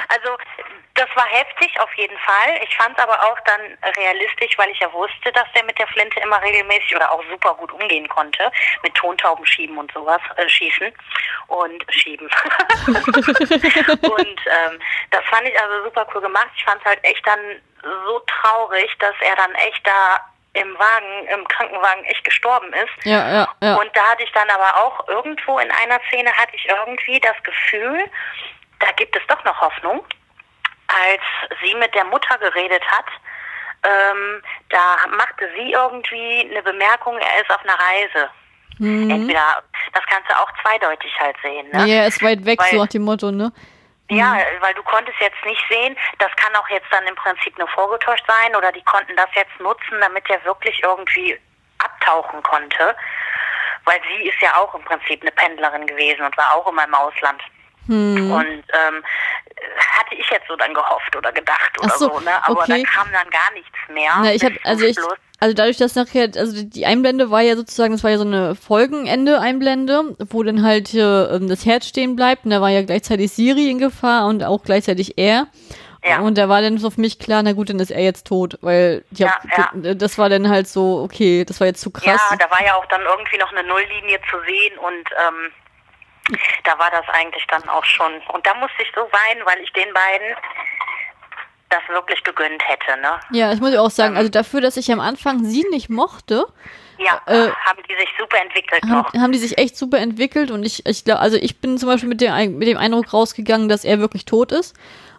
[0.10, 0.30] Also
[1.00, 2.60] das war heftig auf jeden Fall.
[2.62, 3.62] Ich fand es aber auch dann
[3.96, 7.54] realistisch, weil ich ja wusste, dass der mit der Flinte immer regelmäßig oder auch super
[7.56, 8.52] gut umgehen konnte.
[8.84, 10.92] Mit Tontauben schieben und sowas, äh, schießen
[11.48, 12.30] und schieben.
[12.88, 14.80] und ähm,
[15.12, 16.50] das fand ich also super cool gemacht.
[16.58, 17.40] Ich fand es halt echt dann
[17.82, 20.20] so traurig, dass er dann echt da
[20.54, 23.06] im Wagen, im Krankenwagen echt gestorben ist.
[23.06, 23.76] ja, ja, ja.
[23.76, 27.42] Und da hatte ich dann aber auch irgendwo in einer Szene hatte ich irgendwie das
[27.44, 28.04] Gefühl,
[28.80, 30.04] da gibt es doch noch Hoffnung.
[30.90, 31.22] Als
[31.62, 33.06] sie mit der Mutter geredet hat,
[33.84, 38.30] ähm, da machte sie irgendwie eine Bemerkung, er ist auf einer Reise.
[38.80, 39.10] Mhm.
[39.10, 39.64] Entweder,
[39.94, 41.86] das kannst du auch zweideutig halt sehen, ne?
[41.86, 43.52] Ja, er ist weit weg, so Weil- nach dem Motto, ne?
[44.12, 47.68] Ja, weil du konntest jetzt nicht sehen, das kann auch jetzt dann im Prinzip nur
[47.68, 51.40] vorgetäuscht sein oder die konnten das jetzt nutzen, damit er wirklich irgendwie
[51.78, 52.96] abtauchen konnte.
[53.86, 56.96] Weil sie ist ja auch im Prinzip eine Pendlerin gewesen und war auch immer im
[56.96, 57.40] Ausland.
[57.86, 58.32] Hm.
[58.32, 59.04] Und ähm,
[60.00, 62.32] hatte ich jetzt so dann gehofft oder gedacht oder Ach so, so, ne?
[62.44, 62.84] Aber okay.
[62.84, 64.12] da kam dann gar nichts mehr.
[64.22, 64.98] Na, ich bis also ich
[65.42, 68.56] also dadurch, dass nachher also die Einblende war ja sozusagen, das war ja so eine
[68.56, 72.84] Folgenende Einblende, wo dann halt äh, ähm, das Herz stehen bleibt und da war ja
[72.84, 75.48] gleichzeitig Siri in Gefahr und auch gleichzeitig er.
[76.04, 76.20] Ja.
[76.20, 78.58] Und da war dann so für mich klar, na gut, dann ist er jetzt tot,
[78.62, 82.22] weil ja, Ja, das war dann halt so, okay, das war jetzt zu krass.
[82.30, 85.52] Ja, da war ja auch dann irgendwie noch eine Nulllinie zu sehen und ähm,
[86.64, 88.12] da war das eigentlich dann auch schon.
[88.34, 90.36] Und da musste ich so weinen, weil ich den beiden
[91.70, 93.20] das wirklich gegönnt hätte, ne?
[93.32, 96.46] Ja, ich muss auch sagen, also dafür, dass ich am Anfang sie nicht mochte,
[96.98, 99.14] Ja, Äh, haben die sich super entwickelt haben, noch.
[99.14, 102.10] haben die sich echt super entwickelt und ich, ich glaube, also ich bin zum Beispiel
[102.10, 104.76] mit, Ein- mit dem Eindruck rausgegangen, dass er wirklich tot ist.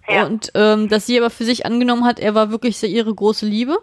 [0.09, 0.24] Ja.
[0.24, 3.78] Und ähm, dass sie aber für sich angenommen hat, er war wirklich ihre große Liebe.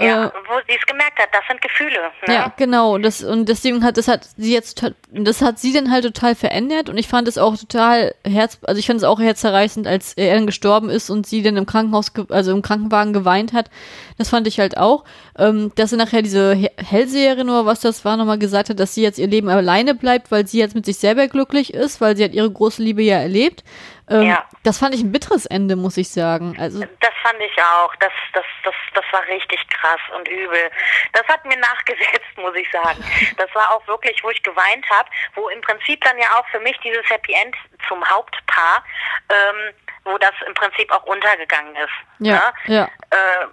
[0.00, 1.98] Ja, Äh, wo sie es gemerkt hat, das sind Gefühle.
[2.26, 2.34] Ne?
[2.34, 2.94] ja, genau.
[2.94, 4.82] Und, das, und deswegen hat das hat sie jetzt
[5.12, 8.78] das hat sie dann halt total verändert und ich fand es auch total herz, also
[8.78, 12.12] ich fand es auch herzzerreißend, als er dann gestorben ist und sie dann im Krankenhaus,
[12.30, 13.70] also im Krankenwagen geweint hat.
[14.18, 15.04] Das fand ich halt auch.
[15.38, 18.94] Ähm, dass sie nachher diese He- Hellseherin oder was das war, nochmal gesagt hat, dass
[18.94, 22.16] sie jetzt ihr Leben alleine bleibt, weil sie jetzt mit sich selber glücklich ist, weil
[22.16, 23.64] sie hat ihre große Liebe ja erlebt.
[24.10, 24.44] Ähm, Ja.
[24.64, 26.56] Das fand ich ein bitteres Ende, muss ich sagen.
[26.60, 27.94] Also, Das fand ich auch.
[27.96, 30.70] Das, das, das, das war richtig krass und übel.
[31.12, 33.02] Das hat mir nachgesetzt, muss ich sagen.
[33.38, 36.60] Das war auch wirklich, wo ich geweint habe, wo im Prinzip dann ja auch für
[36.60, 37.56] mich dieses Happy End
[37.88, 38.84] zum Hauptpaar,
[39.30, 39.74] ähm,
[40.04, 41.92] wo das im Prinzip auch untergegangen ist.
[42.18, 42.74] ja, Ne?
[42.74, 42.84] ja.
[43.10, 43.46] Äh,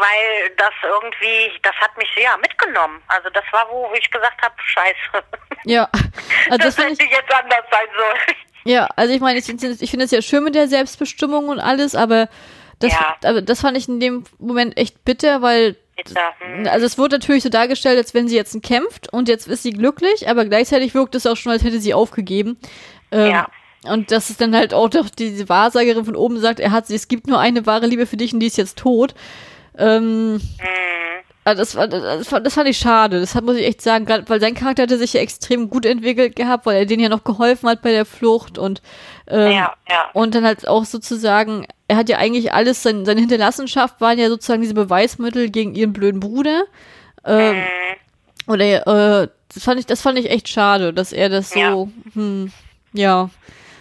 [0.00, 3.02] weil das irgendwie, das hat mich ja mitgenommen.
[3.08, 5.24] Also das war, wo ich gesagt habe, scheiße.
[5.64, 5.88] Ja,
[6.50, 8.36] also das das finde ich, hätte jetzt anders sein sollen.
[8.68, 11.94] Ja, also ich meine, ich, ich finde es ja schön mit der Selbstbestimmung und alles,
[11.94, 12.28] aber
[12.80, 13.16] das, Ja.
[13.24, 15.76] aber das fand ich in dem Moment echt bitter, weil.
[16.38, 16.66] Hm.
[16.68, 19.72] also es wurde natürlich so dargestellt, als wenn sie jetzt kämpft und jetzt ist sie
[19.72, 22.56] glücklich, aber gleichzeitig wirkt es auch schon, als hätte sie aufgegeben.
[23.10, 23.46] Ähm, Ja.
[23.84, 26.94] Und dass es dann halt auch doch diese Wahrsagerin von oben sagt, er hat sie,
[26.94, 29.14] es gibt nur eine wahre Liebe für dich und die ist jetzt tot.
[29.78, 30.76] Ähm, Hm.
[31.48, 33.20] Also das, war, das, fand- das fand ich schade.
[33.20, 35.84] Das hat, muss ich echt sagen, gerade weil sein Charakter hatte sich ja extrem gut
[35.86, 38.80] entwickelt gehabt, weil er denen ja noch geholfen hat bei der Flucht und
[39.26, 40.10] ähm, Ja, ja.
[40.14, 44.28] und dann halt auch sozusagen, er hat ja eigentlich alles, sein, seine Hinterlassenschaft waren ja
[44.28, 46.64] sozusagen diese Beweismittel gegen ihren blöden Bruder.
[47.24, 48.52] Ähm, Hm.
[48.52, 51.86] oder äh, das fand ich, das fand ich echt schade, dass er das so, Ja.
[52.14, 52.52] hm,
[52.92, 53.30] ja,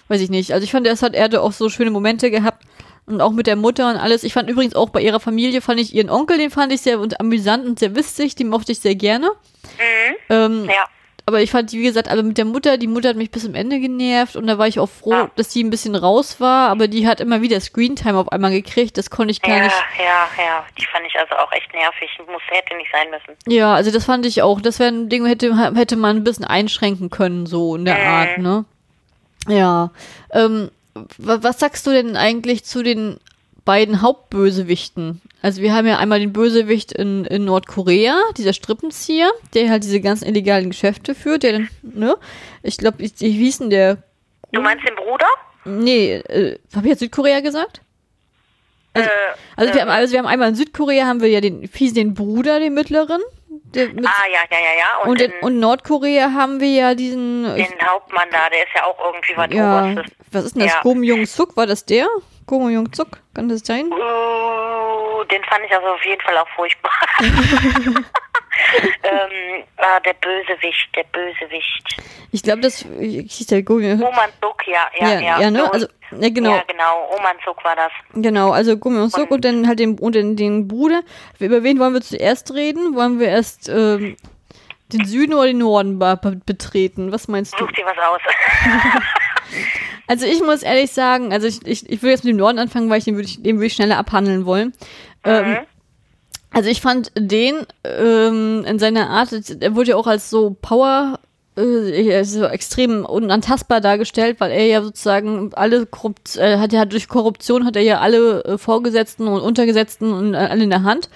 [0.07, 0.53] weiß ich nicht.
[0.53, 2.63] Also ich fand, er hat, er auch so schöne Momente gehabt
[3.07, 4.23] und auch mit der Mutter und alles.
[4.23, 6.99] Ich fand übrigens auch bei ihrer Familie, fand ich ihren Onkel, den fand ich sehr
[6.99, 9.27] und amüsant und sehr witzig, den mochte ich sehr gerne.
[9.29, 10.15] Mhm.
[10.29, 10.83] Ähm, Ja.
[11.25, 13.55] aber ich fand, wie gesagt, aber mit der Mutter, die Mutter hat mich bis zum
[13.55, 15.31] Ende genervt und da war ich auch froh, Ja.
[15.37, 18.97] dass die ein bisschen raus war, aber die hat immer wieder Screentime auf einmal gekriegt,
[18.97, 19.75] das konnte ich gar Ja, nicht.
[19.99, 20.65] ja, ja.
[20.77, 22.09] Die fand ich also auch echt nervig.
[22.29, 23.37] Muss, hätte nicht sein müssen.
[23.47, 26.43] Ja, also das fand ich auch, das wäre ein Ding, hätte, hätte man ein bisschen
[26.45, 28.07] einschränken können, so in der Mhm.
[28.07, 28.65] Art, ne?
[29.47, 29.91] Ja.
[30.33, 30.71] Ähm,
[31.17, 33.17] was sagst du denn eigentlich zu den
[33.65, 35.21] beiden Hauptbösewichten?
[35.41, 40.01] Also wir haben ja einmal den Bösewicht in, in Nordkorea, dieser Strippenzieher, der halt diese
[40.01, 42.17] ganzen illegalen Geschäfte führt, der dann, ne?
[42.63, 43.97] Ich glaube, wie hieß denn der?
[44.51, 45.27] Du meinst den Bruder?
[45.65, 47.81] Nee, äh, habe ich jetzt Südkorea gesagt?
[48.93, 49.13] Also, Äh,
[49.57, 51.95] also, wir äh, haben, also wir haben einmal in Südkorea haben wir ja den fiesen
[51.95, 53.21] den Bruder, den mittleren.
[53.73, 54.97] Der mit, ah, ja, ja, ja, ja.
[55.03, 57.43] Und, und, in, und Nordkorea haben wir ja diesen.
[57.43, 60.15] den Hauptmann da, der ist ja auch irgendwie was ja, Oberstes.
[60.31, 60.73] was ist denn das?
[60.73, 60.81] Ja.
[60.81, 62.07] Gom Jung Suk, war das der?
[62.45, 63.87] Gom Jung Suk, kann das sein?
[63.91, 66.91] Uh, den fand ich also auf jeden Fall auch furchtbar.
[69.03, 71.97] ähm, ah, der Bösewicht, der Bösewicht.
[72.31, 75.39] Ich glaube, das hieß der Jung Oman Suk, ja, ja, Ja, ja.
[75.41, 75.59] ja, ne?
[75.59, 75.87] So- Also,
[76.19, 76.55] ja, genau.
[76.55, 77.91] Ja, genau, Oman Suk war das.
[78.13, 81.01] Genau, also Gum und Suk und dann halt den, und den, den Bruder.
[81.39, 82.95] Über wen wollen wir zuerst reden?
[82.95, 84.15] Wollen wir erst ähm,
[84.93, 87.11] den Süden oder den Norden be be- betreten?
[87.11, 87.65] Was meinst du?
[87.65, 88.21] Such dir was aus.
[90.09, 92.89] Also ich muss ehrlich sagen, also ich, ich, ich will jetzt mit dem Norden anfangen,
[92.89, 94.73] weil ich den würde ich, den würde ich schneller abhandeln wollen.
[95.25, 95.57] Ähm, Mhm.
[96.57, 99.29] Also ich fand den ähm, in seiner Art,
[99.59, 101.19] er wurde ja auch als so Power,
[101.55, 107.09] äh, so extrem unantastbar dargestellt, weil er ja sozusagen alle korrupt, äh, hat ja durch
[107.09, 111.11] Korruption hat er ja alle äh, Vorgesetzten und Untergesetzten und äh, alle in der Hand.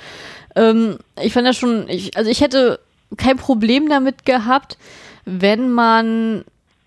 [0.56, 2.80] Ähm, ich fand das schon, ich, also ich hätte
[3.18, 4.78] kein Problem damit gehabt,
[5.26, 6.46] wenn man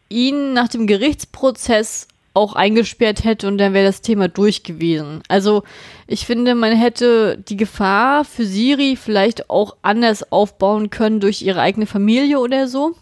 [0.09, 5.23] ihn nach dem Gerichtsprozess auch eingesperrt hätte und dann wäre das Thema durch gewesen.
[5.29, 5.63] Also
[6.09, 11.61] ich finde, man hätte die Gefahr für Siri vielleicht auch anders aufbauen können durch ihre
[11.61, 12.97] eigene Familie oder so.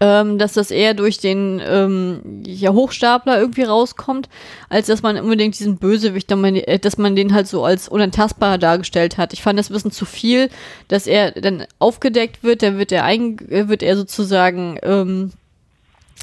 [0.00, 4.28] Ähm, dass das eher durch den ähm, ja, Hochstapler irgendwie rauskommt,
[4.70, 9.18] als dass man unbedingt diesen Bösewicht, dass man, äh, den halt so als unantastbar dargestellt
[9.18, 9.34] hat.
[9.34, 10.48] Ich fand das ein bisschen zu viel,
[10.88, 15.32] dass er dann aufgedeckt wird, dann wird er, ein, äh, wird er sozusagen ähm,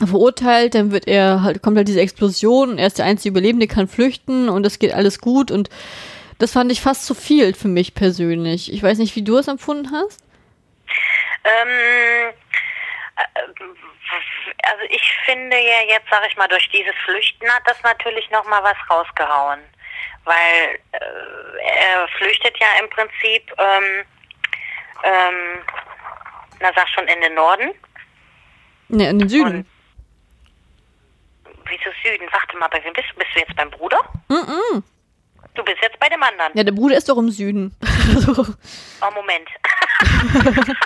[0.07, 3.67] verurteilt, dann wird er halt, kommt halt diese Explosion und er ist der einzige Überlebende,
[3.67, 5.69] kann flüchten und es geht alles gut und
[6.39, 8.71] das fand ich fast zu viel für mich persönlich.
[8.71, 10.23] Ich weiß nicht, wie du es empfunden hast.
[11.43, 12.33] Ähm,
[13.17, 13.53] äh,
[14.63, 18.63] also ich finde ja jetzt, sag ich mal, durch dieses Flüchten hat das natürlich nochmal
[18.63, 19.59] was rausgehauen.
[20.23, 20.99] Weil äh,
[21.91, 24.05] er flüchtet ja im Prinzip, ähm,
[25.03, 25.59] ähm,
[26.59, 27.71] na sag schon in den Norden.
[28.89, 29.69] Ne, in den Süden.
[31.69, 32.27] Wieso Süden?
[32.31, 33.15] Warte mal, bei wem bist du?
[33.19, 33.99] Bist du jetzt beim Bruder?
[34.27, 34.81] Mm
[35.55, 36.51] Du bist jetzt bei dem anderen.
[36.53, 37.75] Ja, der Bruder ist doch im Süden.
[38.15, 38.45] also,
[39.01, 39.49] Oh, Moment.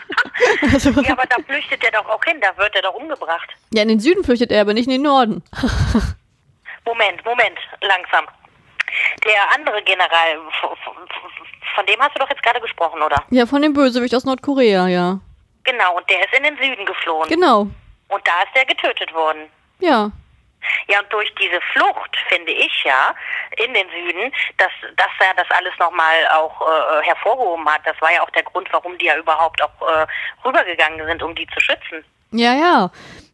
[0.74, 3.50] also, Ja, aber da flüchtet er doch auch hin, da wird er doch umgebracht.
[3.72, 5.44] ja, in den Süden flüchtet er, aber nicht in den Norden.
[6.86, 8.26] Moment, Moment, langsam.
[9.26, 10.40] Der andere General,
[11.76, 13.24] von dem hast du doch jetzt gerade gesprochen, oder?
[13.30, 15.20] Ja, von dem Bösewicht aus Nordkorea, ja.
[15.64, 17.30] Genau, und der ist in den Süden geflohen.
[17.30, 17.62] Genau.
[18.10, 19.50] Und da ist er getötet worden.
[19.80, 20.12] Ja.
[20.88, 23.16] Ja, und durch diese Flucht, finde ich ja,
[23.58, 27.82] in den Süden, dass, dass er das alles nochmal auch äh, hervorgehoben hat.
[27.86, 30.06] Das war ja auch der Grund, warum die ja überhaupt auch äh,
[30.46, 32.04] rübergegangen sind, um die zu schützen.
[32.32, 32.92] Ja, ja.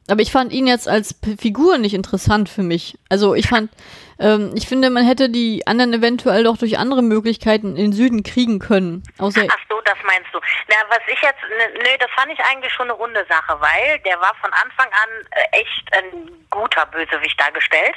[0.10, 2.98] Aber ich fand ihn jetzt als Figur nicht interessant für mich.
[3.10, 3.72] Also ich fand,
[4.20, 8.24] ähm, ich finde, man hätte die anderen eventuell doch durch andere Möglichkeiten in den Süden
[8.24, 9.04] kriegen können.
[9.18, 10.40] Außer, Ach so, das meinst du.
[10.68, 14.20] Na, was ich jetzt, nö, das fand ich eigentlich schon eine runde Sache, weil der
[14.20, 17.96] war von Anfang an äh, echt ein guter Bösewicht dargestellt.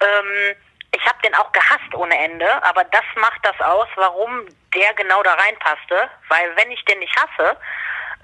[0.00, 0.56] Ähm,
[0.92, 5.22] ich habe den auch gehasst ohne Ende, aber das macht das aus, warum der genau
[5.22, 6.08] da reinpasste.
[6.28, 7.56] Weil wenn ich den nicht hasse,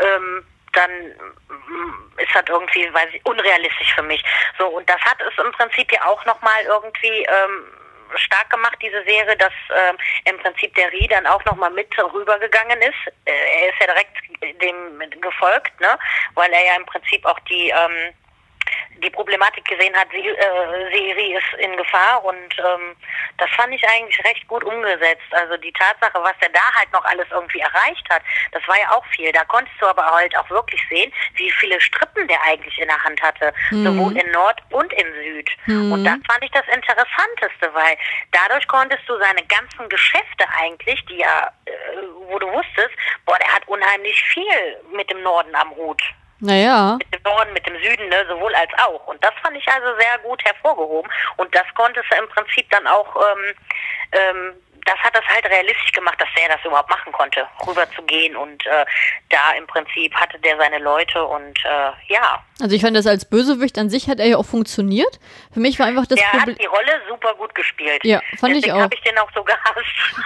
[0.01, 0.45] ähm,
[0.77, 0.91] dann
[1.49, 4.23] mm, ist das irgendwie, weiß ich, unrealistisch für mich.
[4.59, 7.67] So, und das hat es im Prinzip ja auch nochmal irgendwie ähm,
[8.15, 12.81] stark gemacht, diese Serie, dass ähm, im Prinzip der Rie dann auch nochmal mit rübergegangen
[12.83, 13.13] ist.
[13.25, 14.17] Äh, er ist ja direkt
[14.63, 15.99] dem gefolgt, ne?
[16.35, 18.15] Weil er ja im Prinzip auch die ähm,
[19.03, 22.97] die Problematik gesehen hat, sie, äh, Siri ist in Gefahr und ähm,
[23.39, 25.27] das fand ich eigentlich recht gut umgesetzt.
[25.31, 28.23] Also die Tatsache, was er da halt noch alles irgendwie erreicht hat,
[28.53, 29.31] das war ja auch viel.
[29.33, 33.03] Da konntest du aber halt auch wirklich sehen, wie viele Strippen der eigentlich in der
[33.03, 35.51] Hand hatte, sowohl in Nord und in Süd.
[35.93, 37.97] Und das fand ich das Interessanteste, weil
[38.33, 41.73] dadurch konntest du seine ganzen Geschäfte eigentlich, die ja, äh,
[42.29, 42.91] wo du wusstest,
[43.25, 46.03] boah, der hat unheimlich viel mit dem Norden am Hut
[46.41, 46.97] naja.
[46.99, 49.07] mit dem Norden, mit dem Süden, ne, sowohl als auch.
[49.07, 51.11] Und das fand ich also sehr gut hervorgehoben.
[51.37, 53.55] Und das konntest du im Prinzip dann auch, ähm,
[54.13, 54.53] ähm,
[54.87, 58.37] das hat das halt realistisch gemacht, dass der das überhaupt machen konnte, rüber zu gehen.
[58.37, 58.85] Und äh,
[59.31, 63.29] da im Prinzip hatte der seine Leute und äh, ja, Also ich fand das als
[63.29, 65.19] Bösewicht an sich hat er ja auch funktioniert.
[65.53, 66.55] Für mich war einfach das der Problem.
[66.55, 68.05] hat die Rolle super gut gespielt.
[68.05, 68.83] Ja, fand ich Deswegen auch.
[68.83, 69.67] habe ich den auch so gehasst.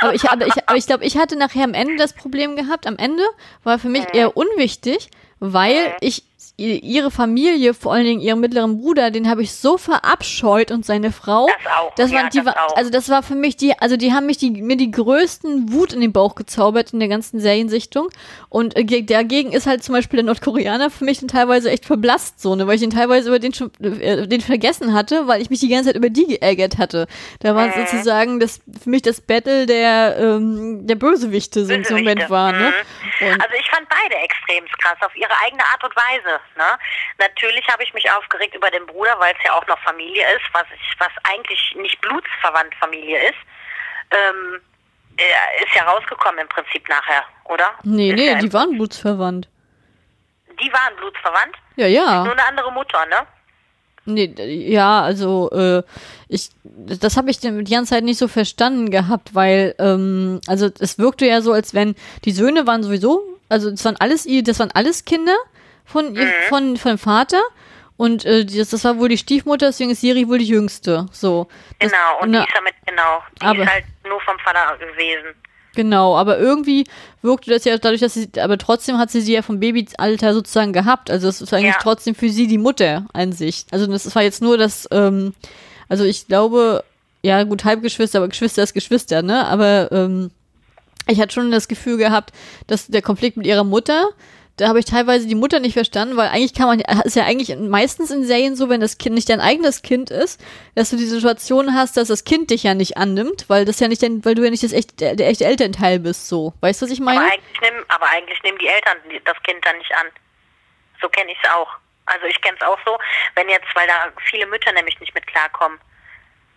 [0.03, 2.87] Aber ich, aber ich, aber ich glaube, ich hatte nachher am Ende das Problem gehabt.
[2.87, 3.25] Am Ende
[3.65, 5.09] war für mich eher unwichtig,
[5.41, 6.23] weil ich
[6.61, 11.13] ihre Familie, vor allen Dingen ihren mittleren Bruder, den habe ich so verabscheut und seine
[11.13, 11.47] Frau.
[11.47, 11.95] Das auch.
[11.97, 12.77] Das ja, waren die, das auch.
[12.77, 15.93] also das war für mich die, also die haben mich die, mir die größten Wut
[15.93, 18.09] in den Bauch gezaubert in der ganzen Seriensichtung.
[18.49, 21.85] Und äh, ge- dagegen ist halt zum Beispiel der Nordkoreaner für mich dann teilweise echt
[21.85, 25.41] verblasst, so, ne, weil ich ihn teilweise über den schon, äh, den vergessen hatte, weil
[25.43, 27.07] ich mich die ganze Zeit über die geärgert hatte.
[27.41, 27.73] Da war Mhm.
[27.77, 31.83] sozusagen das, für mich das Battle der, ähm, der Bösewichte so im.
[31.91, 32.59] Moment war, ne?
[33.21, 33.27] Mhm.
[33.27, 36.41] Und Also ich fand beide extrem krass, auf ihre eigene Art und Weise.
[36.57, 36.65] Ne?
[37.19, 40.45] Natürlich habe ich mich aufgeregt über den Bruder, weil es ja auch noch Familie ist,
[40.53, 43.39] was, ich, was eigentlich nicht blutsverwandt Familie ist.
[44.11, 44.61] Ähm,
[45.17, 47.75] er ist ja rausgekommen im Prinzip nachher, oder?
[47.85, 49.49] nee, ist nee, ja die waren blutsverwandt.
[50.61, 52.25] die waren blutsverwandt, Ja, ja.
[52.25, 53.27] nur eine andere Mutter, ne?
[54.07, 54.33] Nee,
[54.73, 55.83] ja, also äh,
[56.29, 60.99] ich, das habe ich die ganze Zeit nicht so verstanden gehabt, weil ähm, also es
[60.99, 61.95] wirkte ja so, als wenn
[62.25, 65.37] die Söhne waren sowieso, also das waren alles das waren alles Kinder
[65.93, 67.41] von ihr, von von dem Vater
[67.97, 71.07] und äh, das, das war wohl die Stiefmutter, deswegen ist Siri wohl die jüngste.
[71.13, 71.49] So.
[71.79, 74.77] Das, Genau, und na, die ist damit, genau, die aber- ist halt nur vom Vater
[74.79, 75.35] gewesen.
[75.77, 76.85] Genau, aber irgendwie
[77.23, 80.73] wirkte das ja dadurch, dass sie, aber trotzdem hat sie sie ja vom Babyalter sozusagen
[80.73, 81.11] gehabt.
[81.13, 81.79] Also es ist eigentlich Ja.
[81.81, 83.67] trotzdem für sie die Mutter an sich.
[83.71, 85.33] Also das war jetzt nur das, ähm,
[85.89, 86.83] also ich glaube,
[87.23, 89.47] ja gut, Halbgeschwister, aber Geschwister ist Geschwister, ne?
[89.47, 90.33] Aber ähm,
[91.07, 92.33] ich hatte schon das Gefühl gehabt,
[92.67, 94.09] dass der Konflikt mit ihrer Mutter,
[94.61, 97.57] da habe ich teilweise die Mutter nicht verstanden, weil eigentlich kann man, ist ja eigentlich
[97.57, 100.39] meistens in Serien so, wenn das Kind nicht dein eigenes Kind ist,
[100.75, 103.89] dass du die Situation hast, dass das Kind dich ja nicht annimmt, weil das ja
[103.89, 106.53] nicht dein, weil du ja nicht das echt, der, der echte Elternteil bist, so.
[106.61, 107.21] Weißt du, was ich meine?
[107.21, 110.07] Aber eigentlich, nehmen, aber eigentlich nehmen die Eltern das Kind dann nicht an.
[111.01, 111.69] So kenne ich es auch.
[112.05, 112.99] Also ich kenne es auch so,
[113.37, 115.79] wenn jetzt, weil da viele Mütter nämlich nicht mit klarkommen.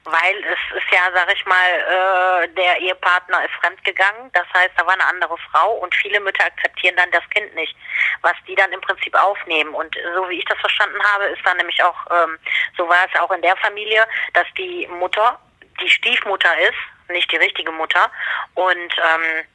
[0.05, 4.31] Weil es ist ja, sag ich mal, äh, der Ehepartner ist fremdgegangen.
[4.33, 7.75] Das heißt, da war eine andere Frau und viele Mütter akzeptieren dann das Kind nicht,
[8.21, 9.73] was die dann im Prinzip aufnehmen.
[9.73, 12.37] Und so wie ich das verstanden habe, ist dann nämlich auch, ähm,
[12.77, 15.39] so war es auch in der Familie, dass die Mutter
[15.81, 18.11] die Stiefmutter ist, nicht die richtige Mutter.
[18.55, 19.45] Und ähm,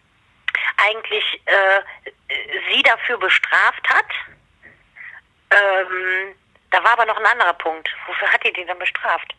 [0.78, 1.80] eigentlich äh,
[2.70, 4.06] sie dafür bestraft hat.
[5.50, 6.34] Ähm,
[6.70, 7.88] da war aber noch ein anderer Punkt.
[8.06, 9.34] Wofür hat die die dann bestraft?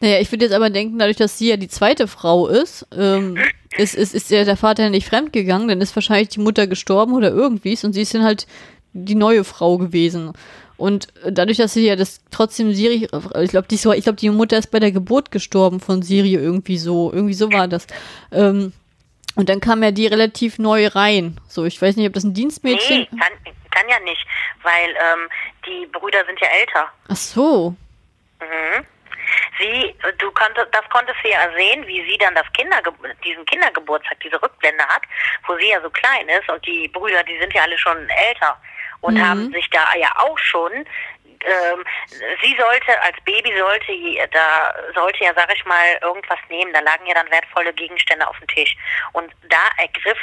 [0.00, 3.38] Naja, ich würde jetzt aber denken, dadurch, dass sie ja die zweite Frau ist, ähm,
[3.76, 7.30] ist, ist, ist ja der Vater nicht fremdgegangen, dann ist wahrscheinlich die Mutter gestorben oder
[7.30, 8.46] irgendwie und sie ist dann halt
[8.92, 10.32] die neue Frau gewesen.
[10.76, 13.08] Und dadurch, dass sie ja das trotzdem Siri,
[13.40, 16.34] ich glaube, die, so- ich glaub, die Mutter ist bei der Geburt gestorben von Siri
[16.34, 17.86] irgendwie so, irgendwie so war das.
[18.32, 18.72] Ähm,
[19.36, 21.40] und dann kam ja die relativ neu rein.
[21.48, 23.00] So, ich weiß nicht, ob das ein Dienstmädchen.
[23.00, 23.32] Nee, kann,
[23.70, 24.26] kann ja nicht,
[24.62, 25.28] weil ähm,
[25.66, 26.86] die Brüder sind ja älter.
[27.08, 27.74] Ach so.
[28.40, 28.84] Mhm.
[29.58, 32.92] Sie, du konntest, das konntest du ja sehen, wie sie dann das Kinderge
[33.24, 35.02] diesen Kindergeburtstag, diese Rückblende hat,
[35.46, 38.60] wo sie ja so klein ist und die Brüder, die sind ja alle schon älter
[39.00, 39.28] und Mhm.
[39.28, 41.84] haben sich da ja auch schon, ähm,
[42.42, 43.92] sie sollte als Baby sollte,
[44.30, 46.72] da sollte ja, sag ich mal, irgendwas nehmen.
[46.72, 48.76] Da lagen ja dann wertvolle Gegenstände auf dem Tisch
[49.12, 50.18] und da ergriff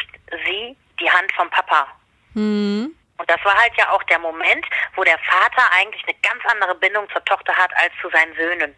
[0.46, 1.88] sie die Hand vom Papa.
[2.34, 2.96] Hm.
[3.18, 4.66] Und das war halt ja auch der Moment,
[4.96, 8.74] wo der Vater eigentlich eine ganz andere Bindung zur Tochter hat als zu seinen Söhnen.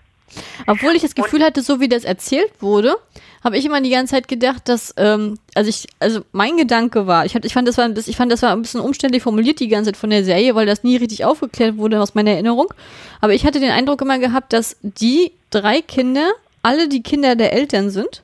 [0.68, 2.96] Obwohl ich das Gefühl hatte, so wie das erzählt wurde,
[3.44, 7.26] habe ich immer die ganze Zeit gedacht, dass, ähm, also ich, also mein Gedanke war,
[7.26, 9.60] ich, hab, ich fand, das war, das, ich fand, das war ein bisschen umständlich formuliert
[9.60, 12.72] die ganze Zeit von der Serie, weil das nie richtig aufgeklärt wurde aus meiner Erinnerung.
[13.20, 16.32] Aber ich hatte den Eindruck immer gehabt, dass die drei Kinder
[16.64, 18.24] alle die Kinder der Eltern sind,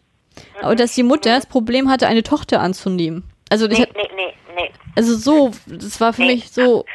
[0.61, 3.23] aber dass die Mutter das Problem hatte, eine Tochter anzunehmen.
[3.49, 4.71] Also, ich, Nee, hab- nee, nee, nee.
[4.95, 6.35] also so, das war für Nee.
[6.35, 6.85] mich so,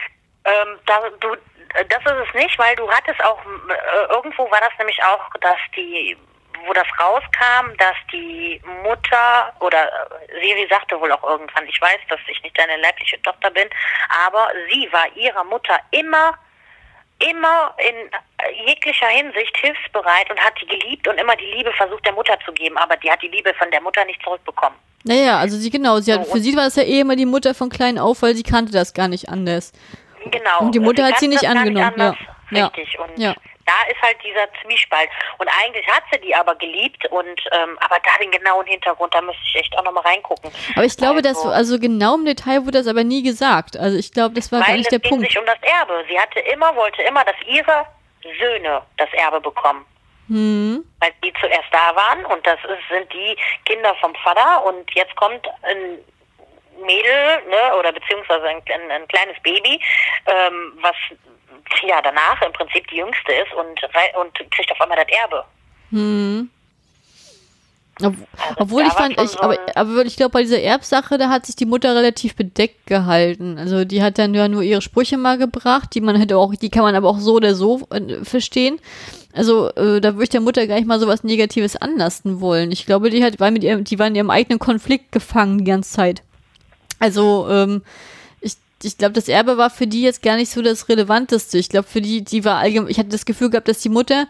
[0.45, 1.29] Ähm, da, du,
[1.75, 5.59] das ist es nicht, weil du hattest auch, äh, irgendwo war das nämlich auch, dass
[5.77, 6.17] die,
[6.67, 11.99] wo das rauskam, dass die Mutter, oder äh, Siri sagte wohl auch irgendwann, ich weiß,
[12.09, 13.69] dass ich nicht deine leibliche Tochter bin,
[14.27, 16.39] aber sie war ihrer Mutter immer,
[17.19, 22.05] immer in äh, jeglicher Hinsicht hilfsbereit und hat die geliebt und immer die Liebe versucht
[22.05, 24.79] der Mutter zu geben, aber die hat die Liebe von der Mutter nicht zurückbekommen.
[25.05, 27.55] naja, also sie, genau, sie hat, für sie war das ja eh immer die Mutter
[27.55, 29.73] von klein auf, weil sie kannte das gar nicht anders.
[30.31, 30.59] Genau.
[30.61, 32.17] Und die Mutter hat sie nicht angenommen,
[32.51, 32.65] ja.
[32.69, 32.99] Richtig.
[32.99, 33.35] Und Ja.
[33.65, 35.09] da ist halt dieser Zwiespalt.
[35.39, 39.21] Und eigentlich hat sie die aber geliebt und ähm, aber da den genauen Hintergrund, da
[39.23, 40.51] müsste ich echt auch nochmal reingucken.
[40.75, 43.77] Aber ich glaube, dass, Also- also genau im Detail wurde das aber nie gesagt.
[43.77, 45.27] Also ich glaube, das war gar nicht es der ging Punkt.
[45.27, 46.05] sich um das Erbe.
[46.11, 47.87] Sie hatte immer, wollte immer, dass ihre
[48.39, 49.85] Söhne das Erbe bekommen.
[50.29, 50.85] Hm.
[51.01, 55.15] Weil die zuerst da waren und das ist, sind die Kinder vom Vater und jetzt
[55.17, 55.99] kommt ein
[56.81, 59.81] Mädel, ne, oder beziehungsweise ein, ein, ein kleines Baby,
[60.27, 60.97] ähm, was
[61.83, 63.81] ja danach im Prinzip die jüngste ist und,
[64.21, 65.45] und kriegt auf einmal das Erbe.
[65.91, 66.51] Hm.
[68.01, 68.17] Ob, also
[68.57, 71.57] obwohl ich fand, ich, so aber, aber ich glaube, bei dieser Erbsache, da hat sich
[71.57, 73.59] die Mutter relativ bedeckt gehalten.
[73.59, 76.71] Also die hat dann ja nur ihre Sprüche mal gebracht, die man hätte auch, die
[76.71, 78.81] kann man aber auch so oder so äh, verstehen.
[79.35, 82.73] Also äh, da würde ich der Mutter gar nicht mal so was Negatives anlasten wollen.
[82.73, 85.65] Ich glaube, die hat, war mit ihrem, die war in ihrem eigenen Konflikt gefangen die
[85.65, 86.23] ganze Zeit.
[87.03, 87.83] Also ähm,
[88.41, 91.59] ich, ich glaube, das Erbe war für die jetzt gar nicht so das Relevanteste.
[91.59, 94.27] Ich glaube, für die, die war allgemein, ich hatte das Gefühl gehabt, dass die Mutter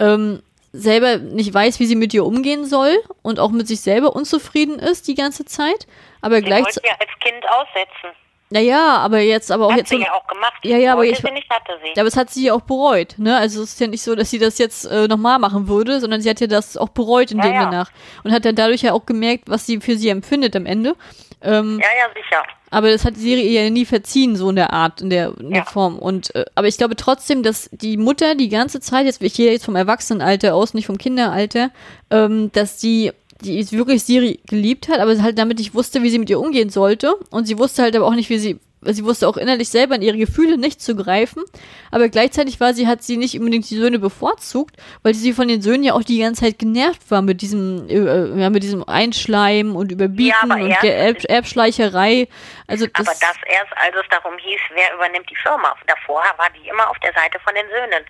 [0.00, 0.42] ähm,
[0.72, 4.78] selber nicht weiß, wie sie mit ihr umgehen soll und auch mit sich selber unzufrieden
[4.78, 5.86] ist die ganze Zeit.
[6.20, 6.90] Aber gleichzeitig.
[6.90, 8.16] ja als Kind aussetzen.
[8.50, 9.92] Naja, aber jetzt, aber auch hat jetzt.
[9.92, 10.54] Hat sie ja auch gemacht.
[10.64, 11.22] Ja, ja, aber jetzt.
[11.22, 11.88] Sie nicht, hatte sie.
[11.94, 13.36] Ja, aber es hat sie ja auch bereut, ne?
[13.36, 16.22] Also es ist ja nicht so, dass sie das jetzt äh, nochmal machen würde, sondern
[16.22, 17.64] sie hat ja das auch bereut in ja, dem ja.
[17.64, 17.90] danach.
[18.24, 20.96] Und hat dann dadurch ja auch gemerkt, was sie für sie empfindet am Ende.
[21.42, 22.42] Ähm, ja, ja, sicher.
[22.70, 25.32] Aber das hat die Serie ihr ja nie verziehen, so in der Art, in der,
[25.38, 25.98] in der Form.
[25.98, 29.50] Und äh, aber ich glaube trotzdem, dass die Mutter die ganze Zeit, jetzt ich gehe
[29.50, 31.70] jetzt vom Erwachsenenalter aus, nicht vom Kinderalter,
[32.10, 36.18] ähm, dass die die wirklich Siri geliebt hat, aber halt damit nicht wusste, wie sie
[36.18, 37.14] mit ihr umgehen sollte.
[37.30, 40.02] Und sie wusste halt aber auch nicht, wie sie sie wusste auch innerlich selber in
[40.02, 41.44] ihre Gefühle nicht zu greifen,
[41.90, 45.62] aber gleichzeitig war sie, hat sie nicht unbedingt die Söhne bevorzugt, weil sie von den
[45.62, 49.74] Söhnen ja auch die ganze Zeit genervt war mit diesem, äh, ja, mit diesem Einschleimen
[49.74, 52.28] und Überbieten ja, und Erb Erbschleicherei.
[52.66, 55.74] Also das aber das erst, als es darum hieß, wer übernimmt die Firma.
[55.86, 58.04] Davor war die immer auf der Seite von den Söhnen.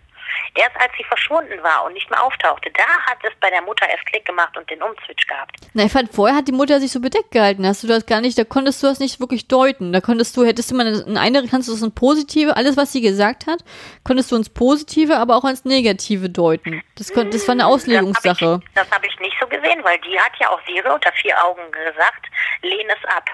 [0.55, 3.89] Erst als sie verschwunden war und nicht mehr auftauchte, da hat es bei der Mutter
[3.89, 5.57] erst Klick gemacht und den Umzwitsch gehabt.
[5.75, 7.67] Na, ich fand, vorher hat die Mutter sich so bedeckt gehalten.
[7.67, 9.93] Hast du das gar nicht, da konntest du das nicht wirklich deuten.
[9.93, 12.93] Da konntest du, hättest du mal in eine, kannst du das ins Positive, alles was
[12.93, 13.65] sie gesagt hat,
[14.05, 16.83] konntest du ins Positive, aber auch ins Negative deuten.
[16.97, 18.61] Das, kon, das war eine Auslegungssache.
[18.75, 21.13] Das habe ich, hab ich nicht so gesehen, weil die hat ja auch Siri unter
[21.13, 22.27] vier Augen gesagt,
[22.63, 23.25] lehn es ab.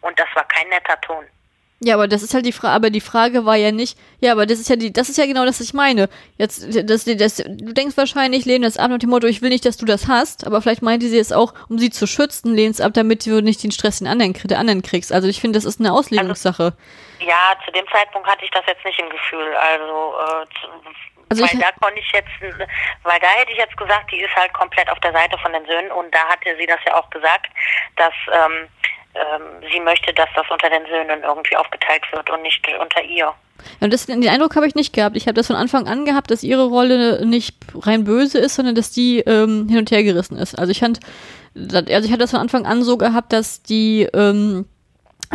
[0.00, 1.24] Und das war kein netter Ton.
[1.80, 4.46] Ja, aber das ist halt die Frage, aber die Frage war ja nicht, ja, aber
[4.46, 6.08] das ist ja die, das ist ja genau das, was ich meine.
[6.36, 9.64] Jetzt, das, das, du denkst wahrscheinlich, lehn das ab nach dem Motto, ich will nicht,
[9.64, 12.72] dass du das hast, aber vielleicht meinte sie es auch, um sie zu schützen, lehn
[12.72, 15.12] es ab, damit du nicht den Stress den anderen, der anderen kriegst.
[15.12, 16.74] Also ich finde, das ist eine Auslegungssache.
[17.20, 19.54] Also, ja, zu dem Zeitpunkt hatte ich das jetzt nicht im Gefühl.
[19.54, 20.46] Also, äh,
[21.28, 22.30] also weil da konnte ich jetzt,
[23.04, 25.64] weil da hätte ich jetzt gesagt, die ist halt komplett auf der Seite von den
[25.66, 27.50] Söhnen und da hatte sie das ja auch gesagt,
[27.96, 28.68] dass ähm,
[29.18, 29.42] ähm,
[29.72, 33.32] sie möchte, dass das unter den Söhnen irgendwie aufgeteilt wird und nicht unter ihr.
[33.80, 35.16] Ja, das, den Eindruck habe ich nicht gehabt.
[35.16, 38.74] Ich habe das von Anfang an gehabt, dass ihre Rolle nicht rein böse ist, sondern
[38.74, 40.58] dass die ähm, hin und her gerissen ist.
[40.58, 41.00] Also ich fand,
[41.54, 44.66] also ich hatte das von Anfang an so gehabt, dass die ähm,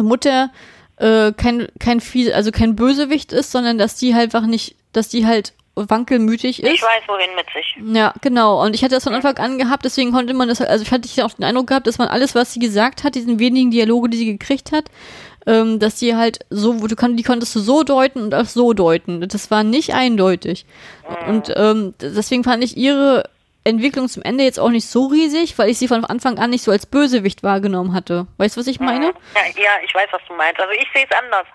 [0.01, 0.51] Mutter
[0.97, 5.09] äh, kein kein viel, also kein Bösewicht ist, sondern dass die halt einfach nicht, dass
[5.09, 6.71] die halt wankelmütig ist.
[6.71, 7.95] Ich weiß, wohin mit sich.
[7.95, 8.63] Ja, genau.
[8.63, 11.25] Und ich hatte das von Anfang an gehabt, deswegen konnte man das, also ich hatte
[11.25, 14.17] auch den Eindruck gehabt, dass man alles, was sie gesagt hat, diesen wenigen Dialoge, die
[14.17, 14.85] sie gekriegt hat,
[15.45, 18.73] ähm, dass sie halt so, du kann, die konntest du so deuten und auch so
[18.73, 19.27] deuten.
[19.27, 20.65] Das war nicht eindeutig.
[21.09, 21.29] Mhm.
[21.29, 23.29] Und ähm, deswegen fand ich ihre
[23.65, 26.63] Entwicklung zum Ende jetzt auch nicht so riesig, weil ich sie von Anfang an nicht
[26.63, 28.27] so als Bösewicht wahrgenommen hatte.
[28.37, 29.07] Weißt du, was ich meine?
[29.35, 30.59] Ja, ja ich weiß, was du meinst.
[30.59, 31.47] Also ich sehe es anders.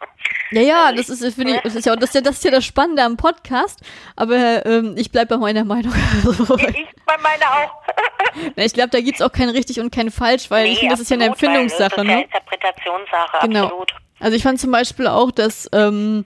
[0.51, 2.45] Ja, ja, also das ist, finde ich, das ist ja, das ist ja, das ist
[2.45, 3.81] ja das Spannende am Podcast,
[4.17, 5.93] aber ähm, ich bleibe bei meiner Meinung.
[6.19, 7.83] Also, ich bei meiner auch.
[8.57, 10.95] ich glaube, da gibt es auch kein richtig und kein falsch, weil nee, ich finde,
[10.95, 11.97] das ist ja eine Empfindungssache.
[11.97, 12.23] Das ist ja ne?
[12.25, 13.65] Interpretationssache, genau.
[13.65, 13.95] absolut.
[14.21, 16.25] Also ich fand zum Beispiel auch, dass ähm,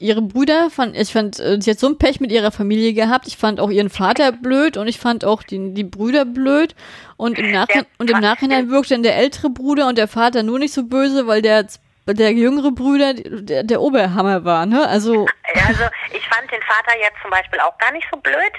[0.00, 3.26] ihre Brüder fand, ich fand, äh, sie hat so ein Pech mit ihrer Familie gehabt.
[3.26, 6.74] Ich fand auch ihren Vater blöd und ich fand auch die, die Brüder blöd.
[7.16, 10.58] Und im, Nachhinein, und im Nachhinein wirkte dann der ältere Bruder und der Vater nur
[10.58, 11.66] nicht so böse, weil der
[12.04, 14.88] der jüngere Brüder der, der Oberhammer war, ne?
[14.88, 15.26] Also.
[15.54, 18.52] Also ich fand den Vater jetzt zum Beispiel auch gar nicht so blöd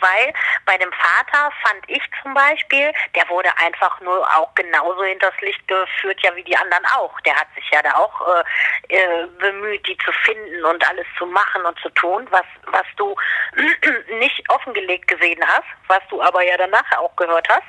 [0.00, 0.32] weil
[0.64, 5.66] bei dem Vater fand ich zum Beispiel, der wurde einfach nur auch genauso hinters Licht
[5.66, 7.20] geführt, ja wie die anderen auch.
[7.20, 8.44] Der hat sich ja da auch
[8.88, 12.86] äh, äh, bemüht, die zu finden und alles zu machen und zu tun, was, was
[12.96, 13.14] du
[14.18, 17.66] nicht offengelegt gesehen hast, was du aber ja danach auch gehört hast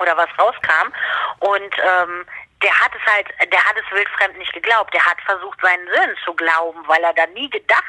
[0.00, 0.92] oder was rauskam.
[1.40, 2.26] Und ähm,
[2.62, 4.92] der hat es halt, der hat es wildfremd nicht geglaubt.
[4.92, 7.84] Der hat versucht, seinen Söhnen zu glauben, weil er da nie gedacht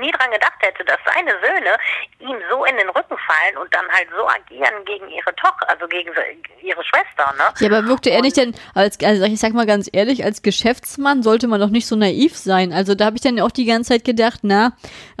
[0.00, 1.76] nie dran gedacht hätte, dass seine Söhne
[2.20, 5.86] ihm so in den Rücken fallen und dann halt so agieren gegen ihre Tochter, also
[5.86, 6.10] gegen
[6.62, 7.52] ihre Schwester, ne?
[7.58, 11.22] Ja, aber wirkte er nicht denn, als, also ich sag mal ganz ehrlich, als Geschäftsmann
[11.22, 12.72] sollte man doch nicht so naiv sein.
[12.72, 14.72] Also da habe ich dann auch die ganze Zeit gedacht, na,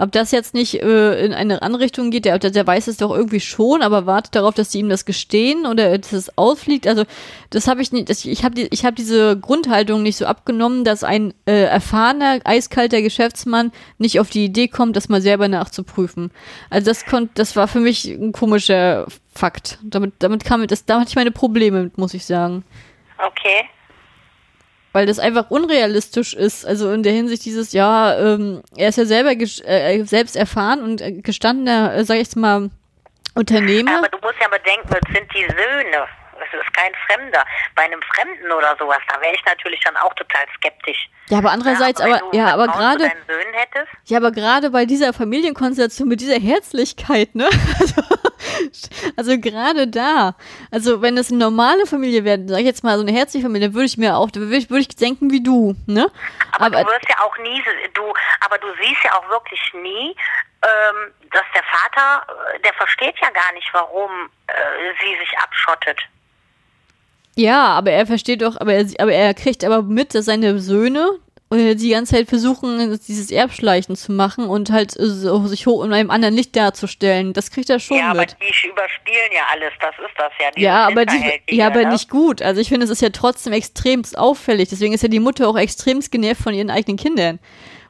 [0.02, 3.38] ob das jetzt nicht äh, in eine Anrichtung geht, der, der weiß es doch irgendwie
[3.38, 6.88] schon, aber wartet darauf, dass sie ihm das gestehen oder dass es ausfliegt.
[6.88, 7.04] Also
[7.50, 10.82] das habe ich nicht, das, ich habe die, ich hab diese Grundhaltung nicht so abgenommen,
[10.82, 16.32] dass ein äh, erfahrener, eiskalter Geschäftsmann nicht auf die Idee kommt, das mal selber nachzuprüfen.
[16.68, 19.78] Also das konnte, das war für mich ein komischer Fakt.
[19.84, 22.64] Damit, damit kam das, da hatte ich meine Probleme mit, muss ich sagen.
[23.24, 23.68] Okay.
[24.92, 26.66] Weil das einfach unrealistisch ist.
[26.66, 31.02] Also in der Hinsicht dieses, ja, ähm, er ist ja selber äh, selbst erfahren und
[31.24, 32.70] gestandener, äh, sag ich jetzt mal,
[33.34, 33.98] Unternehmer?
[33.98, 36.06] Aber du musst ja bedenken, es sind die Söhne.
[36.52, 37.44] Es ist kein Fremder.
[37.74, 41.08] Bei einem Fremden oder sowas, da wäre ich natürlich dann auch total skeptisch.
[41.28, 43.12] Ja, aber andererseits, ja, aber, aber, ja, aber gerade,
[44.04, 47.48] ja, aber gerade bei dieser Familienkonstellation mit dieser Herzlichkeit, ne?
[47.80, 48.02] Also,
[49.16, 50.34] also gerade da,
[50.70, 53.68] also wenn es eine normale Familie wäre, sag ich jetzt mal so eine herzliche Familie,
[53.68, 56.10] dann würde ich mir auch, würde ich, würde ich denken wie du, ne?
[56.52, 57.62] aber, du wirst ja auch nie,
[57.94, 60.14] du, aber du siehst ja auch wirklich nie,
[60.62, 64.52] ähm, dass der Vater, äh, der versteht ja gar nicht, warum äh,
[65.00, 65.98] sie sich abschottet.
[67.36, 71.12] Ja, aber er versteht doch, aber er, aber er kriegt aber mit, dass seine Söhne
[71.50, 75.84] äh, die ganze Zeit versuchen, dieses Erbschleichen zu machen und halt äh, so, sich hoch
[75.84, 77.32] in einem anderen Licht darzustellen.
[77.32, 78.36] Das kriegt er schon ja, aber mit.
[78.40, 80.62] die überspielen ja alles, das ist das ja.
[80.62, 81.88] Ja, aber die, Hinterhältige, ja, aber ne?
[81.92, 82.42] nicht gut.
[82.42, 84.68] Also ich finde, es ist ja trotzdem extremst auffällig.
[84.68, 87.38] Deswegen ist ja die Mutter auch extremst genervt von ihren eigenen Kindern,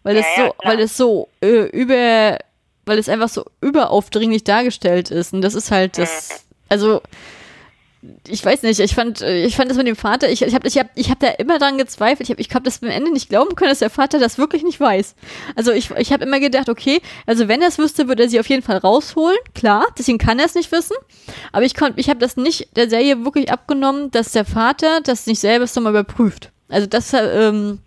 [0.04, 0.72] weil Ja, es ja, so, klar.
[0.72, 2.38] weil es so äh, über,
[2.86, 5.32] weil es einfach so überaufdringlich dargestellt ist.
[5.32, 7.00] Und das ist halt das, also
[8.26, 10.66] ich weiß nicht, ich fand, äh, ich fand das mit dem Vater, ich, ich habe
[10.66, 13.12] ich hab, ich hab da immer dran gezweifelt, ich habe ich hab das am Ende
[13.12, 15.14] nicht glauben können, dass der Vater das wirklich nicht weiß.
[15.54, 18.40] Also ich, ich habe immer gedacht, okay, also wenn er es wüsste, würde er sie
[18.40, 20.96] auf jeden Fall rausholen, klar, deswegen kann er es nicht wissen,
[21.52, 25.26] aber ich konnte, ich habe das nicht der Serie wirklich abgenommen, dass der Vater das
[25.26, 26.50] nicht selber nochmal überprüft.
[26.68, 27.78] Also das, ähm,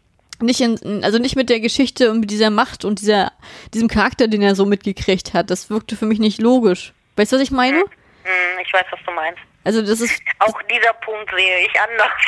[0.42, 3.32] nicht in, also nicht mit der Geschichte und mit dieser Macht und dieser,
[3.74, 5.50] diesem Charakter, den er so mitgekriegt hat.
[5.50, 6.94] Das wirkte für mich nicht logisch.
[7.16, 7.84] Weißt du, was ich meine?
[8.26, 9.40] Hm, ich weiß, was du meinst.
[9.66, 12.10] Also das ist, Auch dieser Punkt sehe ich anders.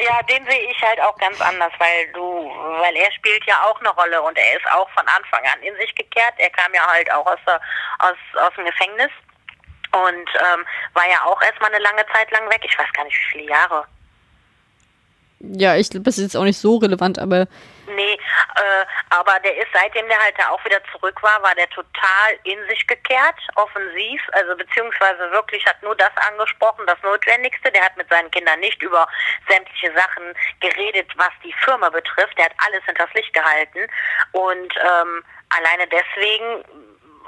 [0.00, 2.50] ja, den sehe ich halt auch ganz anders, weil du,
[2.80, 5.76] weil er spielt ja auch eine Rolle und er ist auch von Anfang an in
[5.76, 6.32] sich gekehrt.
[6.38, 7.60] Er kam ja halt auch aus, der,
[7.98, 9.10] aus, aus dem Gefängnis
[9.92, 10.64] und ähm,
[10.94, 12.62] war ja auch erstmal eine lange Zeit lang weg.
[12.64, 13.84] Ich weiß gar nicht, wie viele Jahre.
[15.40, 17.48] ja, ich glaube, das ist jetzt auch nicht so relevant, aber
[17.94, 21.68] Nee, äh, aber der ist, seitdem der halt da auch wieder zurück war, war der
[21.70, 27.72] total in sich gekehrt, offensiv, also beziehungsweise wirklich hat nur das angesprochen, das Notwendigste.
[27.72, 29.06] Der hat mit seinen Kindern nicht über
[29.48, 32.36] sämtliche Sachen geredet, was die Firma betrifft.
[32.36, 33.86] Der hat alles hinters Licht gehalten
[34.32, 36.64] und ähm, alleine deswegen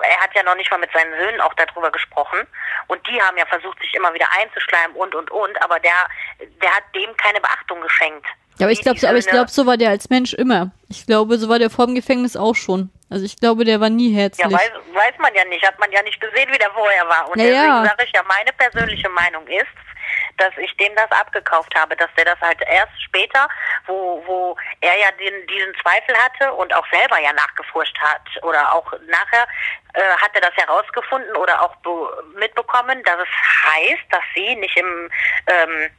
[0.03, 2.47] er hat ja noch nicht mal mit seinen Söhnen auch darüber gesprochen
[2.87, 6.09] und die haben ja versucht, sich immer wieder einzuschleimen und und und, aber der
[6.63, 8.27] der hat dem keine Beachtung geschenkt.
[8.59, 10.71] Ja, aber ich glaube, so, aber ich glaube, so war der als Mensch immer.
[10.89, 12.91] Ich glaube, so war der vor dem Gefängnis auch schon.
[13.09, 14.47] Also ich glaube, der war nie herzlich.
[14.47, 17.31] Ja, weiß, weiß man ja nicht, hat man ja nicht gesehen, wie der vorher war.
[17.31, 17.85] Und Ja, deswegen ja.
[17.85, 19.67] sage ich ja, meine persönliche Meinung ist,
[20.37, 23.49] dass ich dem das abgekauft habe, dass der das halt erst später,
[23.87, 28.73] wo, wo er ja den, diesen Zweifel hatte und auch selber ja nachgeforscht hat oder
[28.73, 29.47] auch nachher
[29.95, 34.77] äh, hat er das herausgefunden oder auch be mitbekommen, dass es heißt, dass sie nicht
[34.77, 35.11] im,
[35.47, 35.91] ähm,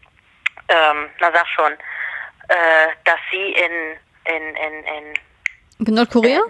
[0.69, 1.73] ähm, na sag schon,
[3.05, 5.15] dass sie in, in, in,
[5.85, 6.41] in Nordkorea?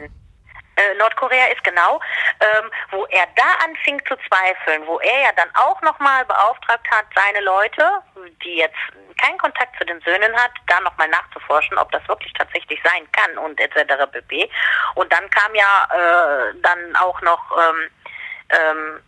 [0.82, 2.00] äh, Nordkorea ist genau,
[2.40, 7.06] ähm, wo er da anfing zu zweifeln, wo er ja dann auch nochmal beauftragt hat,
[7.16, 7.84] seine Leute,
[8.44, 8.78] die jetzt
[9.22, 13.38] keinen Kontakt zu den Söhnen hat, da nochmal nachzuforschen, ob das wirklich tatsächlich sein kann
[13.38, 14.10] und etc.
[14.12, 14.50] pp.
[14.96, 17.90] Und dann kam ja äh, dann auch noch ähm,
[18.50, 19.02] ähm,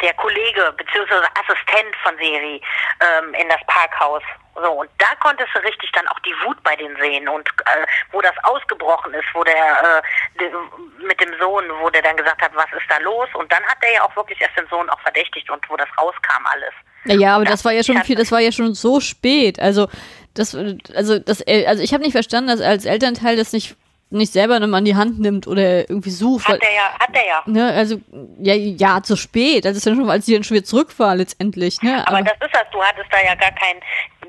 [0.00, 1.14] der Kollege bzw.
[1.40, 2.60] Assistent von Seri
[3.00, 4.22] ähm, in das Parkhaus.
[4.54, 7.86] So, und da konntest du richtig dann auch die Wut bei denen sehen und äh,
[8.12, 10.02] wo das ausgebrochen ist, wo der
[10.38, 13.28] äh, mit dem Sohn, wo der dann gesagt hat, was ist da los?
[13.34, 15.88] Und dann hat er ja auch wirklich erst den Sohn auch verdächtigt und wo das
[15.98, 16.72] rauskam alles.
[17.04, 19.58] Naja, aber Ja, das war ja schon viel, das war ja schon so spät.
[19.60, 19.88] Also
[20.34, 23.76] das, also das, also ich habe nicht verstanden, dass als Elternteil das nicht
[24.14, 26.48] nicht selber nochmal an die Hand nimmt oder irgendwie sucht.
[26.48, 27.42] Weil, Hat er ja, hat er ja.
[27.46, 28.00] ne, also
[28.38, 29.64] ja, ja, zu spät.
[29.64, 31.82] Es ist ja schon, als sie dann schon wieder zurück war letztendlich.
[31.82, 32.06] Ne?
[32.06, 33.80] Aber das ist das, du hattest da ja gar kein,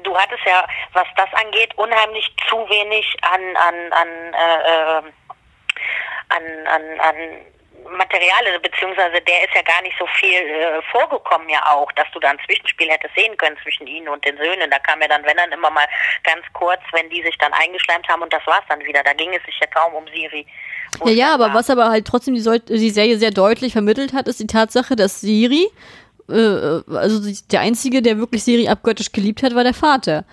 [0.03, 5.03] du hattest ja, was das angeht, unheimlich zu wenig an, an, an, äh, äh,
[6.29, 7.15] an, an, an
[7.89, 12.19] Material, beziehungsweise der ist ja gar nicht so viel äh, vorgekommen ja auch, dass du
[12.19, 14.69] da ein Zwischenspiel hättest sehen können zwischen ihnen und den Söhnen.
[14.71, 15.85] Da kam ja dann, wenn dann immer mal
[16.23, 19.03] ganz kurz, wenn die sich dann eingeschleimt haben und das war's dann wieder.
[19.03, 20.45] Da ging es sich ja kaum um Siri.
[21.05, 21.53] Ja, ja, aber war.
[21.55, 25.21] was aber halt trotzdem die, die Serie sehr deutlich vermittelt hat, ist die Tatsache, dass
[25.21, 25.67] Siri,
[26.29, 30.25] äh, also die- der Einzige, der wirklich Siri abgöttisch geliebt hat, war der Vater.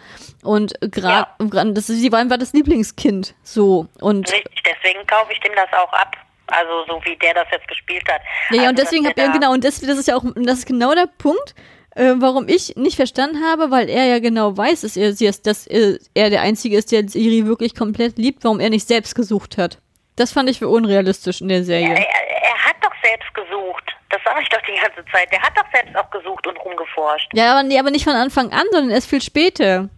[0.43, 1.27] Und gerade,
[1.75, 3.35] das sie war einfach das Lieblingskind.
[3.43, 3.87] So.
[4.01, 6.17] Und Richtig, deswegen kaufe ich dem das auch ab.
[6.53, 8.21] Also so wie der das jetzt gespielt hat.
[8.51, 10.09] Ja, ja, also, und deswegen dass hab der ja da- genau, und das, das ist
[10.09, 11.55] ja auch, das ist genau der Punkt,
[11.95, 15.47] äh, warum ich nicht verstanden habe, weil er ja genau weiß, dass er, sie ist,
[15.47, 19.15] dass er, er der Einzige ist, der Siri wirklich komplett liebt, warum er nicht selbst
[19.15, 19.79] gesucht hat.
[20.17, 21.89] Das fand ich für unrealistisch in der Serie.
[21.89, 23.85] Er, er, er hat doch selbst gesucht.
[24.11, 25.33] Das sage ich doch die ganze Zeit.
[25.33, 27.31] Der hat doch selbst auch gesucht und rumgeforscht.
[27.33, 29.89] Ja, aber, nee, aber nicht von Anfang an, sondern erst viel später.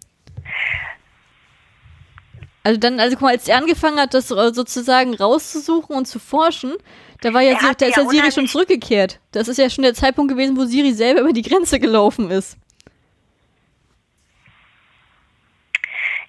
[2.65, 6.19] Also dann, also guck mal, als er angefangen hat, das äh, sozusagen rauszusuchen und zu
[6.19, 6.75] forschen,
[7.21, 9.21] Da war ja, Er da ist ja ja Siri schon zurückgekehrt.
[9.33, 12.59] Das ist ja schon der Zeitpunkt gewesen, wo Siri selber über die Grenze gelaufen ist.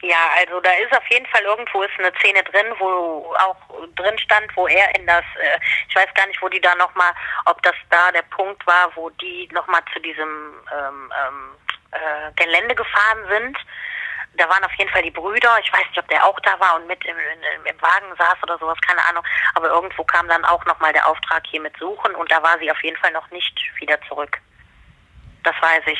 [0.02, 3.56] Ja, also da ist auf jeden Fall irgendwo ist eine Szene drin, wo auch
[3.95, 5.57] drin stand, wo er in das, äh,
[5.90, 7.12] ich weiß gar nicht, wo die da nochmal,
[7.45, 11.52] ob das da der Punkt war, wo die nochmal zu diesem ähm, ähm,
[11.91, 13.57] äh, Gelände gefahren sind.
[14.38, 16.76] Da waren auf jeden Fall die Brüder, ich weiß nicht, ob der auch da war
[16.76, 19.24] und mit im, im, im Wagen saß oder sowas, keine Ahnung.
[19.53, 22.72] Aber irgendwo kam dann auch nochmal der Auftrag hier mit Suchen und da war sie
[22.72, 24.38] auf jeden Fall noch nicht wieder zurück.
[25.44, 25.99] Das weiß ich.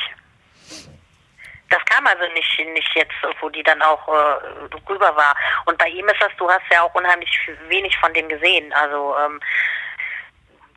[1.70, 5.34] Das kam also nicht, nicht jetzt, wo die dann auch äh, rüber war.
[5.64, 7.30] Und bei ihm ist das, du hast ja auch unheimlich
[7.68, 8.72] wenig von dem gesehen.
[8.72, 9.40] Also ähm,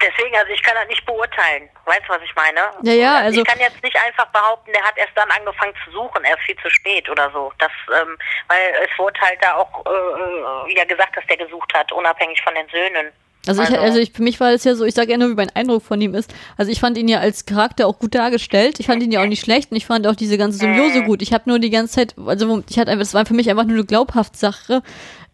[0.02, 1.70] deswegen, also ich kann das nicht beurteilen.
[1.86, 2.60] Weißt du, was ich meine?
[2.84, 5.92] Ja, ja, also- ich kann jetzt nicht einfach behaupten, der hat erst dann angefangen zu
[5.92, 7.52] suchen, erst viel zu spät oder so.
[7.60, 7.72] Das,
[8.02, 8.18] ähm,
[8.48, 8.60] weil
[8.90, 12.54] es wurde halt da auch äh, äh, ja gesagt, dass der gesucht hat, unabhängig von
[12.56, 13.12] den Söhnen.
[13.48, 15.30] Also, ich, Also- also ich, für mich war es ja so, ich sage ja nur,
[15.30, 16.32] wie mein Eindruck von ihm ist.
[16.58, 18.80] Also ich fand ihn ja als Charakter auch gut dargestellt.
[18.80, 21.22] Ich fand ihn ja auch nicht schlecht und ich fand auch diese ganze Symbiose gut.
[21.22, 23.64] Ich habe nur die ganze Zeit, also ich hatte einfach, es war für mich einfach
[23.64, 24.84] nur eine Glaubhaftsache,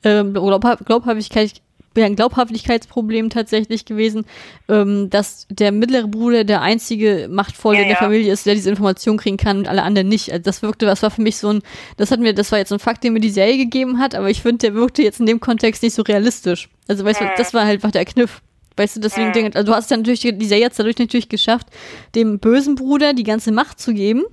[0.03, 1.61] ähm, Glaubha Glaubhaftigkeit,
[2.03, 4.25] ein Glaubhaftigkeitsproblem tatsächlich gewesen,
[4.67, 8.03] ähm, dass der mittlere Bruder der einzige Machtvolle Ja, in der ja.
[8.03, 10.31] Familie ist, der diese Information kriegen kann und alle anderen nicht.
[10.31, 11.61] Also das wirkte, das war für mich so ein,
[11.97, 14.29] das hat mir, das war jetzt ein Fakt, den mir die Serie gegeben hat, aber
[14.29, 16.69] ich finde, der wirkte jetzt in dem Kontext nicht so realistisch.
[16.87, 18.41] Also weißt du, das war halt einfach der Kniff.
[18.77, 21.67] Weißt du, deswegen, denk- also du hast dann natürlich, die Serie jetzt dadurch natürlich geschafft,
[22.13, 24.23] dem bösen Bruder die ganze Macht zu geben.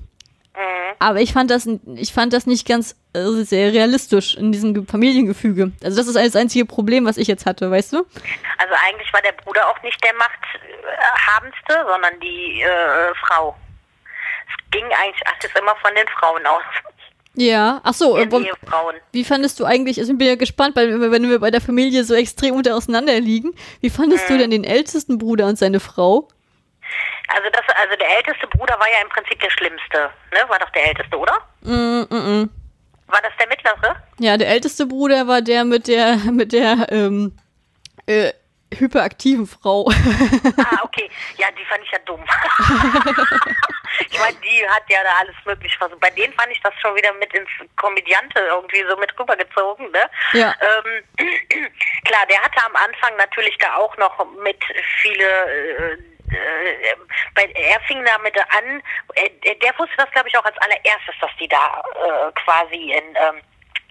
[0.54, 0.94] Mhm.
[0.98, 1.66] Aber ich fand das,
[1.96, 5.72] ich fand das nicht ganz äh, sehr realistisch in diesem Ge- Familiengefüge.
[5.82, 7.98] Also das ist das einzige Problem, was ich jetzt hatte, weißt du?
[8.58, 13.56] Also eigentlich war der Bruder auch nicht der Machthabendste, sondern die äh, Frau.
[14.48, 16.62] Es ging eigentlich alles immer von den Frauen aus.
[17.34, 18.28] Ja, ach so, äh,
[19.12, 22.04] wie fandest du eigentlich, also ich bin ja gespannt, weil wenn wir bei der Familie
[22.04, 24.32] so extrem unter auseinander liegen, wie fandest Mhm.
[24.34, 26.28] du denn den ältesten Bruder und seine Frau?
[27.34, 30.44] Also das, also der älteste Bruder war ja im Prinzip der schlimmste, ne?
[30.48, 31.38] War doch der älteste, oder?
[31.62, 32.50] Mm, mm, mm.
[33.06, 33.96] War das der mittlere?
[34.18, 37.38] Ja, der älteste Bruder war der mit der, mit der, ähm,
[38.06, 38.32] äh,
[38.78, 39.88] hyperaktiven Frau.
[39.88, 41.10] Ah, okay.
[41.36, 42.22] Ja, die fand ich ja dumm.
[44.10, 46.00] ich meine, die hat ja da alles mögliche versucht.
[46.00, 50.10] Bei denen fand ich das schon wieder mit ins Komödiante irgendwie so mit rübergezogen, ne?
[50.32, 50.54] Ja.
[50.60, 51.04] Ähm,
[52.04, 54.58] klar, der hatte am Anfang natürlich da auch noch mit
[55.02, 55.98] viele äh,
[56.34, 56.96] äh,
[57.34, 58.82] bei, er fing damit an,
[59.14, 63.04] äh, der wusste das glaube ich auch als allererstes, dass die da äh, quasi in
[63.14, 63.40] ähm,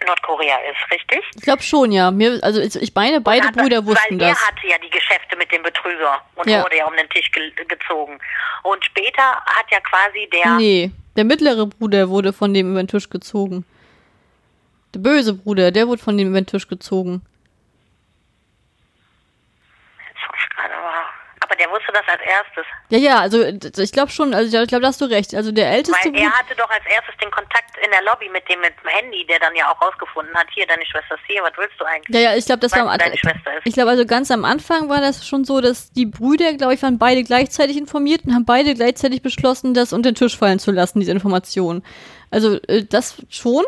[0.06, 1.24] Nordkorea ist, richtig?
[1.36, 2.10] Ich glaube schon, ja.
[2.10, 4.42] Mir, also ich meine, beide Hat- Brüder wussten weil das.
[4.42, 6.64] er hatte ja die Geschäfte mit dem Betrüger und Ja.
[6.64, 8.20] wurde ja um den Tisch ge gezogen.
[8.64, 12.88] Und später hat ja quasi der Nee, der mittlere Bruder wurde von dem über den
[12.88, 13.64] Tisch gezogen.
[14.96, 17.22] Der böse Bruder, der wurde von dem über den Tisch gezogen.
[20.08, 21.06] Jetzt guck ich gerade mal.
[21.52, 22.66] Aber der wusste das als erstes.
[22.90, 25.36] Ja, ja, also ich glaube schon, also ich glaube, da hast du recht.
[25.36, 28.48] Also der älteste Weil er hatte doch als erstes den Kontakt in der Lobby mit
[28.48, 31.44] dem mit dem Handy, der dann ja auch rausgefunden hat, hier, deine Schwester ist hier,
[31.44, 32.16] was willst du eigentlich?
[32.16, 33.12] Ja, ja, ich glaube, das war am Anfang.
[33.66, 36.82] Ich glaube, also ganz am Anfang war das schon so, dass die Brüder, glaube ich,
[36.84, 40.72] waren beide gleichzeitig informiert und haben beide gleichzeitig beschlossen, das unter den Tisch fallen zu
[40.72, 41.84] lassen, diese Informationen.
[42.30, 43.66] Also äh, das schon.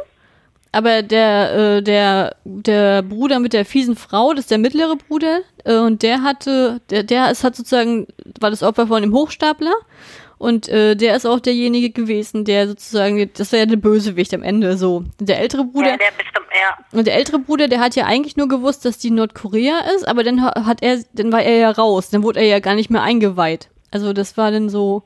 [0.71, 5.41] Aber der, äh, der, der Bruder mit der fiesen Frau, das ist der mittlere Bruder,
[5.65, 8.07] und der hatte, der, der ist hat sozusagen,
[8.39, 9.73] war das Opfer von dem Hochstapler.
[10.39, 14.43] Und äh, der ist auch derjenige gewesen, der sozusagen, das war ja der Bösewicht am
[14.43, 15.05] Ende so.
[15.21, 15.91] Der ältere Bruder.
[15.91, 18.97] ja, der zum, ja, Und der ältere Bruder, der hat ja eigentlich nur gewusst, dass
[18.97, 22.41] die Nordkorea ist, aber dann ha- hat er, dann war er ja raus, dann wurde
[22.41, 23.69] er ja gar nicht mehr eingeweiht.
[23.91, 25.03] Also das war dann so,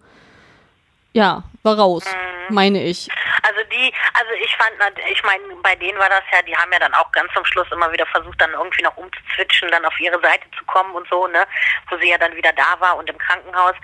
[1.13, 2.03] ja, war raus,
[2.49, 3.09] meine ich.
[3.43, 4.73] Also die, also ich fand,
[5.11, 7.67] ich meine, bei denen war das ja, die haben ja dann auch ganz zum Schluss
[7.71, 11.27] immer wieder versucht, dann irgendwie noch umzuzwitschen, dann auf ihre Seite zu kommen und so,
[11.27, 11.45] ne,
[11.89, 13.75] wo sie ja dann wieder da war und im Krankenhaus.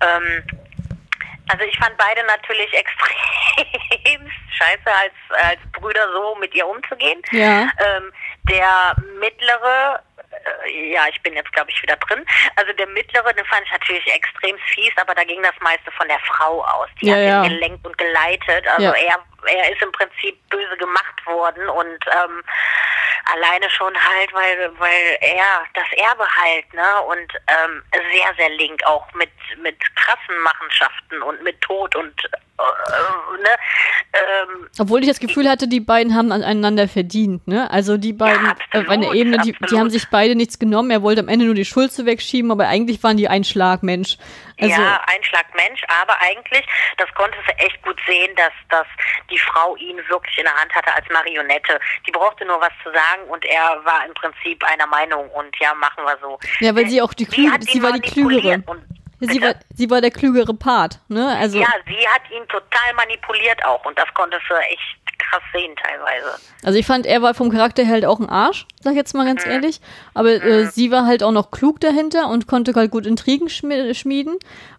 [0.00, 0.44] Ähm,
[1.48, 7.20] also ich fand beide natürlich extrem scheiße, als, als Brüder so mit ihr umzugehen.
[7.32, 7.68] Ja.
[7.78, 8.12] Ähm,
[8.48, 10.02] der mittlere,
[10.66, 12.24] äh, ja, ich bin jetzt glaube ich wieder drin.
[12.56, 16.08] Also der mittlere, den fand ich natürlich extrem fies, aber da ging das meiste von
[16.08, 16.88] der Frau aus.
[17.00, 17.44] Die Ja, hat ja.
[17.44, 18.66] ihn gelenkt und geleitet.
[18.68, 18.92] Also Ja.
[18.92, 22.42] er, er ist im Prinzip böse gemacht worden und ähm,
[23.32, 28.82] alleine schon halt, weil weil er das Erbe halt, ne, und ähm, sehr sehr link
[28.84, 29.30] auch mit
[29.62, 33.56] mit krassen Machenschaften und mit Tod und äh, ne,
[34.14, 37.70] ähm, Obwohl ich das Gefühl hatte, die beiden haben aneinander verdient, ne?
[37.70, 39.80] Also die beiden, absolut, äh, auf einer Ebene, die, die absolut.
[39.80, 40.90] haben sich beide nichts genommen.
[40.90, 44.18] Er wollte am Ende nur die Schuld zu wegschieben, aber eigentlich waren die ein Schlagmensch.
[44.60, 46.64] Also, ja, Einschlagmensch, aber eigentlich,
[46.98, 48.86] das konntest du echt gut sehen, dass, dass
[49.32, 51.80] die Frau ihn wirklich in der Hand hatte als Marionette.
[52.06, 55.74] Die brauchte nur was zu sagen und er war im Prinzip einer Meinung und ja,
[55.74, 56.38] machen wir so.
[56.60, 58.62] ja, weil sie auch die Sie Klüge, sie ihn war die Klügere.
[59.24, 61.36] Sie war, sie war der klügere Part, ne?
[61.38, 65.74] Also, ja, sie hat ihn total manipuliert auch und das konntest du echt krass sehen
[65.82, 66.38] teilweise.
[66.64, 69.14] also ich fand, er war vom Charakter her halt auch ein Arsch, sag ich jetzt
[69.14, 69.28] mal Mhm.
[69.28, 69.80] ganz ehrlich.
[70.14, 73.94] Aber äh, sie war halt auch noch klug dahinter und konnte halt gut Intrigen schmi-
[73.94, 74.34] schmieden.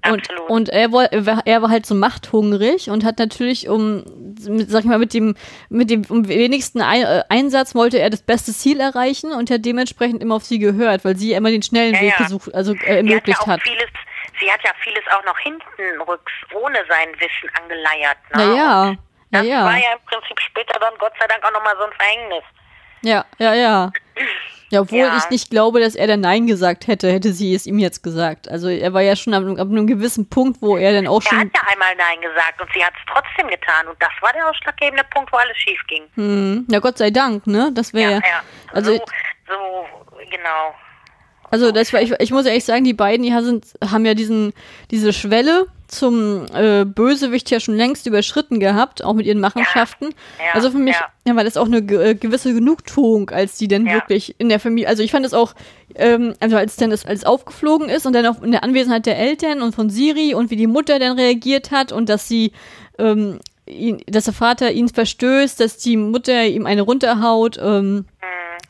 [0.07, 0.49] Und, Absolut.
[0.49, 4.03] und er, war, er war- halt so machthungrig und hat natürlich um,
[4.67, 5.35] sag ich mal, mit dem,
[5.69, 10.21] mit dem um wenigsten äh, Einsatz wollte er das beste Ziel erreichen und hat dementsprechend
[10.21, 12.23] immer auf sie gehört, weil sie immer den schnellen Ja, Weg ja.
[12.25, 13.61] gesucht, also äh, Sie hat ja ermöglicht hat.
[13.61, 13.87] vieles,
[14.39, 18.17] sie hat ja vieles auch noch hintenrücks ohne sein Wissen angeleiert.
[18.35, 18.45] Ne?
[18.47, 18.97] Naja, Und
[19.34, 19.65] Das naja.
[19.65, 22.43] war ja im Prinzip später dann Gott sei Dank auch nochmal so ein Verhängnis.
[23.01, 23.91] Ja, ja, ja.
[24.69, 25.18] Ja, obwohl Ja.
[25.18, 28.49] ich nicht glaube, dass er dann Nein gesagt hätte, hätte sie es ihm jetzt gesagt.
[28.49, 31.30] Also er war ja schon ab, ab einem gewissen Punkt, wo er dann auch Er
[31.30, 31.39] schon.
[31.41, 34.49] hat ja einmal Nein gesagt und sie hat es trotzdem getan und das war der
[34.49, 36.03] ausschlaggebende Punkt, wo alles schief ging.
[36.15, 37.72] Hm, ja, Gott sei Dank, ne?
[37.73, 38.14] Das wäre.
[38.14, 38.43] Ja, ja.
[38.72, 39.03] Also, so,
[39.47, 39.85] so,
[40.31, 40.73] genau.
[41.51, 44.53] also das war, ich, ich muss ehrlich sagen, die beiden, die sind, haben ja diesen,
[44.89, 50.09] diese Schwelle zum äh, Bösewicht ja schon längst überschritten gehabt, auch mit ihren Machenschaften.
[50.39, 51.05] Ja, also für mich ja.
[51.27, 51.35] ja.
[51.35, 53.93] war das auch eine ge äh, gewisse Genugtuung, als die dann Ja.
[53.93, 55.53] wirklich in der Familie, also ich fand es auch,
[55.95, 59.17] ähm, also als dann das alles aufgeflogen ist und dann auch in der Anwesenheit der
[59.17, 62.51] Eltern und von Siri und wie die Mutter dann reagiert hat und dass sie,
[62.97, 68.05] ähm, ihn, dass der Vater ihn verstößt, dass die Mutter ihm eine runterhaut, ähm, Mhm.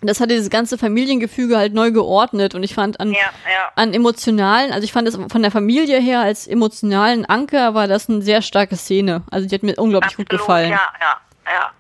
[0.07, 3.71] Das hat dieses ganze Familiengefüge halt neu geordnet und ich fand an, Ja, ja.
[3.75, 8.09] an emotionalen, also ich fand es von der Familie her als emotionalen Anker war das
[8.09, 9.23] eine sehr starke Szene.
[9.31, 10.69] Also die hat mir unglaublich gut Absolut, gefallen.
[10.71, 11.17] Ja, ja,
[11.51, 11.71] ja.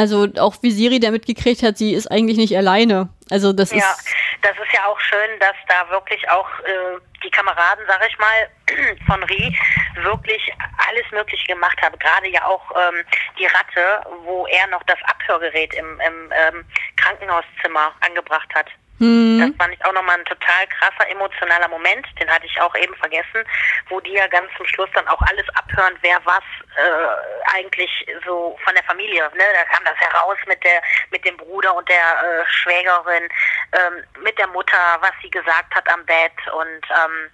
[0.00, 3.10] Also auch wie Siri da mitgekriegt hat, sie ist eigentlich nicht alleine.
[3.28, 4.08] Also das Ja, ist
[4.40, 8.96] das ist ja auch schön, dass da wirklich auch äh, die Kameraden, sag ich mal,
[9.06, 9.54] von Rie
[9.96, 10.40] wirklich
[10.88, 11.98] alles Mögliche gemacht haben.
[11.98, 13.04] Gerade ja auch ähm,
[13.38, 16.64] die Ratte, wo er noch das Abhörgerät im, im ähm,
[16.96, 18.68] Krankenhauszimmer angebracht hat.
[19.00, 22.74] Hm, Das fand ich auch nochmal ein total krasser emotionaler Moment, den hatte ich auch
[22.76, 23.42] eben vergessen,
[23.88, 26.44] wo die ja ganz zum Schluss dann auch alles abhören, wer was
[26.76, 27.90] äh, eigentlich
[28.26, 29.44] so von der Familie, ne?
[29.54, 33.24] Da kam das heraus mit der, mit dem Bruder und der äh, Schwägerin,
[33.72, 37.30] ähm, mit der Mutter, was sie gesagt hat am Bett und ähm,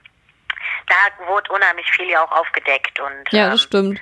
[0.86, 4.00] da wurde unheimlich viel ja auch aufgedeckt und ja, ähm, das stimmt.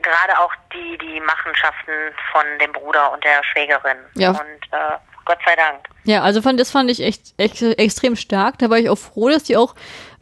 [0.00, 1.92] gerade auch die, die Machenschaften
[2.32, 3.98] von dem Bruder und der Schwägerin.
[4.14, 4.30] Ja.
[4.30, 5.88] Und äh, Gott sei Dank.
[6.04, 8.58] Ja, also fand, das fand ich echt, echt extrem stark.
[8.58, 9.74] Da war ich auch froh, dass die auch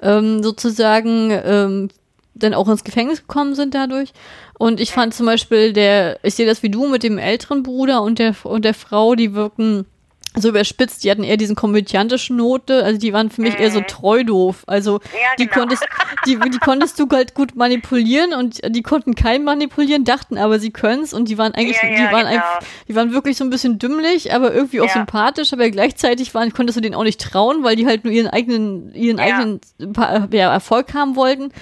[0.02, 1.88] ähm, sozusagen ähm,
[2.34, 4.12] dann auch ins Gefängnis gekommen sind dadurch.
[4.58, 8.02] Und ich fand zum Beispiel der, ich sehe das wie du mit dem älteren Bruder
[8.02, 9.86] und der und der Frau, die wirken
[10.36, 13.80] so überspitzt, die hatten eher diesen komödiantischen Note, also die waren für mich eher so
[13.80, 14.62] treu doof.
[14.66, 15.00] Also Mhm.
[15.12, 15.58] Ja, die genau.
[15.58, 15.84] konntest,
[16.24, 20.70] die, die konntest du halt gut manipulieren und die konnten keinen manipulieren, dachten aber sie
[20.70, 22.34] können's und die waren eigentlich, Ja, ja, die waren genau.
[22.44, 26.52] einfach, die waren wirklich so ein bisschen dümmlich, aber irgendwie auch sympathisch, aber gleichzeitig waren,
[26.52, 29.60] konntest du denen auch nicht trauen, weil die halt nur ihren eigenen, ihren eigenen
[30.30, 31.52] ja, Erfolg haben wollten.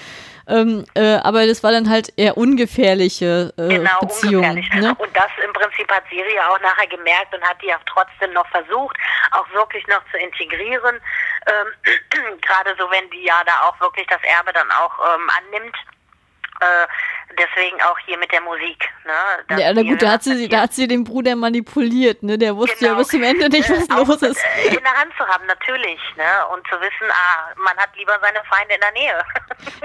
[0.49, 4.49] Ähm, äh, aber das war dann halt eher ungefährliche äh, Genau, Beziehungen.
[4.57, 4.73] ungefährlich.
[4.73, 4.95] Ne?
[4.99, 8.33] Und das im Prinzip hat Siri ja auch nachher gemerkt und hat die ja trotzdem
[8.33, 8.97] noch versucht,
[9.31, 10.99] auch wirklich noch zu integrieren.
[11.47, 11.67] Ähm,
[12.41, 15.75] Gerade so, wenn die ja da auch wirklich das Erbe dann auch ähm, annimmt.
[16.61, 16.87] Äh,
[17.39, 18.87] deswegen auch hier mit der Musik.
[19.05, 19.57] Ne?
[19.59, 22.37] Ja, na gut, da hat sie, da hat sie den Bruder manipuliert, ne?
[22.37, 22.99] Der wusste ja Genau.
[22.99, 24.43] bis zum Ende nicht, was Äh, auch los ist.
[24.57, 25.99] äh, In der Hand zu haben, natürlich.
[26.17, 26.47] Ne?
[26.53, 29.23] Und zu wissen, ah, man hat lieber seine Feinde in der Nähe.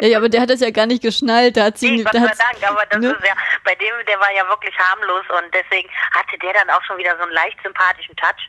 [0.00, 1.56] Ja, ja, aber der hat das ja gar nicht geschnallt.
[1.56, 3.10] Da hat sie, Nee, Gott da sei Dank, aber das ne?
[3.10, 6.82] ist ja, bei dem, der war ja wirklich harmlos und deswegen hatte der dann auch
[6.84, 8.48] schon wieder so einen leicht sympathischen Touch,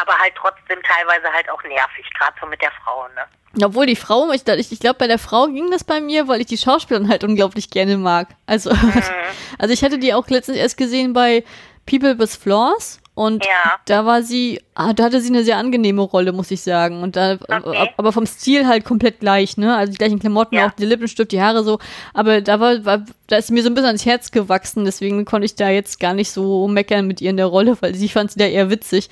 [0.00, 3.64] aber halt trotzdem teilweise halt auch nervig, gerade so mit der Frau, ne?
[3.64, 6.40] Obwohl die Frau, ich, ich, ich glaube, bei der Frau ging das bei mir, weil
[6.40, 8.28] ich die Schauspielerin halt unglaublich gerne mag.
[8.46, 9.02] Also, Mhm.
[9.58, 11.44] also ich hatte die auch letztens erst gesehen bei
[11.86, 13.76] People with Flaws und Ja.
[13.84, 17.00] da war sie, ah, da hatte sie eine sehr angenehme Rolle, muss ich sagen.
[17.04, 17.90] Und da, Okay.
[17.96, 19.76] aber vom Stil halt komplett gleich, ne?
[19.76, 20.66] Also die gleichen Klamotten, Ja.
[20.66, 21.78] auch die Lippenstift, die Haare so.
[22.12, 25.44] Aber da war, war, da ist mir so ein bisschen ans Herz gewachsen, deswegen konnte
[25.44, 28.32] ich da jetzt gar nicht so meckern mit ihr in der Rolle, weil sie fand
[28.32, 29.10] sie da eher witzig.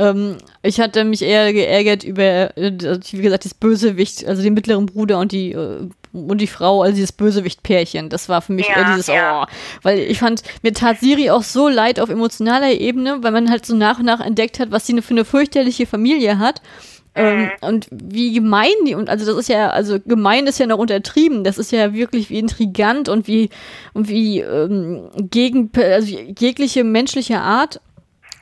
[0.00, 2.72] Ähm, ich hatte mich eher geärgert über, äh,
[3.12, 6.94] wie gesagt, das Bösewicht, also den mittleren Bruder und die äh, und die Frau, also
[6.94, 8.08] dieses Bösewicht-Pärchen.
[8.08, 9.42] Das war für mich Ja, eher dieses, ja.
[9.44, 9.46] oh,
[9.82, 13.64] weil ich fand, mir tat Siri auch so leid auf emotionaler Ebene, weil man halt
[13.64, 16.62] so nach und nach entdeckt hat, was sie für eine fürchterliche Familie hat.
[17.14, 20.78] Ähm, und wie gemein die, und also das ist ja, also gemein ist ja noch
[20.78, 23.50] untertrieben, das ist ja wirklich wie intrigant und wie,
[23.94, 27.80] und wie ähm, gegen, also jegliche menschliche Art,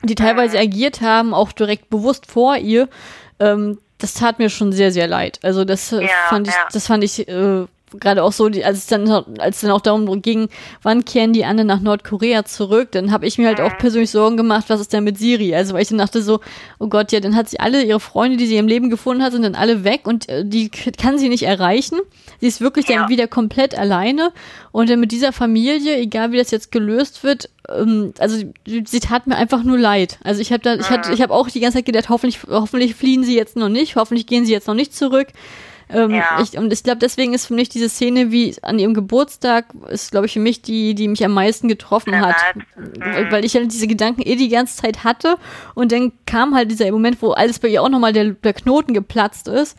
[0.03, 2.87] die teilweise agiert haben, auch direkt bewusst vor ihr,
[3.39, 5.39] ähm, das tat mir schon sehr, sehr leid.
[5.43, 6.67] Also das äh, Ja, fand ich, ja.
[6.71, 7.65] das fand ich äh,
[7.99, 10.49] gerade auch so, die, als es dann, als es dann auch darum ging,
[10.83, 14.37] wann kehren die anderen nach Nordkorea zurück, dann habe ich mir halt auch persönlich Sorgen
[14.37, 15.55] gemacht, was ist denn mit Siri?
[15.55, 16.39] Also weil ich dann dachte so,
[16.79, 19.31] oh Gott, ja, dann hat sie alle ihre Freunde, die sie im Leben gefunden hat,
[19.33, 21.99] sind dann alle weg und äh, die kann sie nicht erreichen.
[22.39, 22.97] Sie ist wirklich Ja.
[23.01, 24.31] dann wieder komplett alleine
[24.71, 28.99] und dann mit dieser Familie, egal wie das jetzt gelöst wird, ähm, also sie, sie
[28.99, 30.17] tat mir einfach nur leid.
[30.23, 32.95] Also ich habe da, ich hatte, ich habe auch die ganze Zeit gedacht, hoffentlich, hoffentlich
[32.95, 35.27] fliehen sie jetzt noch nicht, hoffentlich gehen sie jetzt noch nicht zurück.
[35.91, 36.39] Ähm, Ja.
[36.43, 40.11] ich, und ich glaube, deswegen ist für mich diese Szene wie an ihrem Geburtstag, ist,
[40.11, 42.35] glaube ich, für mich die, die mich am meisten getroffen hat.
[42.77, 43.31] leid.
[43.31, 45.37] Weil, ich halt diese Gedanken eh die ganze Zeit hatte.
[45.73, 48.93] Und dann kam halt dieser Moment, wo alles bei ihr auch nochmal der, der Knoten
[48.93, 49.75] geplatzt ist.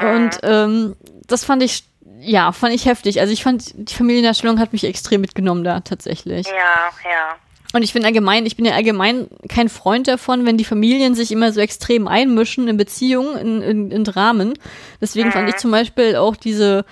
[0.00, 0.96] Und ähm,
[1.26, 1.84] das fand ich,
[2.20, 3.20] ja, fand ich heftig.
[3.20, 6.46] Also ich fand, die Familiendarstellung hat mich extrem mitgenommen da tatsächlich.
[6.46, 7.36] Ja, ja.
[7.72, 11.30] Und ich bin allgemein, ich bin ja allgemein kein Freund davon, wenn die Familien sich
[11.30, 14.54] immer so extrem einmischen in Beziehungen, in, in, in Dramen.
[15.00, 16.84] Deswegen fand ich zum Beispiel auch diese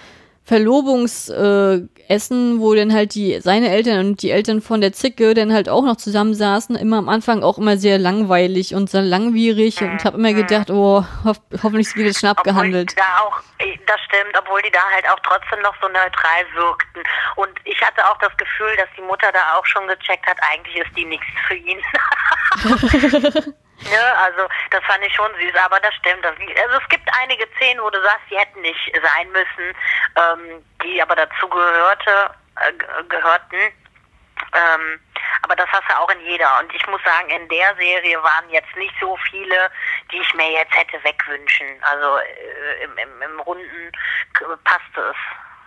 [0.49, 5.53] Verlobungsessen, äh, wo dann halt die, seine Eltern und die Eltern von der Zicke dann
[5.53, 10.03] halt auch noch zusammensaßen, immer am Anfang auch immer sehr langweilig und sehr langwierig und
[10.07, 12.97] habe immer gedacht, oh, hoff, hoffentlich wird es schon abgehandelt.
[12.97, 17.03] da auch, äh, das stimmt, obwohl die da halt auch trotzdem noch so neutral wirkten.
[17.37, 20.77] Und ich hatte auch das Gefühl, dass die Mutter da auch schon gecheckt hat, eigentlich
[20.77, 21.79] ist die nichts für ihn.
[23.85, 26.25] ne, also das fand ich schon süß, aber das stimmt.
[26.27, 29.77] Also es gibt einige Szenen, wo du sagst, die hätten nicht sein müssen,
[30.17, 32.31] ähm, die aber dazu gehörte,
[32.61, 33.57] äh, ge- gehörten.
[34.55, 35.01] Ähm,
[35.43, 36.59] aber das hast du auch in jeder.
[36.61, 39.71] Und ich muss sagen, in der Serie waren jetzt nicht so viele,
[40.13, 41.67] die ich mir jetzt hätte wegwünschen.
[41.83, 43.93] Also äh, im, im, im Runden
[44.65, 45.17] passte es.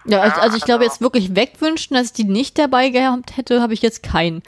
[0.05, 3.37] Ja, also, also ich glaube also- jetzt wirklich wegwünschen, dass ich die nicht dabei gehabt
[3.37, 4.41] hätte, habe ich jetzt keinen.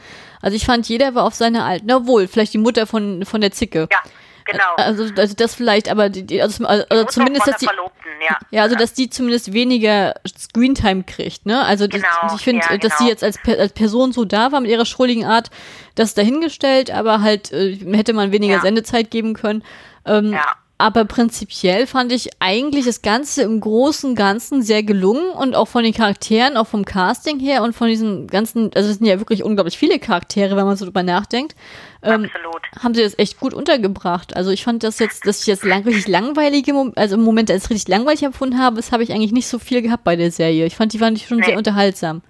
[0.44, 3.42] Also ich fand, jeder war auf seine alten, na wohl, vielleicht die Mutter von, von
[3.42, 3.88] der Zicke.
[3.92, 3.98] Ja,
[4.46, 4.76] genau.
[4.78, 8.38] Also, also das vielleicht, aber die, die- also, also Mutter zumindest, dass die, ja.
[8.52, 11.64] ja, also dass die zumindest weniger Screentime kriegt, ne?
[11.66, 13.10] Also das, Genau, ich finde, ja, dass sie genau.
[13.10, 15.50] jetzt als, als Person so da war mit ihrer schrulligen Art,
[15.96, 18.62] das dahingestellt, aber halt äh, hätte man weniger Ja.
[18.62, 19.64] Sendezeit geben können.
[20.06, 20.44] Ähm, Ja.
[20.84, 25.70] Aber prinzipiell fand ich eigentlich das Ganze im Großen und Ganzen sehr gelungen und auch
[25.70, 29.18] von den Charakteren, auch vom Casting her und von diesen ganzen, also es sind ja
[29.18, 31.56] wirklich unglaublich viele Charaktere, wenn man so drüber nachdenkt.
[32.02, 32.62] Ähm, Absolut.
[32.84, 34.36] haben sie das echt gut untergebracht.
[34.36, 37.50] Also ich fand das jetzt, dass ich jetzt lang, richtig langweilige, Mom also im Moment
[37.50, 40.32] als richtig langweilig empfunden habe, das habe ich eigentlich nicht so viel gehabt bei der
[40.32, 40.66] Serie.
[40.66, 41.46] Ich fand die fand ich schon Nee.
[41.46, 42.24] sehr unterhaltsam.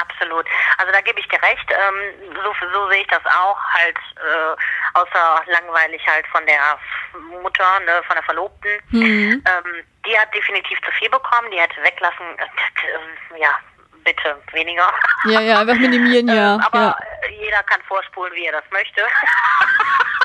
[0.00, 0.46] Absolut.
[0.78, 1.70] Also da gebe ich dir recht.
[1.70, 3.58] Ähm, so, so sehe ich das auch.
[3.74, 6.78] Halt äh, außer langweilig halt von der
[7.42, 8.70] Mutter, ne, von der Verlobten.
[8.90, 9.42] Mhm.
[9.44, 11.50] Ähm, die hat definitiv zu viel bekommen.
[11.50, 12.26] Die hätte weglassen.
[12.38, 13.50] Äh, ja,
[14.04, 14.92] bitte weniger.
[15.24, 16.54] Ja, ja, einfach minimieren, ja.
[16.54, 16.96] ähm, aber ja.
[17.28, 19.00] äh, jeder kann vorspulen, wie er das möchte.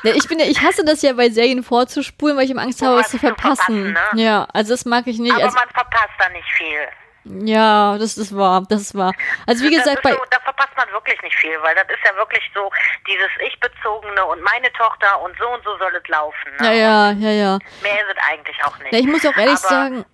[0.04, 0.14] ja.
[0.14, 2.96] Ich bin ja, ich hasse das ja bei Serien vorzuspulen, weil ich immer Angst habe,
[2.96, 3.92] was zu verpassen.
[3.92, 4.22] verpassen, ne?
[4.22, 5.34] Ja, also das mag ich nicht.
[5.34, 6.88] aber Also, man verpasst da nicht viel.
[7.24, 9.12] Ja, das ist wahr, das ist wahr.
[9.46, 12.14] Also wie gesagt, bei so, da verpasst man wirklich nicht viel, weil das ist ja
[12.16, 12.70] wirklich so
[13.06, 16.52] dieses Ich-Bezogene und meine Tochter und so und so soll es laufen.
[16.60, 16.66] Ne?
[16.66, 17.58] ja, ja, ja, ja.
[17.82, 18.92] Mehr ist es eigentlich auch nicht.
[18.92, 20.04] Ja, ich muss auch ehrlich Aber sagen,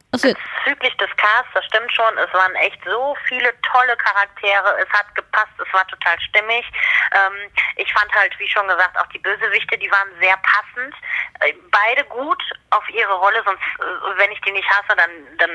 [0.64, 5.14] Bezüglich des Casts, das stimmt schon, es waren echt so viele tolle Charaktere, es hat
[5.14, 6.66] gepasst, es war total stimmig.
[7.12, 10.94] Ähm, ich fand halt, wie schon gesagt, auch die Bösewichte, die waren sehr passend.
[11.40, 15.50] Äh, beide gut auf ihre Rolle, sonst, äh, wenn ich die nicht hasse, dann, dann,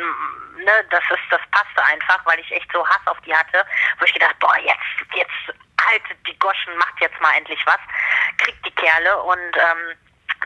[0.64, 3.66] ne, das ist, das passte einfach, weil ich echt so Hass auf die hatte,
[4.00, 7.80] wo ich gedacht, boah, jetzt, jetzt haltet die Goschen, macht jetzt mal endlich was,
[8.38, 9.22] kriegt die Kerle.
[9.22, 9.98] Und, ähm,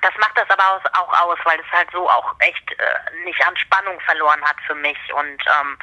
[0.01, 3.57] das macht das aber auch aus, weil es halt so auch echt äh, nicht an
[3.57, 5.77] Spannung verloren hat für mich und ähm,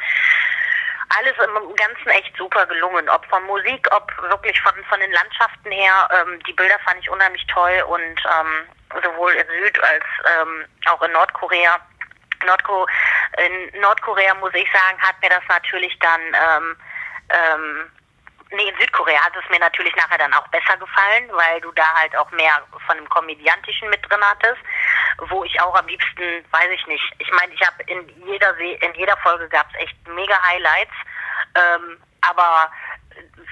[1.18, 3.08] alles im Ganzen echt super gelungen.
[3.08, 6.08] Ob von Musik, ob wirklich von, von den Landschaften her.
[6.12, 10.04] Ähm, die Bilder fand ich unheimlich toll und ähm, sowohl in Süd- als
[10.40, 11.78] ähm, auch in Nordkorea.
[12.44, 12.86] Nordko
[13.38, 16.76] in Nordkorea, muss ich sagen, hat mir das natürlich dann ähm,
[17.30, 17.90] ähm,
[18.52, 21.86] Nee, in Südkorea hat es mir natürlich nachher dann auch besser gefallen, weil du da
[21.94, 24.60] halt auch mehr von dem Komödiantischen mit drin hattest,
[25.28, 27.04] wo ich auch am liebsten, weiß ich nicht.
[27.18, 30.94] Ich meine, ich habe in jeder Se in jeder Folge gab es echt mega Highlights,
[31.56, 32.70] ähm, aber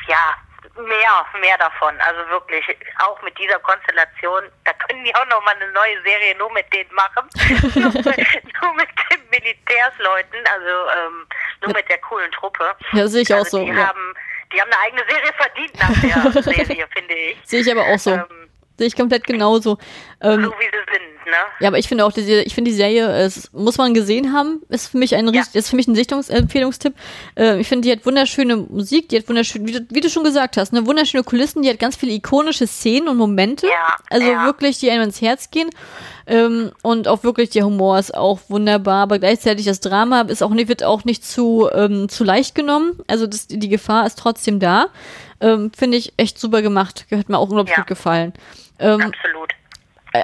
[0.06, 0.36] ja,
[0.76, 1.94] mehr, mehr davon.
[2.00, 2.64] Also wirklich,
[2.98, 6.72] auch mit dieser Konstellation, da können die auch noch mal eine neue Serie nur mit
[6.72, 7.28] denen machen.
[7.74, 8.06] nur, mit,
[8.62, 11.26] nur mit den Militärsleuten, also ähm,
[11.62, 12.74] nur mit der coolen Truppe.
[12.92, 13.88] Ja, sehe ich auch also so, Die ja.
[13.88, 14.14] haben,
[14.54, 17.36] die haben eine eigene Serie verdient nach der Serie, finde ich.
[17.44, 18.10] sehe ich aber auch so.
[18.12, 18.24] Ähm,
[18.78, 19.78] sehe ich komplett genauso.
[20.20, 21.36] Ähm, so wie sie sind, ne?
[21.60, 24.32] Ja, aber ich finde auch, die, Serie- ich finde die Serie, es muss man gesehen
[24.32, 25.42] haben, ist für mich ein, Ja.
[25.52, 26.94] ist für mich ein Sichtungsempfehlungstipp.
[27.36, 30.24] Äh, ich finde, die hat wunderschöne Musik, die hat wunderschön, wie du, wie du schon
[30.24, 33.66] gesagt hast, ne, wunderschöne Kulissen, die hat ganz viele ikonische Szenen und Momente.
[33.68, 34.44] Ja, also ja.
[34.46, 35.70] wirklich, die einem ins Herz gehen.
[36.26, 40.50] Ähm, und auch wirklich der Humor ist auch wunderbar, aber gleichzeitig das Drama ist auch
[40.50, 42.98] nicht, wird auch nicht zu, ähm, zu leicht genommen.
[43.06, 44.86] Also das, die Gefahr ist trotzdem da.
[45.40, 47.06] Ähm, Finde ich echt super gemacht.
[47.10, 47.82] Hat mir auch unglaublich Ja.
[47.82, 48.32] gut gefallen.
[48.78, 49.52] Ähm, Absolut.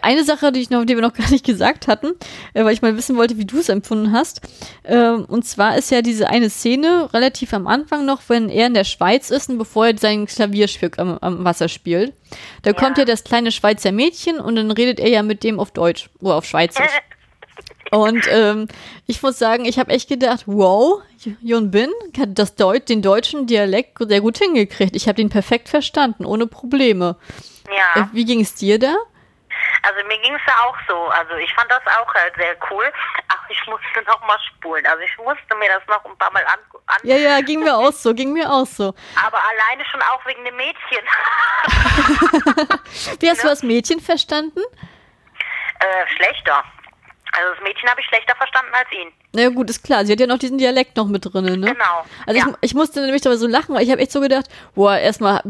[0.02, 2.12] Eine Sache, die ich noch, die wir noch gar nicht gesagt hatten,
[2.54, 4.40] äh, weil ich mal wissen wollte, wie du es empfunden hast.
[4.84, 8.74] Ähm, und zwar ist ja diese eine Szene relativ am Anfang noch, wenn er in
[8.74, 12.12] der Schweiz ist und bevor er sein Klavierstück am, am Wasser spielt.
[12.62, 15.70] Da kommt ja das kleine Schweizer Mädchen und dann redet er ja mit dem auf
[15.72, 16.90] Deutsch oder auf Schweizerisch.
[17.92, 18.68] Und ähm,
[19.08, 21.02] ich muss sagen, ich habe echt gedacht, wow,
[21.42, 24.94] Jon Bin hat das Deut den deutschen Dialekt sehr gut hingekriegt.
[24.94, 27.16] Ich habe den perfekt verstanden, ohne Probleme.
[27.66, 28.08] Äh, Ja.
[28.12, 28.94] wie ging es dir da?
[29.82, 31.08] Also mir ging es ja auch so.
[31.08, 32.92] Also ich fand das auch halt sehr cool.
[33.28, 34.86] Ach, ich musste noch mal spulen.
[34.86, 36.58] Also ich musste mir das noch ein paar Mal an.
[36.86, 38.94] an Ja, ja, ging mir auch so, ging mir auch so.
[39.24, 41.04] Aber alleine schon auch wegen dem Mädchen.
[43.20, 44.60] Wie hast du das Mädchen verstanden?
[45.80, 46.62] äh, schlechter.
[47.32, 49.12] Also das Mädchen habe ich schlechter verstanden als ihn.
[49.32, 50.04] Na ja, gut, ist klar.
[50.04, 51.72] Sie hat ja noch diesen Dialekt noch mit drin, ne?
[51.72, 52.04] Genau.
[52.26, 52.46] Also ja.
[52.48, 55.40] ich, ich musste nämlich dabei so lachen, weil ich habe echt so gedacht, boah, erstmal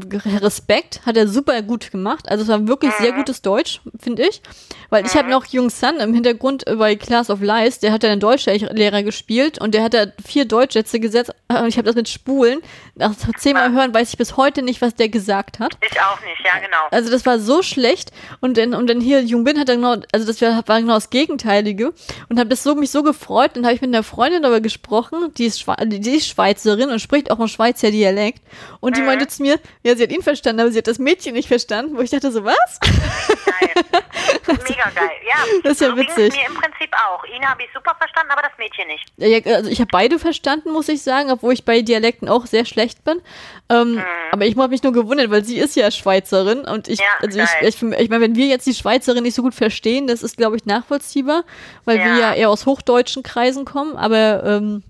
[0.40, 2.28] Respekt, hat er super gut gemacht.
[2.28, 3.02] Also es war wirklich Mhm.
[3.02, 4.42] sehr gutes Deutsch, finde ich.
[4.90, 8.02] Weil ich habe noch Jung Sun im Hintergrund äh, bei Class of Lies, der hat
[8.02, 11.94] ja einen Deutschlehrer gespielt und der hat da vier Deutschsätze gesetzt und ich habe das
[11.94, 12.60] mit Spulen.
[13.00, 15.76] Nach zehnmal hören weiß ich bis heute nicht, was der gesagt hat.
[15.80, 16.76] ich auch nicht, ja genau.
[16.90, 19.96] Also das war so schlecht und dann und dann hier Jung Bin hat dann genau,
[20.12, 21.94] also das war, war genau das Gegenteilige
[22.28, 23.52] und habe das so mich so gefreut.
[23.54, 27.00] Dann habe ich mit einer Freundin darüber gesprochen, die ist, Schwe die ist Schweizerin und
[27.00, 28.42] spricht auch ein Schweizer Dialekt
[28.80, 31.32] und die meinte zu mir, ja sie hat ihn verstanden, aber sie hat das Mädchen
[31.32, 32.78] nicht verstanden, wo ich dachte so was?
[32.80, 33.84] Geil.
[34.46, 35.10] Mega geil.
[35.26, 36.34] Ja, Das ist ja so witzig.
[36.34, 37.24] mir im Prinzip auch.
[37.24, 39.04] Ihn habe ich super verstanden, aber das Mädchen nicht.
[39.16, 42.64] Ja, also ich habe beide verstanden, muss ich sagen, obwohl ich bei Dialekten auch sehr
[42.64, 43.20] schlecht bin.
[43.68, 47.04] Ähm, Aber ich habe mich nur gewundert, weil sie ist ja Schweizerin und ich, Ja,
[47.20, 47.68] also ich, geil.
[47.68, 50.56] ich, ich meine, wenn wir jetzt die Schweizerin nicht so gut verstehen, das ist, glaube
[50.56, 51.44] ich, nachvollziehbar,
[51.84, 52.18] weil wir Ja.
[52.18, 54.82] ja eher aus hochdeutschen Kreisen kommen, aber ähm,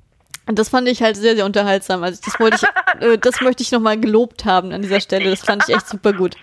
[0.46, 2.02] das fand ich halt sehr, sehr unterhaltsam.
[2.02, 5.30] Also das wollte ich, äh, das möchte ich nochmal gelobt haben an dieser Stelle.
[5.30, 6.34] Das fand ich echt super gut.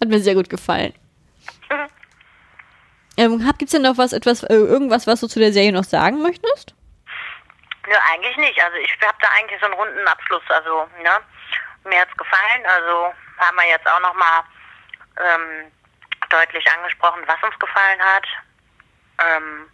[0.00, 0.92] Hat mir sehr gut gefallen.
[3.18, 5.82] Ähm, hab, gibt's denn noch was, etwas, äh, irgendwas, was du zu der Serie noch
[5.82, 6.72] sagen möchtest?
[7.88, 8.62] Nö, eigentlich nicht.
[8.62, 10.42] Also ich habe da eigentlich so einen runden Abschluss.
[10.48, 11.18] Also, ne?
[11.82, 12.62] Mir hat's gefallen.
[12.64, 14.42] Also haben wir jetzt auch nochmal
[15.18, 15.72] ähm,
[16.30, 18.26] deutlich angesprochen, was uns gefallen hat.
[19.18, 19.68] Ähm,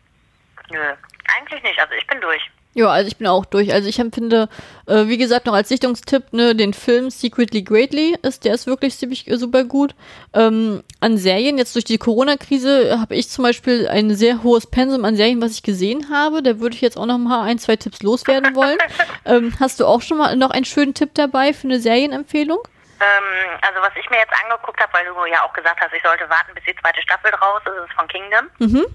[0.71, 0.95] nö,
[1.37, 1.79] eigentlich nicht.
[1.79, 2.51] Also ich bin durch.
[2.75, 3.73] Ja, also ich bin auch durch.
[3.73, 4.49] Also ich empfinde,
[4.87, 8.99] äh, wie gesagt, noch als Sichtungstipp, ne, den Film Secretly Greatly ist, der ist wirklich
[8.99, 9.95] ziemlich äh, super gut.
[10.33, 15.05] Ähm, an Serien, jetzt durch die Corona-Krise habe ich zum Beispiel ein sehr hohes Pensum
[15.05, 16.43] an Serien, was ich gesehen habe.
[16.43, 18.79] Da würde ich jetzt auch noch mal ein, zwei Tipps loswerden wollen.
[19.25, 22.59] ähm, hast du auch schon mal noch einen schönen Tipp dabei für eine Serienempfehlung?
[23.01, 26.03] Ähm, also was ich mir jetzt angeguckt habe, weil du ja auch gesagt hast, ich
[26.03, 28.51] sollte warten, bis die zweite Staffel draus ist, ist von Kingdom.
[28.59, 28.87] Mhm.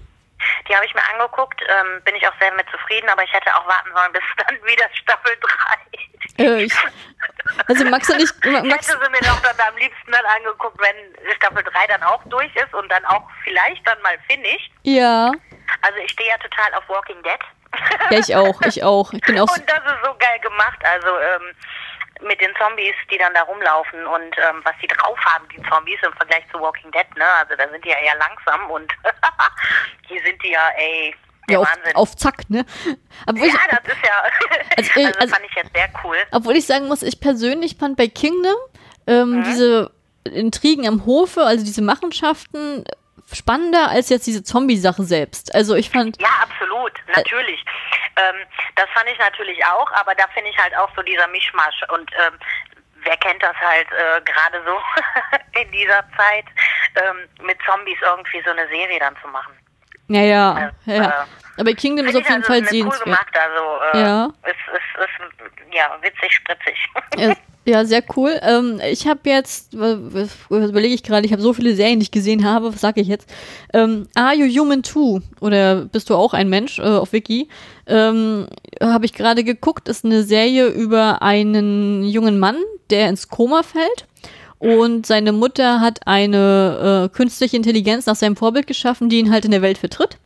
[0.68, 3.54] Die habe ich mir angeguckt, ähm, bin ich auch sehr mit zufrieden, aber ich hätte
[3.56, 5.32] auch warten sollen bis dann wieder Staffel
[6.36, 6.44] 3.
[6.44, 6.74] Äh, ich,
[7.66, 10.78] also Max und ich, Ich Max, hätte sie mir doch dann am liebsten dann angeguckt,
[10.80, 14.70] wenn Staffel 3 dann auch durch ist und dann auch vielleicht dann mal finished.
[14.82, 15.30] ja,
[15.82, 17.38] Also ich stehe ja total auf Walking Dead.
[18.10, 19.12] ja, ich auch, ich auch.
[19.12, 20.78] Ich bin auch, Und das ist so geil gemacht.
[20.82, 21.54] Also ähm,
[22.22, 25.98] mit den Zombies, die dann da rumlaufen und ähm, was die drauf haben, die Zombies
[26.02, 27.24] im Vergleich zu Walking Dead, ne?
[27.40, 28.92] Also da sind die ja eher langsam und
[30.08, 31.14] hier sind die ja, ey,
[31.48, 31.96] der ja, auf, Wahnsinn.
[31.96, 32.64] auf Zack, ne?
[32.86, 34.22] Ich, ja, das ist ja.
[34.76, 36.16] Also, Also, also- fand ich jetzt sehr cool.
[36.32, 38.56] Obwohl ich sagen muss, ich persönlich fand bei Kingdom
[39.06, 39.44] ähm, Mhm.
[39.44, 39.90] diese
[40.24, 42.84] Intrigen am Hofe, also diese Machenschaften,
[43.34, 45.54] spannender als jetzt diese Zombie-Sache selbst.
[45.54, 47.64] Also ich fand, Ja, absolut, natürlich.
[48.16, 48.36] Ähm,
[48.76, 52.10] das fand ich natürlich auch, aber da finde ich halt auch so dieser Mischmasch und
[52.26, 52.34] ähm,
[53.02, 54.78] wer kennt das halt äh, gerade so
[55.60, 56.44] in dieser Zeit,
[56.96, 59.52] ähm, mit Zombies irgendwie so eine Serie dann zu machen.
[60.08, 61.26] ja, ja, Äh, ja.
[61.60, 63.00] Aber Kingdom ist auf jeden ich Fall also eine sehenswert.
[63.00, 64.24] Cool gemacht, also äh, Ja.
[64.46, 66.76] ist, ist, ist ja witzig, spritzig.
[67.16, 67.34] Ja,
[67.72, 68.40] ja, sehr cool.
[68.42, 69.98] Ähm, ich habe jetzt, was,
[70.48, 73.00] was überlege ich gerade, ich habe so viele Serien, die ich gesehen habe, was sage
[73.00, 73.30] ich jetzt?
[73.74, 75.20] Ähm, Are You Human Too?
[75.40, 77.48] Oder bist du auch ein Mensch äh, auf Wiki?
[77.86, 78.48] Ähm,
[78.82, 82.56] habe ich gerade geguckt, ist eine Serie über einen jungen Mann,
[82.90, 84.06] der ins Koma fällt.
[84.58, 89.44] Und seine Mutter hat eine äh, künstliche Intelligenz nach seinem Vorbild geschaffen, die ihn halt
[89.46, 90.18] in der Welt vertritt.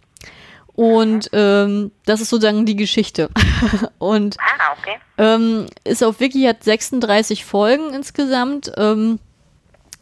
[0.75, 3.31] Und ähm, das ist sozusagen die Geschichte.
[3.99, 4.97] Und ah, okay.
[5.19, 8.73] ähm, ist auf Wiki, hat 36 Folgen insgesamt.
[8.77, 9.19] Ähm,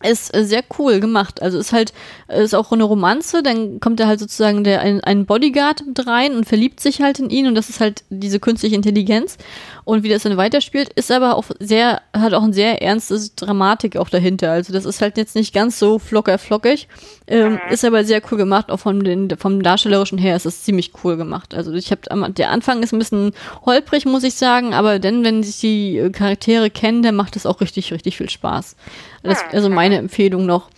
[0.03, 1.43] ist äh, sehr cool gemacht.
[1.43, 1.93] Also ist halt,
[2.29, 6.35] ist auch eine Romanze, dann kommt da halt sozusagen der, ein, ein Bodyguard mit rein
[6.35, 9.39] und verliebt sich halt in ihn und das ist halt diese künstliche Intelligenz.
[9.85, 13.97] Und wie das dann weiterspielt, ist aber auch sehr, hat auch ein sehr ernstes Dramatik
[13.97, 14.53] auch dahinter.
[14.53, 16.89] Also das ist halt jetzt nicht ganz so flocker flockig,
[17.27, 17.61] ähm, mhm.
[17.71, 21.17] ist aber sehr cool gemacht, auch vom, den, vom Darstellerischen her ist es ziemlich cool
[21.17, 21.55] gemacht.
[21.55, 23.33] Also ich habe der Anfang ist ein bisschen
[23.65, 27.47] holprig, muss ich sagen, aber dann, wenn sich die äh, Charaktere kennen, dann macht es
[27.47, 28.77] auch richtig, richtig viel Spaß.
[29.23, 30.69] Das, also meine Empfehlung noch.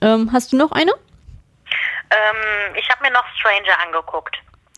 [0.00, 0.92] Ähm, hast du noch eine?
[2.10, 4.36] Ähm, ich habe mir noch Stranger angeguckt.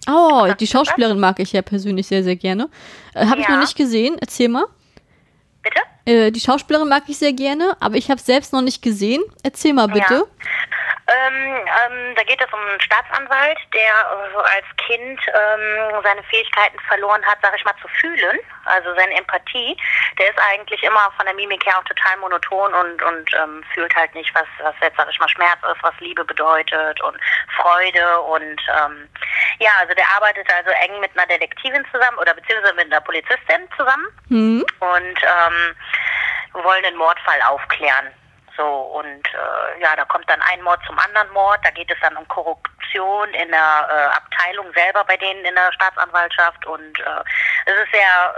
[0.08, 2.68] Oh, die Schauspielerin mag ich ja persönlich sehr, sehr gerne.
[3.14, 3.42] Äh, habe ja.
[3.42, 4.16] ich noch nicht gesehen.
[4.20, 4.66] Erzähl mal.
[5.62, 5.80] Bitte?
[6.06, 9.22] Äh, die Schauspielerin mag ich sehr gerne, aber ich habe selbst noch nicht gesehen.
[9.42, 10.14] Erzähl mal bitte.
[10.14, 10.22] Ja.
[11.08, 16.78] Ähm, ähm, da geht es um einen Staatsanwalt, der so als Kind ähm, seine Fähigkeiten
[16.88, 19.76] verloren hat, sag ich mal, zu fühlen, also seine Empathie.
[20.18, 23.94] Der ist eigentlich immer von der Mimik her auch total monoton und, und ähm, fühlt
[23.94, 27.16] halt nicht, was, was jetzt, sag ich mal, Schmerz ist, was Liebe bedeutet und
[27.54, 29.08] Freude und ähm,
[29.58, 33.68] ja, also der arbeitet also eng mit einer Detektivin zusammen oder beziehungsweise mit einer Polizistin
[33.76, 34.66] zusammen mhm.
[34.80, 35.76] und ähm,
[36.64, 38.12] wollen den Mordfall aufklären.
[38.56, 41.58] So, und äh, ja, da kommt dann ein Mord zum anderen Mord.
[41.62, 45.72] Da geht es dann um Korruption in der äh, Abteilung selber bei denen in der
[45.72, 46.64] Staatsanwaltschaft.
[46.64, 47.22] Und äh,
[47.66, 48.34] es ist sehr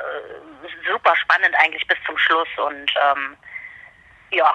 [0.66, 2.48] äh, super spannend eigentlich bis zum Schluss.
[2.56, 3.36] Und ähm,
[4.30, 4.52] ja.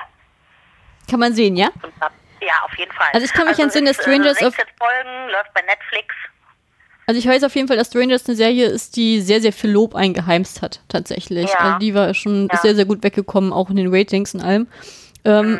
[1.09, 1.69] Kann man sehen, ja?
[2.41, 3.09] Ja, auf jeden Fall.
[3.13, 6.13] Also ich kann mich also entsinnen, dass Strangers äh, 16 Folgen läuft bei Netflix.
[7.05, 9.71] Also ich weiß auf jeden Fall, dass Strangers eine Serie ist, die sehr, sehr viel
[9.71, 11.49] Lob eingeheimst hat, tatsächlich.
[11.49, 11.59] Ja.
[11.59, 12.59] Also die war schon ja.
[12.59, 14.67] sehr, sehr gut weggekommen, auch in den Ratings und allem.
[15.25, 15.59] Ähm,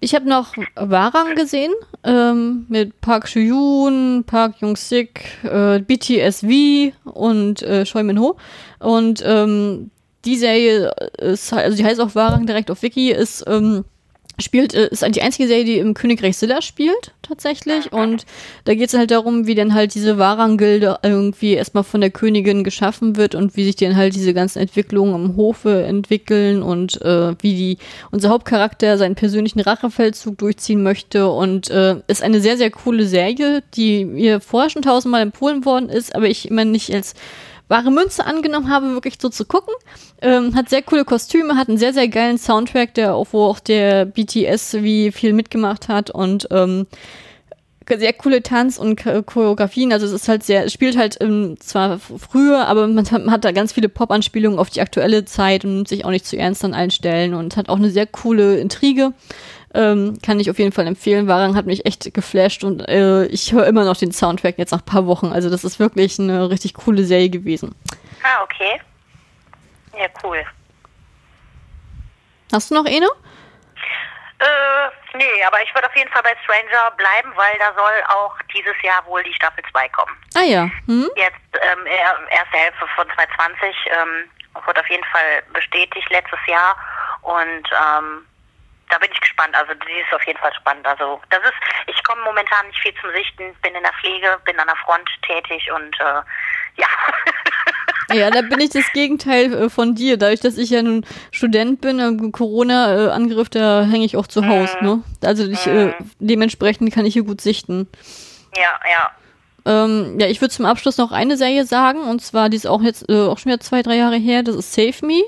[0.00, 1.72] ich habe noch Warang gesehen
[2.02, 8.36] ähm, mit Park Soo-yoon, Park Jung-sik, äh, BTSV und äh, Choi Min-ho.
[8.80, 9.90] Und ähm,
[10.24, 13.84] die Serie ist, also die heißt auch Warang direkt auf Wiki, ist ähm,
[14.40, 17.92] spielt, äh, ist die einzige Serie, die im Königreich Silla spielt, tatsächlich.
[17.92, 18.26] Und
[18.64, 22.64] da geht es halt darum, wie dann halt diese Warang-Gilde irgendwie erstmal von der Königin
[22.64, 27.34] geschaffen wird und wie sich dann halt diese ganzen Entwicklungen im Hofe entwickeln und äh,
[27.40, 27.78] wie die
[28.10, 31.28] unser Hauptcharakter seinen persönlichen Rachefeldzug durchziehen möchte.
[31.28, 35.88] Und äh, ist eine sehr, sehr coole Serie, die mir vorher schon tausendmal empfohlen worden
[35.88, 37.14] ist, aber ich immer nicht als
[37.68, 39.74] wahre Münze angenommen habe, wirklich so zu gucken.
[40.20, 44.04] Ähm, hat sehr coole Kostüme, hat einen sehr, sehr geilen Soundtrack, der, wo auch der
[44.04, 46.86] BTS wie viel mitgemacht hat und ähm,
[47.86, 49.92] sehr coole Tanz- und Choreografien.
[49.92, 53.30] Also es ist halt sehr, es spielt halt ähm, zwar früher, aber man hat, man
[53.30, 56.64] hat da ganz viele Pop-Anspielungen auf die aktuelle Zeit und sich auch nicht zu ernst
[56.64, 59.12] an allen Stellen und hat auch eine sehr coole Intrige.
[59.74, 61.26] Ähm, kann ich auf jeden Fall empfehlen.
[61.26, 64.78] Warang hat mich echt geflasht und äh, ich höre immer noch den Soundtrack jetzt nach
[64.78, 65.32] ein paar Wochen.
[65.32, 67.74] Also das ist wirklich eine richtig coole Serie gewesen.
[68.22, 68.80] Ah, okay.
[69.98, 70.44] Ja, cool.
[72.52, 73.06] Hast du noch eine?
[74.38, 78.36] Äh, nee, aber ich würde auf jeden Fall bei Stranger bleiben, weil da soll auch
[78.54, 80.12] dieses Jahr wohl die Staffel 2 kommen.
[80.34, 80.70] Ah ja.
[80.86, 81.08] Hm?
[81.16, 84.30] Jetzt ähm, erste Hälfte von 2020 ähm,
[84.66, 86.76] wurde auf jeden Fall bestätigt letztes Jahr
[87.22, 88.26] und ähm,
[88.90, 89.54] da bin ich gespannt.
[89.54, 90.86] Also die ist auf jeden Fall spannend.
[90.86, 91.54] Also das ist,
[91.86, 95.08] ich komme momentan nicht viel zum Sichten, bin in der Pflege, bin an der Front
[95.22, 96.22] tätig und äh,
[96.76, 96.86] ja.
[98.12, 100.18] Ja, da bin ich das Gegenteil äh, von dir.
[100.18, 104.76] Dadurch, dass ich ja nun Student bin, im Corona-Angriff, da hänge ich auch zu Hause.
[104.80, 104.86] Mhm.
[104.86, 105.02] Ne?
[105.22, 105.94] Also ich, äh, mhm.
[106.18, 107.88] dementsprechend kann ich hier gut sichten.
[108.54, 109.10] Ja, ja.
[109.66, 112.82] Ähm, ja, ich würde zum Abschluss noch eine Serie sagen, und zwar, die ist auch
[112.82, 115.22] jetzt äh, auch schon wieder zwei, drei Jahre her, das ist Save Me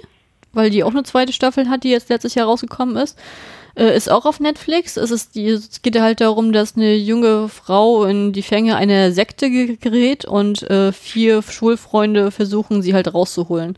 [0.56, 3.16] weil die auch eine zweite Staffel hat, die jetzt letztes Jahr rausgekommen ist.
[3.76, 4.96] Äh, ist auch auf Netflix.
[4.96, 9.12] Es, ist die, es geht halt darum, dass eine junge Frau in die Fänge einer
[9.12, 13.76] Sekte gerät und äh, vier Schulfreunde versuchen, sie halt rauszuholen.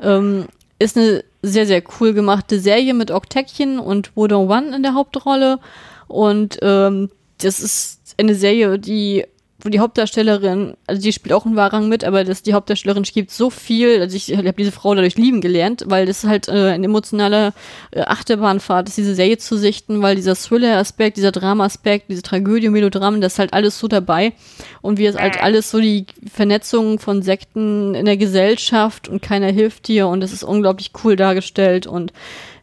[0.00, 0.46] Ähm,
[0.80, 5.60] ist eine sehr, sehr cool gemachte Serie mit Octekchen und Wodong One in der Hauptrolle.
[6.08, 9.24] Und ähm, das ist eine Serie, die
[9.68, 13.30] wo die Hauptdarstellerin, also die spielt auch einen Warang mit, aber das, die Hauptdarstellerin gibt
[13.30, 16.70] so viel, also ich, ich habe diese Frau dadurch lieben gelernt, weil das halt äh,
[16.70, 17.52] ein emotionaler
[17.90, 23.20] äh, Achterbahnfahrt ist, diese Serie zu sichten, weil dieser Thriller-Aspekt, dieser Drama-Aspekt, diese Tragödie, Melodram,
[23.20, 24.32] das ist halt alles so dabei.
[24.80, 29.52] Und wie es halt alles so die Vernetzung von Sekten in der Gesellschaft und keiner
[29.52, 32.14] hilft dir und das ist unglaublich cool dargestellt und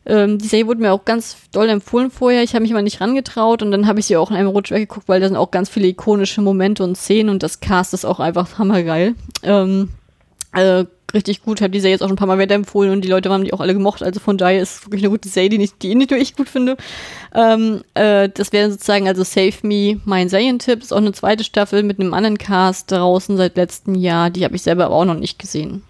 [0.05, 2.43] ähm, die Serie wurde mir auch ganz doll empfohlen vorher.
[2.43, 4.71] Ich habe mich immer nicht rangetraut und dann habe ich sie auch in einem Rutsch
[4.71, 8.05] weggeguckt, weil da sind auch ganz viele ikonische Momente und Szenen und das Cast ist
[8.05, 9.15] auch einfach hammergeil.
[9.43, 9.89] Ähm,
[10.53, 11.61] äh, richtig gut.
[11.61, 13.53] Habe die Serie jetzt auch schon ein paar Mal weiterempfohlen und die Leute haben die
[13.53, 14.03] auch alle gemocht.
[14.03, 16.35] Also von daher ist es wirklich eine gute Serie, die nicht, die nicht nur ich
[16.35, 16.77] gut finde.
[17.33, 20.81] Ähm, äh, das wäre sozusagen also Save Me, mein Serientipp.
[20.81, 24.29] Ist auch eine zweite Staffel mit einem anderen Cast draußen seit letztem Jahr.
[24.29, 25.83] Die habe ich selber aber auch noch nicht gesehen.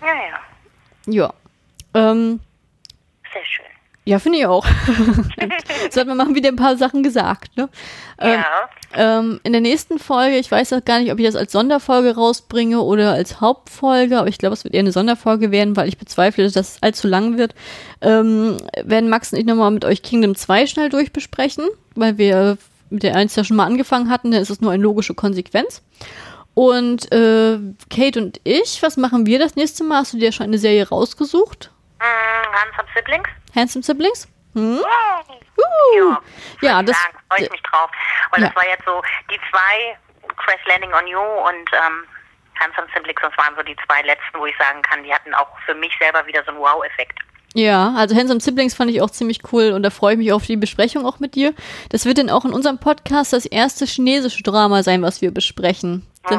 [0.00, 0.08] Ja,
[1.12, 1.34] ja.
[1.94, 2.10] Ja.
[2.10, 2.40] Ähm,
[3.32, 3.64] sehr schön.
[4.06, 4.66] Ja, finde ich auch.
[5.90, 7.68] so hat man mal wieder ein paar Sachen gesagt, ne?
[8.18, 8.68] Ähm, Ja.
[9.18, 12.14] ähm, in der nächsten Folge, ich weiß auch gar nicht, ob ich das als Sonderfolge
[12.14, 15.98] rausbringe oder als Hauptfolge, aber ich glaube, es wird eher eine Sonderfolge werden, weil ich
[15.98, 17.54] bezweifle, dass es allzu lang wird.
[18.00, 22.56] Ähm, werden Max und ich nochmal mit euch Kingdom 2 schnell durchbesprechen, weil wir
[22.88, 25.82] mit der 1 ja schon mal angefangen hatten, dann ist es nur eine logische Konsequenz.
[26.54, 27.58] Und äh,
[27.90, 29.98] Kate und ich, was machen wir das nächste Mal?
[29.98, 31.70] Hast du dir schon eine Serie rausgesucht?
[32.00, 33.28] Mm, Handsome Siblings?
[33.54, 34.28] Handsome Siblings?
[34.54, 34.82] Hm?
[35.96, 36.20] Ja.
[36.62, 36.96] Ja, ich das,
[37.28, 37.90] freue ich mich drauf.
[38.30, 38.46] Weil Ja.
[38.48, 39.96] das war jetzt so die zwei,
[40.36, 42.04] Crash Landing on You und ähm,
[42.58, 45.48] Handsome Siblings, das waren so die zwei letzten, wo ich sagen kann, die hatten auch
[45.66, 47.18] für mich selber wieder so einen Wow-Effekt.
[47.54, 50.46] Ja, also Handsome Siblings fand ich auch ziemlich cool und da freue ich mich auf
[50.46, 51.52] die Besprechung auch mit dir.
[51.88, 56.06] Das wird dann auch in unserem Podcast das erste chinesische Drama sein, was wir besprechen.
[56.30, 56.36] Ui.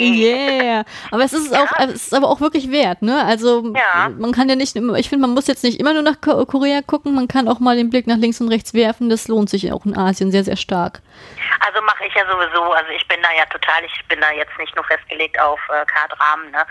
[0.00, 3.24] Yeah, aber es ist auch, es ist aber auch wirklich wert, ne?
[3.24, 4.08] Also Ja.
[4.16, 6.80] man kann ja nicht, ich finde, man muss jetzt nicht immer nur nach Ko- Korea
[6.82, 9.08] gucken, man kann auch mal den Blick nach links und rechts werfen.
[9.08, 11.00] Das lohnt sich auch in Asien sehr, sehr stark.
[11.66, 14.56] Also mache ich ja sowieso, also ich bin da ja total, ich bin da jetzt
[14.58, 16.64] nicht nur festgelegt auf äh, K-Dramen, ne?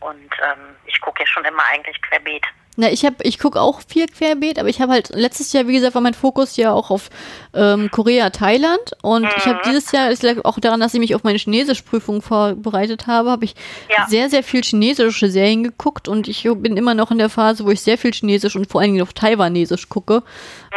[0.00, 2.44] Und ähm, ich gucke ja schon immer eigentlich querbeet.
[2.80, 5.72] Na, ich habe, ich gucke auch viel querbeet, aber ich habe halt letztes Jahr, wie
[5.72, 7.10] gesagt, war mein Fokus ja auch auf
[7.52, 11.16] ähm, Korea, Thailand und ich habe dieses Jahr, es lag auch daran, dass ich mich
[11.16, 13.56] auf meine Chinesischprüfung vorbereitet habe, habe ich
[13.90, 14.06] Ja.
[14.06, 17.70] sehr, sehr viel chinesische Serien geguckt und ich bin immer noch in der Phase, wo
[17.70, 20.22] ich sehr viel Chinesisch und vor allen Dingen auf Taiwanesisch gucke.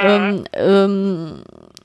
[0.01, 1.43] Ähm, ähm,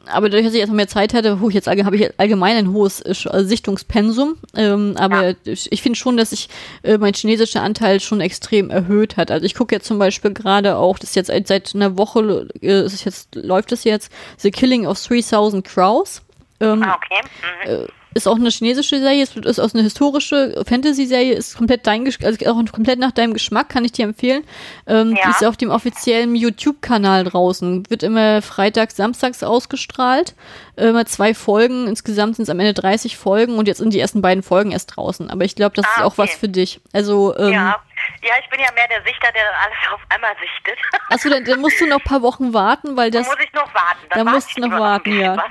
[0.09, 3.01] aber dadurch, dass ich erstmal mehr Zeit hatte, hu, jetzt habe ich allgemein ein hohes
[3.01, 4.37] äh, äh, Sichtungspensum.
[4.55, 6.49] Ähm, aber ich, ich finde schon, dass sich
[6.83, 9.31] äh, mein chinesischer Anteil schon extrem erhöht hat.
[9.31, 12.85] Also ich gucke jetzt zum Beispiel gerade auch, das ist jetzt seit, einer Woche, äh,
[12.85, 16.23] ist jetzt, läuft es jetzt, The Killing of 3000 Crows.
[16.61, 17.29] Ähm, Ah, okay.
[17.67, 17.85] Mhm.
[17.85, 22.07] äh, ist auch eine chinesische Serie, ist, ist auch eine historische Fantasy-Serie, ist komplett dein
[22.25, 24.43] also auch komplett nach deinem Geschmack, kann ich dir empfehlen.
[24.87, 25.23] Ähm, Ja.
[25.25, 27.89] Die ist auf dem offiziellen YouTube-Kanal draußen.
[27.91, 30.35] Wird immer freitags, samstags ausgestrahlt.
[30.77, 34.21] Immer zwei Folgen, insgesamt sind es am Ende 30 Folgen und jetzt sind die ersten
[34.21, 35.31] beiden Folgen erst draußen.
[35.31, 36.19] Aber ich glaube, das Ah, ist auch okay.
[36.19, 36.81] was für dich.
[36.93, 37.77] Also, ähm, Ja.
[38.23, 40.79] ja, ich bin ja mehr der Sichter, der alles auf einmal sichtet.
[41.09, 43.53] achso, dann, dann musst du noch ein paar Wochen warten, weil Da das, muss ich
[43.55, 44.07] noch warten.
[44.11, 45.37] da Dann musst du noch warten, ja.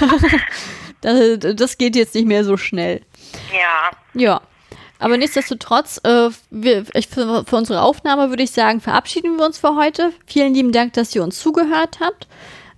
[1.04, 3.02] das, das geht jetzt nicht mehr so schnell.
[3.52, 3.90] ja.
[4.14, 4.40] Ja.
[5.00, 9.58] Aber nichtsdestotrotz, äh, wir, ich, für, für unsere Aufnahme würde ich sagen, verabschieden wir uns
[9.58, 10.12] für heute.
[10.26, 12.26] Vielen lieben Dank, dass ihr uns zugehört habt.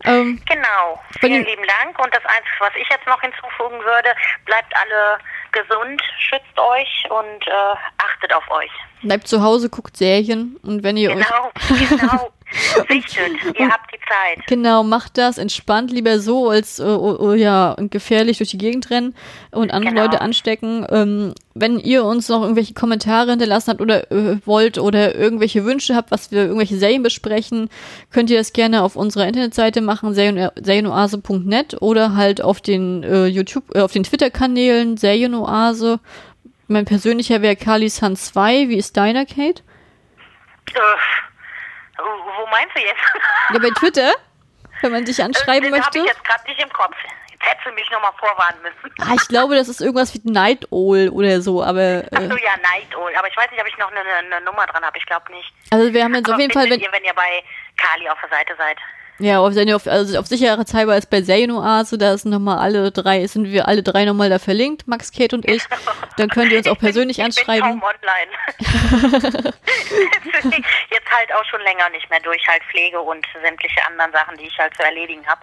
[0.04, 0.98] Ähm, Genau.
[1.20, 1.96] Vielen lieben Dank.
[2.02, 4.08] Und das Einzige, was ich jetzt noch hinzufügen würde,
[4.46, 5.18] bleibt alle
[5.52, 8.70] gesund, schützt euch und äh, achtet auf euch.
[9.02, 11.24] bleibt zu Hause, guckt Serien und wenn ihr euch
[11.68, 12.28] Genau, genau.
[12.88, 14.46] Sichtet, ihr habt die Zeit.
[14.46, 18.88] Genau, macht das, entspannt lieber so, als äh, oh, oh, ja, gefährlich durch die Gegend
[18.90, 19.14] rennen
[19.50, 20.04] und andere Genau.
[20.04, 20.86] Leute anstecken.
[20.90, 25.96] Ähm, wenn ihr uns noch irgendwelche Kommentare hinterlassen habt oder äh, wollt oder irgendwelche Wünsche
[25.96, 27.68] habt, was wir irgendwelche Serien besprechen,
[28.12, 33.26] könnt ihr das gerne auf unserer Internetseite machen, serien- serienoase.net oder halt auf den äh,
[33.26, 35.98] YouTube, äh, auf den Twitter-Kanälen Serienoase.
[36.68, 38.68] Mein persönlicher wäre Kali Sun 2.
[38.68, 39.62] Wie ist deiner, Kate?
[40.74, 40.78] Äh,
[42.38, 43.00] wo meinst du jetzt?
[43.52, 44.12] Ja, bei Twitter,
[44.82, 45.98] wenn man dich anschreiben Den habe möchte.
[46.00, 46.96] ich jetzt gerade nicht im Kopf.
[47.30, 48.94] Jetzt hättest du mich nochmal vorwarnen müssen.
[49.00, 52.36] Ah, ich glaube, das ist irgendwas wie Night Owl oder so, aber Ach äh, so,
[52.36, 53.12] ja, Night Owl.
[53.16, 54.96] Aber ich weiß nicht, ob ich noch eine, eine Nummer dran habe.
[54.98, 55.52] Ich glaube nicht.
[55.70, 57.44] also wir haben jetzt Aber auf jeden Fall, wenn, ihr, wenn ihr bei
[57.76, 58.78] Kali auf der Seite seid.
[59.18, 63.46] Ja, auf, auf, also auf Sicherheitshalber ist bei Serienoase, da sind nochmal alle drei, sind
[63.50, 65.62] wir alle drei nochmal da verlinkt, Max, Kate und ich.
[66.16, 67.70] Dann könnt ihr uns auch Ich bin- persönlich ich anschreiben.
[67.70, 69.52] Bin kaum online.
[70.90, 74.46] Jetzt halt auch schon länger nicht mehr durch halt Pflege und sämtliche anderen Sachen, die
[74.46, 75.40] ich halt zu erledigen habe.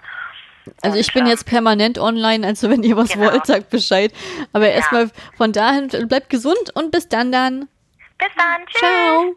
[0.81, 3.31] Also ich bin ähm, jetzt permanent online, also wenn ihr was Genau.
[3.31, 4.13] wollt, sagt Bescheid.
[4.53, 7.67] Aber erstmal von dahin, bleibt gesund und bis dann dann.
[8.17, 8.65] Bis dann.
[8.67, 8.79] Tschüss.
[8.79, 9.35] Ciao.